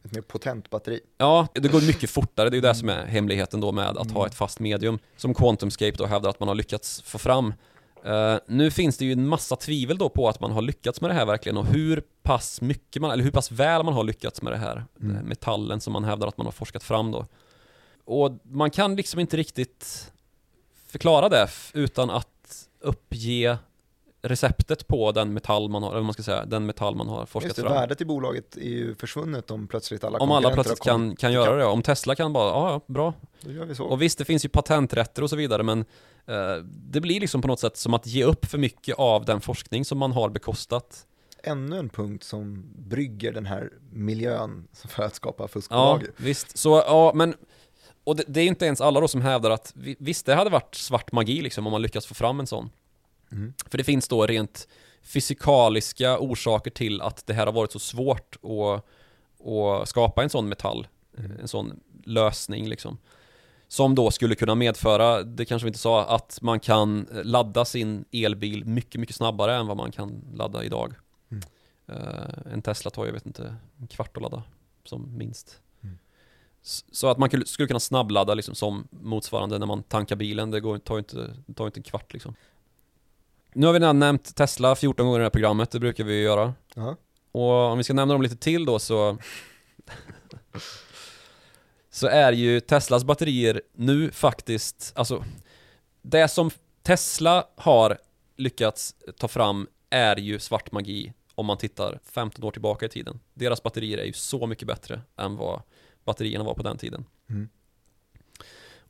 Ett 0.03 0.11
mer 0.11 0.21
potent 0.21 0.69
batteri? 0.69 0.99
ja, 1.17 1.47
det 1.53 1.71
går 1.71 1.81
mycket 1.87 2.09
fortare. 2.09 2.49
Det 2.49 2.53
är 2.53 2.57
ju 2.57 2.67
det 2.67 2.75
som 2.75 2.89
är 2.89 3.05
hemligheten 3.05 3.61
då 3.61 3.71
med 3.71 3.97
att 3.97 4.11
ha 4.11 4.25
ett 4.27 4.35
fast 4.35 4.59
medium. 4.59 4.99
Som 5.17 5.33
QuantumScape 5.33 5.97
då 5.97 6.05
hävdar 6.05 6.29
att 6.29 6.39
man 6.39 6.47
har 6.47 6.55
lyckats 6.55 7.01
få 7.01 7.17
fram. 7.17 7.53
Eh, 8.05 8.35
nu 8.47 8.71
finns 8.71 8.97
det 8.97 9.05
ju 9.05 9.11
en 9.11 9.27
massa 9.27 9.55
tvivel 9.55 9.97
då 9.97 10.09
på 10.09 10.29
att 10.29 10.39
man 10.39 10.51
har 10.51 10.61
lyckats 10.61 11.01
med 11.01 11.09
det 11.09 11.13
här 11.13 11.25
verkligen 11.25 11.57
och 11.57 11.65
hur 11.65 12.03
pass 12.23 12.61
mycket 12.61 13.01
man, 13.01 13.11
eller 13.11 13.23
hur 13.23 13.31
pass 13.31 13.51
väl 13.51 13.83
man 13.83 13.93
har 13.93 14.03
lyckats 14.03 14.41
med 14.41 14.53
det 14.53 14.57
här. 14.57 14.85
Den 14.97 15.15
här 15.15 15.23
metallen 15.23 15.81
som 15.81 15.93
man 15.93 16.03
hävdar 16.03 16.27
att 16.27 16.37
man 16.37 16.47
har 16.47 16.51
forskat 16.51 16.83
fram 16.83 17.11
då. 17.11 17.25
Och 18.05 18.31
man 18.43 18.71
kan 18.71 18.95
liksom 18.95 19.19
inte 19.19 19.37
riktigt 19.37 20.11
förklara 20.87 21.29
det 21.29 21.49
utan 21.73 22.09
att 22.09 22.67
uppge 22.79 23.57
receptet 24.21 24.87
på 24.87 25.11
den 25.11 25.33
metall 25.33 25.69
man 25.69 25.83
har, 25.83 25.91
eller 25.91 26.01
man 26.01 26.13
ska 26.13 26.23
säga, 26.23 26.45
den 26.45 26.65
metall 26.65 26.95
man 26.95 27.07
har 27.07 27.25
forskat 27.25 27.47
Just 27.47 27.55
det, 27.55 27.61
fram. 27.61 27.73
värdet 27.73 28.01
i 28.01 28.05
bolaget 28.05 28.57
är 28.57 28.61
ju 28.61 28.95
försvunnet 28.95 29.51
om 29.51 29.67
plötsligt 29.67 30.03
alla 30.03 30.17
Om 30.19 30.31
alla 30.31 30.49
plötsligt 30.53 30.79
kan, 30.79 31.15
kan 31.15 31.31
göra 31.33 31.55
det, 31.55 31.65
om 31.65 31.81
Tesla 31.81 32.15
kan 32.15 32.33
bara, 32.33 32.49
ja, 32.49 32.69
ja 32.71 32.93
bra. 32.93 33.13
Då 33.41 33.51
gör 33.51 33.65
vi 33.65 33.75
så. 33.75 33.85
Och 33.85 34.01
visst, 34.01 34.17
det 34.17 34.25
finns 34.25 34.45
ju 34.45 34.49
patenträtter 34.49 35.23
och 35.23 35.29
så 35.29 35.35
vidare, 35.35 35.63
men 35.63 35.79
eh, 36.25 36.55
det 36.65 37.01
blir 37.01 37.19
liksom 37.19 37.41
på 37.41 37.47
något 37.47 37.59
sätt 37.59 37.77
som 37.77 37.93
att 37.93 38.07
ge 38.07 38.23
upp 38.23 38.45
för 38.45 38.57
mycket 38.57 38.95
av 38.99 39.25
den 39.25 39.41
forskning 39.41 39.85
som 39.85 39.97
man 39.97 40.11
har 40.11 40.29
bekostat. 40.29 41.05
Ännu 41.43 41.77
en 41.77 41.89
punkt 41.89 42.23
som 42.23 42.65
brygger 42.75 43.31
den 43.33 43.45
här 43.45 43.69
miljön 43.91 44.67
för 44.87 45.03
att 45.03 45.15
skapa 45.15 45.43
Ja, 45.43 45.47
fuskbolag. 45.47 46.05
visst. 46.17 46.57
Så, 46.57 46.83
ja, 46.87 47.11
men 47.15 47.33
och 48.03 48.15
det, 48.15 48.23
det 48.27 48.41
är 48.41 48.45
inte 48.47 48.65
ens 48.65 48.81
alla 48.81 48.99
då 48.99 49.07
som 49.07 49.21
hävdar 49.21 49.51
att 49.51 49.71
vi- 49.75 49.95
visst, 49.99 50.25
det 50.25 50.35
hade 50.35 50.49
varit 50.49 50.75
svart 50.75 51.11
magi 51.11 51.41
liksom 51.41 51.67
om 51.67 51.71
man 51.71 51.81
lyckas 51.81 52.05
få 52.05 52.13
fram 52.13 52.39
en 52.39 52.47
sån. 52.47 52.69
Mm. 53.31 53.53
För 53.67 53.77
det 53.77 53.83
finns 53.83 54.07
då 54.07 54.25
rent 54.25 54.67
fysikaliska 55.01 56.19
orsaker 56.19 56.71
till 56.71 57.01
att 57.01 57.27
det 57.27 57.33
här 57.33 57.45
har 57.45 57.53
varit 57.53 57.71
så 57.71 57.79
svårt 57.79 58.35
att, 58.43 58.85
att 59.47 59.89
skapa 59.89 60.23
en 60.23 60.29
sån 60.29 60.49
metall, 60.49 60.87
en 61.41 61.47
sån 61.47 61.79
lösning 62.03 62.69
liksom. 62.69 62.97
Som 63.67 63.95
då 63.95 64.11
skulle 64.11 64.35
kunna 64.35 64.55
medföra, 64.55 65.23
det 65.23 65.45
kanske 65.45 65.65
vi 65.65 65.69
inte 65.69 65.79
sa, 65.79 66.05
att 66.05 66.39
man 66.41 66.59
kan 66.59 67.07
ladda 67.23 67.65
sin 67.65 68.05
elbil 68.11 68.65
mycket, 68.65 69.01
mycket 69.01 69.15
snabbare 69.15 69.55
än 69.55 69.67
vad 69.67 69.77
man 69.77 69.91
kan 69.91 70.21
ladda 70.33 70.63
idag. 70.63 70.93
Mm. 71.31 71.43
Eh, 71.87 72.53
en 72.53 72.61
Tesla 72.61 72.91
tar, 72.91 73.05
jag 73.05 73.13
vet 73.13 73.25
inte, 73.25 73.55
en 73.79 73.87
kvart 73.87 74.17
att 74.17 74.23
ladda 74.23 74.43
som 74.83 75.17
minst. 75.17 75.61
Mm. 75.83 75.97
Så 76.91 77.07
att 77.07 77.17
man 77.17 77.29
kul- 77.29 77.47
skulle 77.47 77.67
kunna 77.67 77.79
snabbladda 77.79 78.33
liksom 78.33 78.55
som 78.55 78.87
motsvarande 78.91 79.57
när 79.57 79.65
man 79.65 79.83
tankar 79.83 80.15
bilen, 80.15 80.51
det 80.51 80.59
går, 80.59 80.77
tar 80.77 80.95
ju 80.95 80.99
inte, 80.99 81.33
tar 81.55 81.65
inte 81.65 81.79
en 81.79 81.83
kvart 81.83 82.13
liksom. 82.13 82.35
Nu 83.53 83.65
har 83.65 83.73
vi 83.73 83.79
redan 83.79 83.99
nämnt 83.99 84.35
Tesla 84.35 84.75
14 84.75 85.05
gånger 85.05 85.19
i 85.19 85.21
det 85.21 85.25
här 85.25 85.29
programmet, 85.29 85.71
det 85.71 85.79
brukar 85.79 86.03
vi 86.03 86.13
ju 86.13 86.21
göra. 86.21 86.53
Ja. 86.75 86.95
Och 87.31 87.51
om 87.51 87.77
vi 87.77 87.83
ska 87.83 87.93
nämna 87.93 88.13
dem 88.13 88.21
lite 88.21 88.37
till 88.37 88.65
då 88.65 88.79
så 88.79 89.17
Så 91.89 92.07
är 92.07 92.31
ju 92.31 92.59
Teslas 92.59 93.03
batterier 93.03 93.61
nu 93.73 94.11
faktiskt, 94.11 94.93
alltså 94.95 95.23
Det 96.01 96.27
som 96.27 96.51
Tesla 96.83 97.47
har 97.55 97.97
lyckats 98.35 98.95
ta 99.17 99.27
fram 99.27 99.67
är 99.89 100.19
ju 100.19 100.39
svart 100.39 100.71
magi 100.71 101.13
om 101.35 101.45
man 101.45 101.57
tittar 101.57 101.99
15 102.03 102.43
år 102.43 102.51
tillbaka 102.51 102.85
i 102.85 102.89
tiden. 102.89 103.19
Deras 103.33 103.63
batterier 103.63 103.97
är 103.97 104.05
ju 104.05 104.13
så 104.13 104.47
mycket 104.47 104.67
bättre 104.67 105.01
än 105.17 105.35
vad 105.35 105.61
batterierna 106.05 106.43
var 106.43 106.53
på 106.53 106.63
den 106.63 106.77
tiden. 106.77 107.05
Mm. 107.29 107.49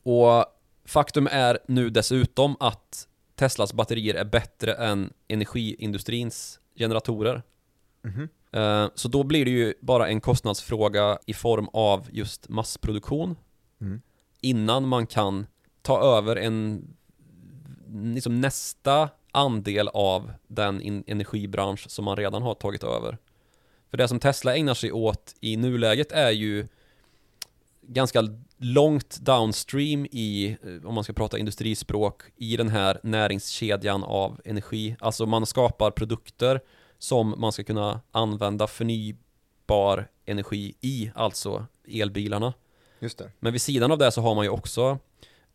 Och 0.03 0.45
faktum 0.85 1.27
är 1.31 1.59
nu 1.67 1.89
dessutom 1.89 2.55
att 2.59 3.07
Teslas 3.39 3.73
batterier 3.73 4.15
är 4.15 4.25
bättre 4.25 4.73
än 4.73 5.13
energiindustrins 5.27 6.59
generatorer. 6.75 7.43
Eh, 8.51 8.87
Så 8.95 9.07
då 9.07 9.23
blir 9.23 9.45
det 9.45 9.51
ju 9.51 9.73
bara 9.81 10.07
en 10.09 10.21
kostnadsfråga 10.21 11.19
i 11.25 11.33
form 11.33 11.69
av 11.73 12.07
just 12.11 12.49
massproduktion 12.49 13.35
Mm. 13.81 14.01
innan 14.41 14.87
man 14.87 15.07
kan 15.07 15.47
ta 15.81 16.01
över 16.17 16.35
en 16.35 16.87
liksom 18.15 18.41
nästa 18.41 19.09
andel 19.31 19.87
av 19.87 20.31
den 20.47 21.03
energibransch 21.07 21.89
som 21.89 22.05
man 22.05 22.15
redan 22.17 22.41
har 22.41 22.53
tagit 22.55 22.83
över. 22.83 23.17
För 23.89 23.97
det 23.97 24.07
som 24.07 24.19
Tesla 24.19 24.55
ägnar 24.57 24.73
sig 24.73 24.91
åt 24.91 25.35
i 25.39 25.57
nuläget 25.57 26.11
är 26.11 26.31
ju 26.31 26.67
ganska 27.81 28.21
långt 28.59 29.19
downstream 29.21 30.05
i, 30.05 30.57
eh, 30.63 30.87
om 30.87 30.95
man 30.95 31.03
ska 31.03 31.13
prata 31.13 31.37
industrispråk, 31.37 32.23
i 32.35 32.57
den 32.57 32.69
här 32.69 32.99
näringskedjan 33.03 34.03
av 34.03 34.41
energi. 34.45 34.95
Alltså 34.99 35.25
man 35.25 35.45
skapar 35.45 35.91
produkter 35.91 36.61
som 36.97 37.35
man 37.37 37.51
ska 37.51 37.63
kunna 37.63 38.01
använda 38.11 38.67
förnybar 38.67 40.07
energi 40.25 40.75
i, 40.81 41.11
alltså 41.15 41.65
elbilarna. 41.87 42.53
Just 42.99 43.17
det. 43.17 43.31
Men 43.39 43.51
vid 43.53 43.61
sidan 43.61 43.91
av 43.91 43.97
det 43.97 44.11
så 44.11 44.21
har 44.21 44.35
man 44.35 44.45
ju 44.45 44.49
också 44.49 44.99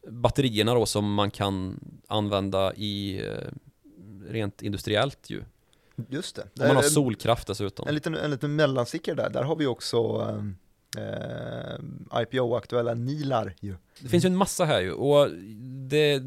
batterierna 0.09 0.75
då 0.75 0.87
som 0.87 1.15
man 1.15 1.31
kan 1.31 1.81
använda 2.09 2.75
i 2.75 3.21
eh, 3.27 3.49
rent 4.29 4.63
industriellt 4.63 5.31
ju. 5.31 5.43
Just 6.09 6.37
det. 6.37 6.49
Man 6.55 6.77
har 6.77 6.83
Eh, 6.83 6.89
solkraft 6.89 7.47
dessutom. 7.47 7.89
En 7.89 7.95
liten, 7.95 8.15
en 8.15 8.31
liten 8.31 8.57
mellanstickare 8.57 9.15
där. 9.15 9.31
Där 9.31 9.43
har 9.43 9.57
vi 9.57 9.67
också 9.67 9.99
eh, 10.97 12.21
IPO-aktuella 12.23 12.95
Nilar 12.95 13.55
ju. 13.61 13.75
Det 14.01 14.09
finns 14.09 14.25
ju 14.25 14.27
en 14.27 14.37
massa 14.37 14.65
här 14.65 14.81
ju 14.81 14.93
och 14.93 15.31
det, 15.89 16.19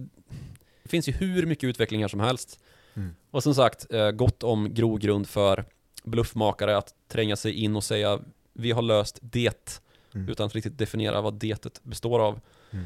det 0.84 0.90
finns 0.90 1.10
ju 1.10 1.14
hur 1.14 1.46
mycket 1.46 1.64
utveckling 1.64 2.02
här 2.02 2.08
som 2.08 2.20
helst. 2.20 2.60
Mm. 2.94 3.16
Och 3.32 3.44
som 3.44 3.56
sagt, 3.56 3.94
eh, 3.94 4.12
gott 4.12 4.44
om 4.44 4.74
grogrund 4.74 5.28
för 5.28 5.66
bluffmakare 6.04 6.78
att 6.78 6.94
tränga 7.08 7.36
sig 7.36 7.54
in 7.54 7.76
och 7.76 7.84
säga 7.84 8.20
vi 8.54 8.72
har 8.72 8.82
löst 8.82 9.20
det 9.22 9.82
Mm. 10.18 10.30
utan 10.30 10.46
att 10.46 10.56
riktigt 10.56 10.78
definiera 10.78 11.22
vad 11.22 11.34
detet 11.34 11.84
består 11.84 12.20
av. 12.20 12.40
Mm. 12.72 12.86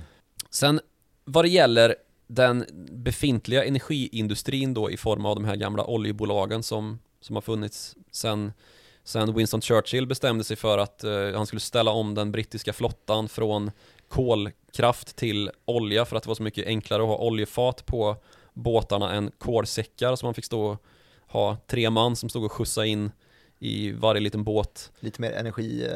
Sen 0.49 0.79
vad 1.25 1.45
det 1.45 1.49
gäller 1.49 1.95
den 2.27 2.65
befintliga 2.91 3.63
energiindustrin 3.63 4.73
då 4.73 4.91
i 4.91 4.97
form 4.97 5.25
av 5.25 5.35
de 5.35 5.45
här 5.45 5.55
gamla 5.55 5.85
oljebolagen 5.85 6.63
som, 6.63 6.99
som 7.21 7.35
har 7.35 7.41
funnits 7.41 7.95
sen, 8.11 8.53
sen 9.03 9.33
Winston 9.33 9.61
Churchill 9.61 10.07
bestämde 10.07 10.43
sig 10.43 10.57
för 10.57 10.77
att 10.77 11.03
eh, 11.03 11.31
han 11.35 11.45
skulle 11.45 11.59
ställa 11.59 11.91
om 11.91 12.15
den 12.15 12.31
brittiska 12.31 12.73
flottan 12.73 13.29
från 13.29 13.71
kolkraft 14.09 15.15
till 15.15 15.51
olja 15.65 16.05
för 16.05 16.15
att 16.15 16.23
det 16.23 16.27
var 16.27 16.35
så 16.35 16.43
mycket 16.43 16.67
enklare 16.67 17.01
att 17.03 17.07
ha 17.09 17.17
oljefat 17.17 17.85
på 17.85 18.15
båtarna 18.53 19.13
än 19.13 19.31
kolsäckar. 19.37 20.15
Så 20.15 20.25
man 20.25 20.33
fick 20.33 20.45
stå 20.45 20.61
och 20.65 20.83
ha 21.27 21.57
tre 21.67 21.89
man 21.89 22.15
som 22.15 22.29
stod 22.29 22.43
och 22.43 22.51
skjutsa 22.51 22.85
in 22.85 23.11
i 23.59 23.91
varje 23.91 24.21
liten 24.21 24.43
båt. 24.43 24.91
Lite 24.99 25.21
mer 25.21 25.31
energi 25.31 25.87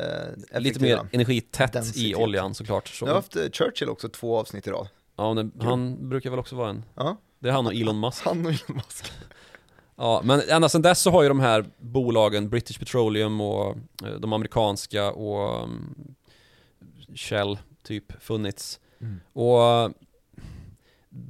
eh, 0.54 0.60
Lite 0.62 0.80
mer 0.80 1.08
energitätt 1.12 1.70
i 1.70 1.74
Densitet. 1.74 2.16
oljan 2.18 2.54
såklart. 2.56 2.88
Så, 2.88 3.06
Nu 3.06 3.12
har 3.12 3.16
haft 3.16 3.36
eh, 3.36 3.50
Churchill 3.52 3.90
också 3.90 4.10
två 4.10 4.38
avsnitt 4.40 4.68
i 4.68 4.70
rad. 4.72 4.88
ja, 5.16 5.34
men 5.34 5.52
Han 5.62 6.10
brukar 6.10 6.30
väl 6.30 6.40
också 6.40 6.56
vara 6.56 6.70
en 6.70 6.84
Ja, 6.96 7.18
Det 7.40 7.50
är 7.50 7.54
han 7.54 7.66
och 7.66 7.74
Elon 7.74 8.00
Musk. 8.00 8.26
Han 8.26 8.46
och 8.46 8.52
Elon 8.52 8.76
Musk. 8.76 9.12
Ja, 9.98 10.22
men 10.24 10.42
ända 10.50 10.70
sedan 10.70 10.82
dess 10.82 11.02
så 11.02 11.12
har 11.12 11.24
ju 11.24 11.30
de 11.30 11.40
här 11.40 11.66
bolagen 11.78 12.50
British 12.50 12.80
Petroleum 12.80 13.42
och 13.42 13.76
eh, 14.04 14.14
de 14.20 14.34
amerikanska 14.34 15.12
och 15.12 15.64
mm, 15.64 16.16
Shell 17.16 17.58
typ 17.84 18.24
funnits 18.24 18.80
Mm. 19.02 19.20
Och 19.34 19.94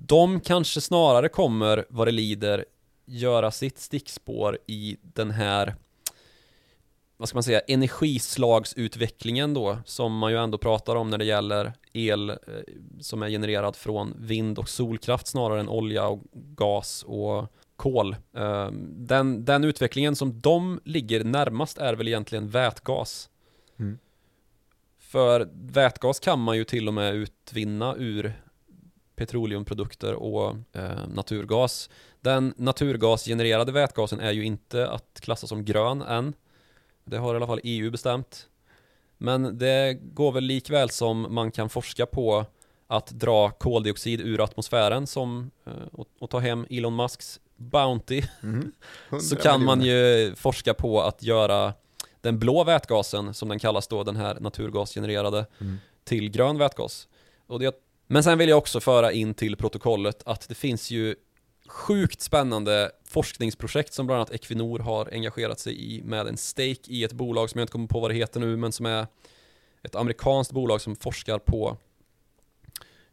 de 0.07 0.39
kanske 0.39 0.81
snarare 0.81 1.29
kommer 1.29 1.85
vad 1.89 2.07
det 2.07 2.11
lider 2.11 2.65
göra 3.05 3.51
sitt 3.51 3.79
stickspår 3.79 4.57
i 4.67 4.97
den 5.01 5.31
här 5.31 5.75
vad 7.17 7.29
ska 7.29 7.35
man 7.35 7.43
säga, 7.43 7.59
energislagsutvecklingen 7.59 9.53
då 9.53 9.77
som 9.85 10.17
man 10.17 10.31
ju 10.31 10.37
ändå 10.37 10.57
pratar 10.57 10.95
om 10.95 11.09
när 11.09 11.17
det 11.17 11.25
gäller 11.25 11.73
el 11.93 12.29
eh, 12.29 12.35
som 12.99 13.23
är 13.23 13.29
genererad 13.29 13.75
från 13.75 14.13
vind 14.17 14.59
och 14.59 14.69
solkraft 14.69 15.27
snarare 15.27 15.59
än 15.59 15.69
olja 15.69 16.07
och 16.07 16.21
gas 16.33 17.03
och 17.07 17.53
kol. 17.75 18.15
Eh, 18.33 18.71
Den, 18.81 19.45
den 19.45 19.63
utvecklingen 19.63 20.15
som 20.15 20.41
de 20.41 20.79
ligger 20.83 21.23
närmast 21.23 21.77
är 21.77 21.93
väl 21.93 22.07
egentligen 22.07 22.49
vätgas. 22.49 23.29
Mm. 23.79 23.97
För 24.99 25.49
vätgas 25.53 26.19
kan 26.19 26.39
man 26.39 26.57
ju 26.57 26.63
till 26.63 26.87
och 26.87 26.93
med 26.93 27.15
utvinna 27.15 27.95
ur 27.95 28.33
petroleumprodukter 29.15 30.13
och 30.13 30.55
eh, 30.73 31.07
naturgas. 31.13 31.89
Den 32.21 32.53
naturgasgenererade 32.57 33.71
vätgasen 33.71 34.19
är 34.19 34.31
ju 34.31 34.45
inte 34.45 34.89
att 34.89 35.19
klassa 35.21 35.47
som 35.47 35.65
grön 35.65 36.01
än. 36.01 36.33
Det 37.03 37.17
har 37.17 37.33
i 37.33 37.37
alla 37.37 37.47
fall 37.47 37.59
EU 37.63 37.91
bestämt. 37.91 38.49
Men 39.17 39.57
det 39.57 39.93
går 39.93 40.31
väl 40.31 40.43
likväl 40.43 40.89
som 40.89 41.27
man 41.29 41.51
kan 41.51 41.69
forska 41.69 42.05
på 42.05 42.45
att 42.87 43.07
dra 43.07 43.49
koldioxid 43.49 44.21
ur 44.21 44.43
atmosfären 44.43 45.07
som 45.07 45.51
eh, 45.65 45.87
och, 45.91 46.07
och 46.19 46.29
ta 46.29 46.39
hem 46.39 46.65
Elon 46.69 46.95
Musks 46.95 47.39
Bounty 47.57 48.23
Mm. 48.43 48.71
så 49.09 49.15
100 49.35 49.35
kan 49.43 49.63
man 49.63 49.81
ju 49.81 50.33
forska 50.35 50.73
på 50.73 51.01
att 51.01 51.23
göra 51.23 51.73
den 52.21 52.39
blå 52.39 52.63
vätgasen, 52.63 53.33
som 53.33 53.49
den 53.49 53.59
kallas 53.59 53.87
då, 53.87 54.03
den 54.03 54.15
här 54.15 54.39
naturgasgenererade, 54.39 55.45
Mm. 55.61 55.77
till 56.03 56.29
grön 56.31 56.57
vätgas. 56.57 57.07
Och 57.47 57.59
det, 57.59 57.75
men 58.07 58.23
sen 58.23 58.37
vill 58.37 58.49
jag 58.49 58.57
också 58.57 58.79
föra 58.79 59.11
in 59.11 59.33
till 59.33 59.55
protokollet 59.55 60.23
att 60.25 60.49
det 60.49 60.55
finns 60.55 60.91
ju 60.91 61.15
sjukt 61.67 62.21
spännande 62.21 62.91
forskningsprojekt 63.05 63.93
som 63.93 64.05
bland 64.07 64.17
annat 64.19 64.31
Equinor 64.31 64.79
har 64.79 65.09
engagerat 65.11 65.59
sig 65.59 65.95
i 65.95 66.03
med 66.03 66.27
en 66.27 66.37
stake 66.37 66.79
i 66.87 67.03
ett 67.03 67.13
bolag 67.13 67.49
som 67.49 67.59
jag 67.59 67.63
inte 67.63 67.71
kommer 67.71 67.87
på 67.87 67.99
vad 67.99 68.11
det 68.11 68.15
heter 68.15 68.39
nu, 68.39 68.57
men 68.57 68.71
som 68.71 68.85
är 68.85 69.07
ett 69.83 69.95
amerikanskt 69.95 70.51
bolag 70.51 70.81
som 70.81 70.95
forskar 70.95 71.39
på 71.39 71.77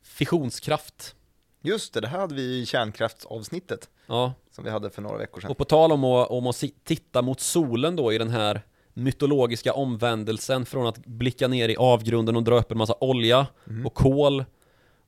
fissionskraft. 0.03 1.15
Just 1.63 1.95
det, 1.95 2.01
det 2.01 2.09
här 2.09 2.19
hade 2.19 2.35
vi 2.35 2.43
i 2.43 2.67
kärnkraftsavsnittet 2.67 3.91
Ja, 4.07 4.35
som 4.51 4.65
vi 4.65 4.71
hade 4.71 4.91
för 4.91 5.03
några 5.03 5.19
veckor 5.19 5.41
sedan. 5.41 5.51
Och 5.51 5.59
på 5.59 5.65
tal 5.65 5.93
om 5.93 6.05
att, 6.05 6.31
om 6.31 6.47
att 6.47 6.65
titta 6.85 7.23
mot 7.23 7.41
solen 7.41 7.97
då 7.97 8.13
i 8.13 8.19
den 8.19 8.31
här 8.31 8.63
mytologiska 8.95 9.73
omvändelsen 9.73 10.67
från 10.67 10.87
att 10.87 10.99
blicka 11.07 11.49
ner 11.49 11.69
i 11.69 11.77
avgrunden 11.77 12.37
och 12.37 12.43
dra 12.43 12.59
upp 12.59 12.73
en 12.73 12.79
massa 12.79 12.95
olja 13.01 13.47
Mm. 13.69 13.87
och 13.87 13.95
kol 13.95 14.45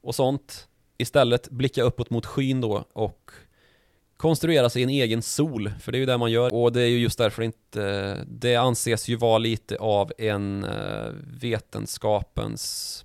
och 0.02 0.14
sånt. 0.14 0.68
Istället 0.98 1.50
blicka 1.50 1.82
uppåt 1.82 2.10
mot 2.10 2.26
skyn 2.26 2.60
då 2.60 2.84
och 2.92 3.30
konstruera 4.16 4.70
sig 4.70 4.82
en 4.82 4.88
egen 4.88 5.22
sol, 5.22 5.70
för 5.80 5.92
det 5.92 5.98
är 5.98 6.00
ju 6.00 6.06
det 6.06 6.18
man 6.18 6.30
gör. 6.30 6.54
Och 6.54 6.72
det 6.72 6.82
är 6.82 6.86
ju 6.86 6.98
just 6.98 7.18
därför 7.18 7.42
inte, 7.42 8.14
det 8.28 8.56
anses 8.56 9.08
ju 9.08 9.16
vara 9.16 9.38
lite 9.38 9.76
av 9.76 10.12
en 10.18 10.64
eh, 10.64 11.06
vetenskapens 11.40 13.04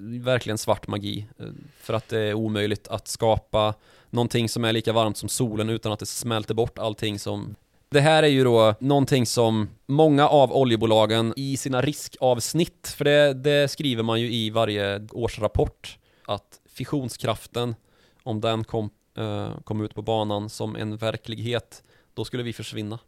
verkligen 0.00 0.58
svart 0.58 0.86
magi. 0.86 1.28
eh, 1.38 1.46
För 1.80 1.94
att 1.94 2.08
det 2.08 2.20
är 2.20 2.34
omöjligt 2.34 2.88
att 2.88 3.08
skapa 3.08 3.74
någonting 4.10 4.48
som 4.48 4.64
är 4.64 4.72
lika 4.72 4.92
varmt 4.92 5.16
som 5.16 5.28
solen 5.28 5.68
utan 5.68 5.92
att 5.92 5.98
det 5.98 6.06
smälter 6.06 6.54
bort 6.54 6.78
allting 6.78 7.18
som 7.18 7.56
det 7.90 8.00
här 8.00 8.22
är 8.22 8.26
ju 8.28 8.44
då 8.44 8.74
någonting 8.80 9.26
som 9.26 9.68
många 9.86 10.28
av 10.28 10.52
oljebolagen 10.52 11.34
i 11.36 11.56
sina 11.56 11.82
riskavsnitt, 11.82 12.94
för 12.96 13.04
det, 13.04 13.34
det 13.34 13.68
skriver 13.68 14.02
man 14.02 14.20
ju 14.20 14.32
i 14.32 14.50
varje 14.50 15.06
årsrapport, 15.12 15.98
att 16.26 16.60
fissionskraften, 16.66 17.74
om 18.22 18.40
den 18.40 18.64
kom, 18.64 18.90
eh, 19.18 19.60
kom 19.64 19.80
ut 19.80 19.94
på 19.94 20.02
banan 20.02 20.48
som 20.48 20.76
en 20.76 20.96
verklighet, 20.96 21.82
då 22.14 22.24
skulle 22.24 22.42
vi 22.42 22.52
försvinna. 22.52 22.98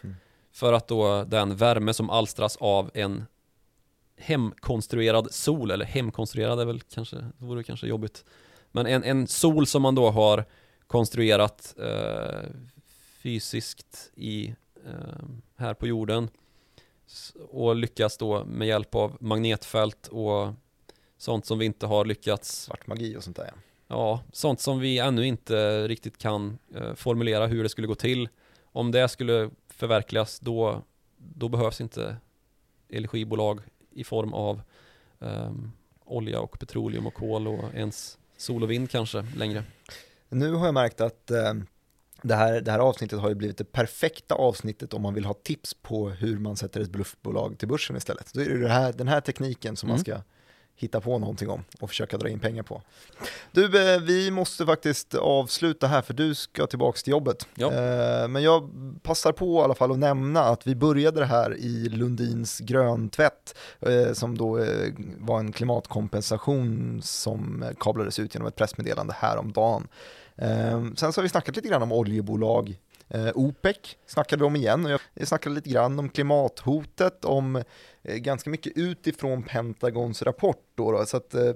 Mm. 0.00 0.16
För 0.52 0.72
att 0.72 0.88
då 0.88 1.24
den 1.24 1.56
värme 1.56 1.94
som 1.94 2.10
alstras 2.10 2.56
av 2.56 2.90
en 2.94 3.24
hemkonstruerad 4.22 5.34
sol, 5.34 5.70
eller 5.70 5.84
hemkonstruerad 5.84 6.60
är 6.60 6.64
väl 6.64 6.80
kanske, 6.80 7.16
det 7.16 7.44
vore 7.44 7.62
kanske 7.62 7.86
jobbigt. 7.86 8.24
Men 8.70 8.86
en, 8.86 9.04
en 9.04 9.26
sol 9.26 9.66
som 9.66 9.82
man 9.82 9.94
då 9.94 10.10
har 10.10 10.44
konstruerat 10.86 11.74
eh, 11.78 12.50
fysiskt 13.22 14.10
i, 14.14 14.54
eh, 14.86 15.24
här 15.56 15.74
på 15.74 15.86
jorden 15.86 16.28
och 17.48 17.76
lyckas 17.76 18.16
då 18.16 18.44
med 18.44 18.68
hjälp 18.68 18.94
av 18.94 19.16
magnetfält 19.20 20.06
och 20.08 20.52
sånt 21.18 21.46
som 21.46 21.58
vi 21.58 21.64
inte 21.64 21.86
har 21.86 22.04
lyckats, 22.04 22.62
Svart 22.62 22.86
magi 22.86 23.16
och 23.16 23.24
sånt 23.24 23.36
där 23.36 23.44
ja. 23.46 23.54
ja, 23.86 24.20
sånt 24.32 24.60
som 24.60 24.80
vi 24.80 24.98
ännu 24.98 25.26
inte 25.26 25.88
riktigt 25.88 26.18
kan 26.18 26.58
eh, 26.74 26.94
formulera 26.94 27.46
hur 27.46 27.62
det 27.62 27.68
skulle 27.68 27.86
gå 27.86 27.94
till. 27.94 28.28
Om 28.64 28.90
det 28.90 29.08
skulle 29.08 29.50
förverkligas 29.68 30.40
då, 30.40 30.82
då 31.16 31.48
behövs 31.48 31.80
inte 31.80 32.16
energibolag 32.88 33.60
i 33.94 34.04
form 34.04 34.34
av 34.34 34.62
ehm, 35.20 35.72
olja 36.04 36.40
och 36.40 36.58
petroleum 36.58 37.06
och 37.06 37.14
kol 37.14 37.48
och 37.48 37.74
ens 37.74 38.18
sol 38.36 38.62
och 38.62 38.70
vind 38.70 38.90
kanske 38.90 39.26
längre. 39.36 39.64
Nu 40.28 40.52
har 40.52 40.64
jag 40.66 40.74
märkt 40.74 41.00
att 41.00 41.30
eh, 41.30 41.54
det 42.22 42.34
här, 42.34 42.60
det 42.60 42.70
här 42.70 42.78
avsnittet 42.78 43.20
har 43.20 43.28
ju 43.28 43.34
blivit 43.34 43.58
det 43.58 43.64
perfekta 43.72 44.34
avsnittet 44.34 44.94
om 44.94 45.02
man 45.02 45.14
vill 45.14 45.24
ha 45.24 45.34
tips 45.34 45.74
på 45.74 46.08
hur 46.10 46.38
man 46.38 46.56
sätter 46.56 46.80
ett 46.80 46.90
bluffbolag 46.90 47.58
till 47.58 47.68
börsen 47.68 47.96
istället. 47.96 48.30
Då 48.34 48.40
är 48.40 48.48
det, 48.48 48.58
det 48.58 48.68
här, 48.68 48.92
den 48.92 49.08
här 49.08 49.20
tekniken 49.20 49.76
som 49.76 49.88
man 49.88 49.96
Mm. 49.96 50.04
ska 50.04 50.22
hitta 50.76 51.00
på 51.00 51.18
någonting 51.18 51.50
om 51.50 51.64
och 51.80 51.88
försöka 51.88 52.16
dra 52.18 52.28
in 52.28 52.38
pengar 52.40 52.62
på. 52.62 52.82
Du, 53.52 53.94
eh, 53.94 54.00
vi 54.00 54.30
måste 54.30 54.66
faktiskt 54.66 55.14
avsluta 55.14 55.86
här 55.86 56.02
för 56.02 56.14
du 56.14 56.34
ska 56.34 56.66
tillbaka 56.66 56.98
till 56.98 57.10
jobbet. 57.10 57.46
Ja. 57.54 57.72
Eh, 57.72 58.28
Men 58.28 58.42
jag 58.42 58.70
passar 59.02 59.32
på 59.32 59.60
i 59.60 59.64
alla 59.64 59.74
fall 59.74 59.92
att 59.92 59.98
nämna 59.98 60.40
att 60.40 60.66
vi 60.66 60.74
började 60.74 61.20
det 61.20 61.26
här 61.26 61.56
i 61.56 61.88
Lundins 61.88 62.58
gröntvätt 62.58 63.58
eh, 63.80 64.12
som 64.12 64.38
då 64.38 64.58
var 65.18 65.38
en 65.38 65.52
klimatkompensation 65.52 67.00
som 67.02 67.64
kablades 67.80 68.18
ut 68.18 68.34
genom 68.34 68.48
ett 68.48 68.56
pressmeddelande 68.56 69.14
häromdagen. 69.18 69.88
Sen 70.96 71.12
så 71.12 71.20
har 71.20 71.22
vi 71.22 71.28
snackat 71.28 71.56
lite 71.56 71.68
grann 71.68 71.82
om 71.82 71.92
oljebolag. 71.92 72.78
OPEC 73.34 73.76
snackade 74.06 74.40
vi 74.42 74.46
om 74.46 74.56
igen 74.56 74.84
och 74.86 75.00
jag 75.14 75.28
snackade 75.28 75.54
lite 75.54 75.70
grann 75.70 75.98
om 75.98 76.08
klimathotet, 76.08 77.24
om 77.24 77.62
ganska 78.04 78.50
mycket 78.50 78.72
utifrån 78.76 79.42
Pentagons 79.42 80.22
rapport 80.22 80.66
då, 80.74 80.92
då 80.92 81.06
så 81.06 81.16
att 81.16 81.34
eh, 81.34 81.52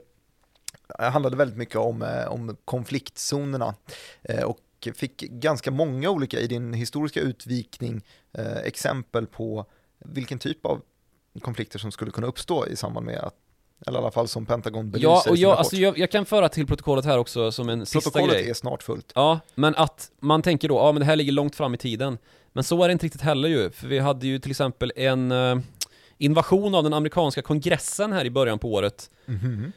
det 0.99 1.05
handlade 1.05 1.37
väldigt 1.37 1.57
mycket 1.59 1.77
om, 1.77 2.03
eh, 2.03 2.27
om 2.27 2.57
konfliktzonerna 2.65 3.75
eh, 4.23 4.43
och 4.45 4.59
fick 4.95 5.17
ganska 5.21 5.71
många 5.71 6.11
olika 6.11 6.41
i 6.41 6.47
din 6.47 6.73
historiska 6.73 7.21
utvikning 7.21 8.03
eh, 8.39 8.57
exempel 8.57 9.27
på 9.27 9.67
vilken 9.99 10.39
typ 10.39 10.67
av 10.67 10.83
konflikter 11.43 11.79
som 11.79 11.93
skulle 11.93 12.11
kunna 12.11 12.27
uppstå 12.27 12.67
i 12.67 12.77
samband 12.77 13.07
med 13.07 13.19
att, 13.19 13.35
eller 13.87 13.99
i 13.99 14.03
alla 14.03 14.11
fall 14.11 14.29
som 14.29 14.47
Pentagon 14.47 14.91
belyser 14.91 15.09
Ja, 15.09 15.23
och 15.29 15.37
jag, 15.37 15.59
alltså 15.59 15.77
jag, 15.77 15.99
jag 15.99 16.11
kan 16.11 16.27
föra 16.27 16.49
till 16.49 16.67
protokollet 16.67 17.05
här 17.05 17.19
också 17.19 17.53
som 17.53 17.69
en 17.69 17.87
sista 17.87 18.11
Protokollet 18.11 18.37
grej. 18.37 18.51
är 18.51 18.55
snart 18.55 18.83
fullt. 18.83 19.13
Ja, 19.15 19.41
men 19.55 19.75
att 19.75 20.11
man 20.21 20.43
tänker 20.43 20.69
då, 20.69 20.75
ja 20.75 20.93
men 20.93 21.01
det 21.01 21.07
här 21.07 21.17
ligger 21.17 21.33
långt 21.33 21.57
fram 21.57 21.75
i 21.75 21.79
tiden. 21.79 22.19
Men 22.53 22.65
så 22.65 22.83
är 22.83 22.89
det 22.89 22.93
inte 22.93 23.07
riktigt 23.07 23.23
heller 23.23 23.49
ju, 23.49 23.71
för 23.71 23.89
vi 23.89 23.99
hade 23.99 24.27
ju 24.27 24.39
till 24.39 24.51
exempel 24.51 24.93
en 24.97 25.33
eh, 25.33 25.59
invasion 26.19 26.75
av 26.75 26.83
den 26.83 26.95
amerikanska 26.95 27.43
kongressen 27.43 28.13
här 28.13 28.25
i 28.25 28.31
början 28.31 28.59
på 28.59 28.73
året. 28.73 29.11
Mhm. 29.27 29.73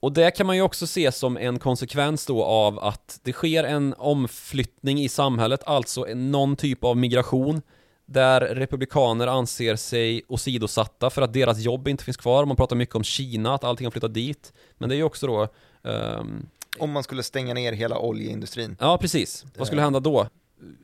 Och 0.00 0.12
det 0.12 0.30
kan 0.30 0.46
man 0.46 0.56
ju 0.56 0.62
också 0.62 0.86
se 0.86 1.12
som 1.12 1.36
en 1.36 1.58
konsekvens 1.58 2.26
då 2.26 2.44
av 2.44 2.78
att 2.78 3.20
det 3.22 3.32
sker 3.32 3.64
en 3.64 3.94
omflyttning 3.98 5.00
i 5.00 5.08
samhället, 5.08 5.62
alltså 5.66 6.04
någon 6.14 6.56
typ 6.56 6.84
av 6.84 6.96
migration 6.96 7.62
där 8.06 8.40
republikaner 8.40 9.26
anser 9.26 9.76
sig 9.76 10.22
åsidosatta 10.28 11.10
för 11.10 11.22
att 11.22 11.32
deras 11.32 11.58
jobb 11.58 11.88
inte 11.88 12.04
finns 12.04 12.16
kvar. 12.16 12.44
Man 12.44 12.56
pratar 12.56 12.76
mycket 12.76 12.94
om 12.94 13.04
Kina, 13.04 13.54
att 13.54 13.64
allting 13.64 13.86
har 13.86 13.90
flyttat 13.90 14.14
dit. 14.14 14.52
Men 14.78 14.88
det 14.88 14.94
är 14.94 14.96
ju 14.96 15.02
också 15.02 15.26
då 15.26 15.48
ehm, 15.90 16.46
Om 16.78 16.90
man 16.90 17.02
skulle 17.02 17.22
stänga 17.22 17.54
ner 17.54 17.72
hela 17.72 17.98
oljeindustrin. 17.98 18.76
Ja, 18.80 18.98
precis. 18.98 19.44
Vad 19.56 19.66
skulle 19.66 19.82
hända 19.82 20.00
då? 20.00 20.28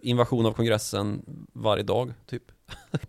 Invasion 0.02 0.46
av 0.46 0.52
kongressen 0.52 1.22
varje 1.52 1.82
dag, 1.82 2.12
typ. 2.26 2.42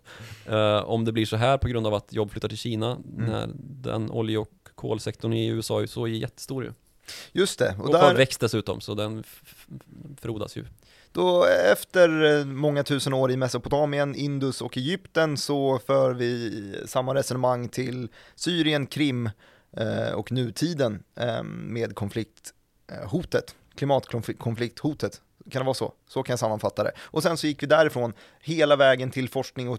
Eh, 0.48 0.78
om 0.78 1.04
det 1.04 1.12
blir 1.12 1.26
så 1.26 1.36
här 1.36 1.58
på 1.58 1.68
grund 1.68 1.86
av 1.86 1.94
att 1.94 2.12
jobb 2.12 2.30
flyttar 2.30 2.48
till 2.48 2.58
Kina, 2.58 2.98
när 3.16 3.50
den 3.58 4.10
olje 4.10 4.38
och 4.38 4.52
kolsektorn 4.74 5.32
i 5.32 5.46
USA 5.46 5.82
är 5.82 5.86
så 5.86 6.04
är 6.04 6.10
jättestor 6.10 6.64
ju. 6.64 6.72
Just 7.32 7.58
det, 7.58 7.76
och 7.78 7.88
Och 7.88 7.98
har 7.98 8.08
där, 8.08 8.14
växt 8.14 8.40
dessutom, 8.40 8.80
så 8.80 8.94
den 8.94 9.24
frodas 10.20 10.56
ju. 10.56 10.64
Då 11.12 11.44
efter 11.72 12.38
eh, 12.38 12.44
många 12.44 12.84
tusen 12.84 13.12
år 13.12 13.30
i 13.30 13.36
Mesopotamien, 13.36 14.14
Indus 14.14 14.62
och 14.62 14.76
Egypten 14.76 15.36
så 15.36 15.78
för 15.78 16.14
vi 16.14 16.74
samma 16.86 17.14
resonemang 17.14 17.68
till 17.68 18.08
Syrien, 18.34 18.86
Krim 18.86 19.30
eh, 19.72 20.12
och 20.14 20.32
nutiden 20.32 21.02
eh, 21.14 21.42
med 21.42 21.94
konflikthotet, 21.94 23.54
klimatkonflikthotet. 23.74 25.20
Kan 25.50 25.60
det 25.60 25.66
vara 25.66 25.74
så? 25.74 25.92
Så 26.08 26.22
kan 26.22 26.32
jag 26.32 26.38
sammanfatta 26.38 26.84
det. 26.84 26.92
Och 26.98 27.22
sen 27.22 27.36
så 27.36 27.46
gick 27.46 27.62
vi 27.62 27.66
därifrån 27.66 28.12
hela 28.40 28.76
vägen 28.76 29.10
till 29.10 29.28
forskning 29.28 29.68
och, 29.68 29.78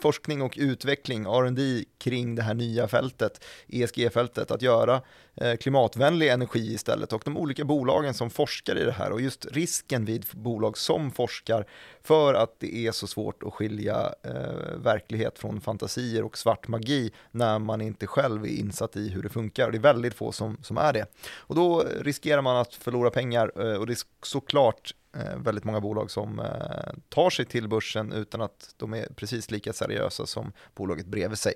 forskning 0.00 0.42
och 0.42 0.54
utveckling, 0.56 1.24
R&D 1.24 1.84
kring 1.98 2.34
det 2.34 2.42
här 2.42 2.54
nya 2.54 2.88
fältet, 2.88 3.44
ESG-fältet, 3.68 4.50
att 4.50 4.62
göra 4.62 5.02
eh, 5.34 5.56
klimatvänlig 5.56 6.28
energi 6.28 6.74
istället 6.74 7.12
och 7.12 7.22
de 7.24 7.36
olika 7.36 7.64
bolagen 7.64 8.14
som 8.14 8.30
forskar 8.30 8.78
i 8.78 8.84
det 8.84 8.92
här 8.92 9.10
och 9.12 9.20
just 9.20 9.46
risken 9.46 10.04
vid 10.04 10.26
bolag 10.30 10.78
som 10.78 11.10
forskar 11.10 11.66
för 12.02 12.34
att 12.34 12.60
det 12.60 12.76
är 12.86 12.92
så 12.92 13.06
svårt 13.06 13.42
att 13.42 13.52
skilja 13.52 14.14
eh, 14.22 14.76
verklighet 14.76 15.38
från 15.38 15.60
fantasier 15.60 16.24
och 16.24 16.38
svart 16.38 16.68
magi 16.68 17.12
när 17.30 17.58
man 17.58 17.80
inte 17.80 18.06
själv 18.06 18.44
är 18.44 18.48
insatt 18.48 18.96
i 18.96 19.08
hur 19.08 19.22
det 19.22 19.28
funkar 19.28 19.66
och 19.66 19.72
det 19.72 19.78
är 19.78 19.80
väldigt 19.80 20.14
få 20.14 20.32
som, 20.32 20.58
som 20.62 20.78
är 20.78 20.92
det. 20.92 21.06
Och 21.36 21.54
då 21.54 21.84
riskerar 22.00 22.42
man 22.42 22.56
att 22.56 22.74
förlora 22.74 23.10
pengar 23.10 23.52
eh, 23.56 23.76
och 23.76 23.86
det 23.86 23.92
är 23.92 23.98
såklart 24.22 24.94
Eh, 25.20 25.38
väldigt 25.38 25.64
många 25.64 25.80
bolag 25.80 26.10
som 26.10 26.40
eh, 26.40 26.94
tar 27.08 27.30
sig 27.30 27.44
till 27.44 27.68
börsen 27.68 28.12
utan 28.12 28.40
att 28.40 28.74
de 28.76 28.94
är 28.94 29.06
precis 29.16 29.50
lika 29.50 29.72
seriösa 29.72 30.26
som 30.26 30.52
bolaget 30.74 31.06
bredvid 31.06 31.38
sig. 31.38 31.54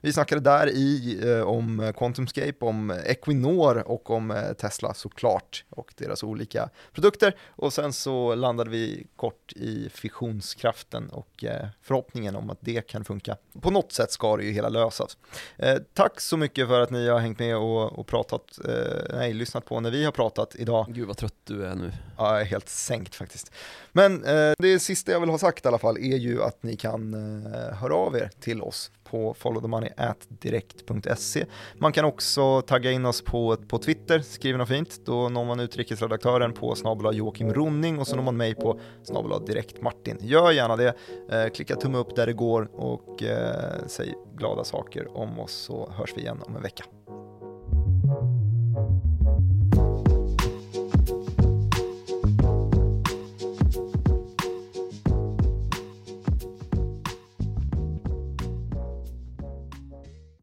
Vi 0.00 0.12
snackade 0.12 0.40
där 0.40 0.68
i 0.68 1.20
eh, 1.30 1.42
om 1.42 1.92
QuantumScape, 1.96 2.56
om 2.60 2.90
Equinor 2.90 3.78
och 3.78 4.10
om 4.10 4.30
eh, 4.30 4.52
Tesla 4.52 4.94
såklart 4.94 5.64
och 5.70 5.94
deras 5.96 6.22
olika 6.22 6.68
produkter 6.92 7.36
och 7.48 7.72
sen 7.72 7.92
så 7.92 8.34
landade 8.34 8.70
vi 8.70 9.06
kort 9.16 9.52
i 9.52 9.88
fissionskraften 9.88 11.08
och 11.08 11.44
eh, 11.44 11.66
förhoppningen 11.82 12.36
om 12.36 12.50
att 12.50 12.58
det 12.60 12.86
kan 12.86 13.04
funka. 13.04 13.36
På 13.60 13.70
något 13.70 13.92
sätt 13.92 14.12
ska 14.12 14.36
det 14.36 14.44
ju 14.44 14.52
hela 14.52 14.68
lösas. 14.68 15.16
Eh, 15.56 15.76
tack 15.94 16.20
så 16.20 16.36
mycket 16.36 16.68
för 16.68 16.80
att 16.80 16.90
ni 16.90 17.08
har 17.08 17.18
hängt 17.18 17.38
med 17.38 17.56
och, 17.56 17.98
och 17.98 18.06
pratat, 18.06 18.58
eh, 18.68 19.16
nej, 19.16 19.32
lyssnat 19.32 19.64
på 19.64 19.80
när 19.80 19.90
vi 19.90 20.04
har 20.04 20.12
pratat 20.12 20.54
idag. 20.58 20.86
Gud 20.88 21.06
vad 21.06 21.16
trött 21.16 21.34
du 21.44 21.64
är 21.64 21.74
nu. 21.74 21.92
Ja, 22.18 22.32
jag 22.32 22.40
är 22.40 22.44
helt 22.44 22.68
sänkt 22.68 23.14
faktiskt. 23.14 23.52
Men 23.92 24.24
eh, 24.24 24.52
det 24.58 24.78
sista 24.78 25.12
jag 25.12 25.20
vill 25.20 25.30
ha 25.30 25.38
sagt 25.38 25.64
i 25.64 25.68
alla 25.68 25.78
fall 25.78 25.98
är 25.98 26.16
ju 26.16 26.42
att 26.42 26.62
ni 26.62 26.76
kan 26.76 27.14
eh, 27.14 27.20
höra 27.74 27.94
av 27.94 28.16
er 28.16 28.30
till 28.40 28.62
oss 28.62 28.90
på 29.04 29.34
followthemoney.direkt.se. 29.34 31.46
Man 31.78 31.92
kan 31.92 32.04
också 32.04 32.62
tagga 32.62 32.90
in 32.90 33.06
oss 33.06 33.22
på, 33.22 33.56
på 33.56 33.78
Twitter, 33.78 34.20
skriv 34.20 34.58
något 34.58 34.68
fint. 34.68 35.00
Då 35.06 35.28
når 35.28 35.44
man 35.44 35.60
utrikesredaktören 35.60 36.52
på 36.52 36.74
snabel 36.74 37.16
Joakim 37.16 37.54
Ronning 37.54 37.98
och 37.98 38.06
så 38.06 38.16
når 38.16 38.22
man 38.22 38.36
mig 38.36 38.54
på 38.54 38.80
snabel 39.02 39.46
direkt 39.46 39.82
Martin. 39.82 40.18
Gör 40.20 40.50
gärna 40.50 40.76
det, 40.76 40.94
eh, 41.30 41.48
klicka 41.48 41.76
tumme 41.76 41.98
upp 41.98 42.16
där 42.16 42.26
det 42.26 42.32
går 42.32 42.70
och 42.72 43.22
eh, 43.22 43.72
säg 43.86 44.14
glada 44.36 44.64
saker 44.64 45.16
om 45.16 45.40
oss 45.40 45.52
så 45.52 45.92
hörs 45.96 46.12
vi 46.16 46.20
igen 46.20 46.42
om 46.46 46.56
en 46.56 46.62
vecka. 46.62 46.84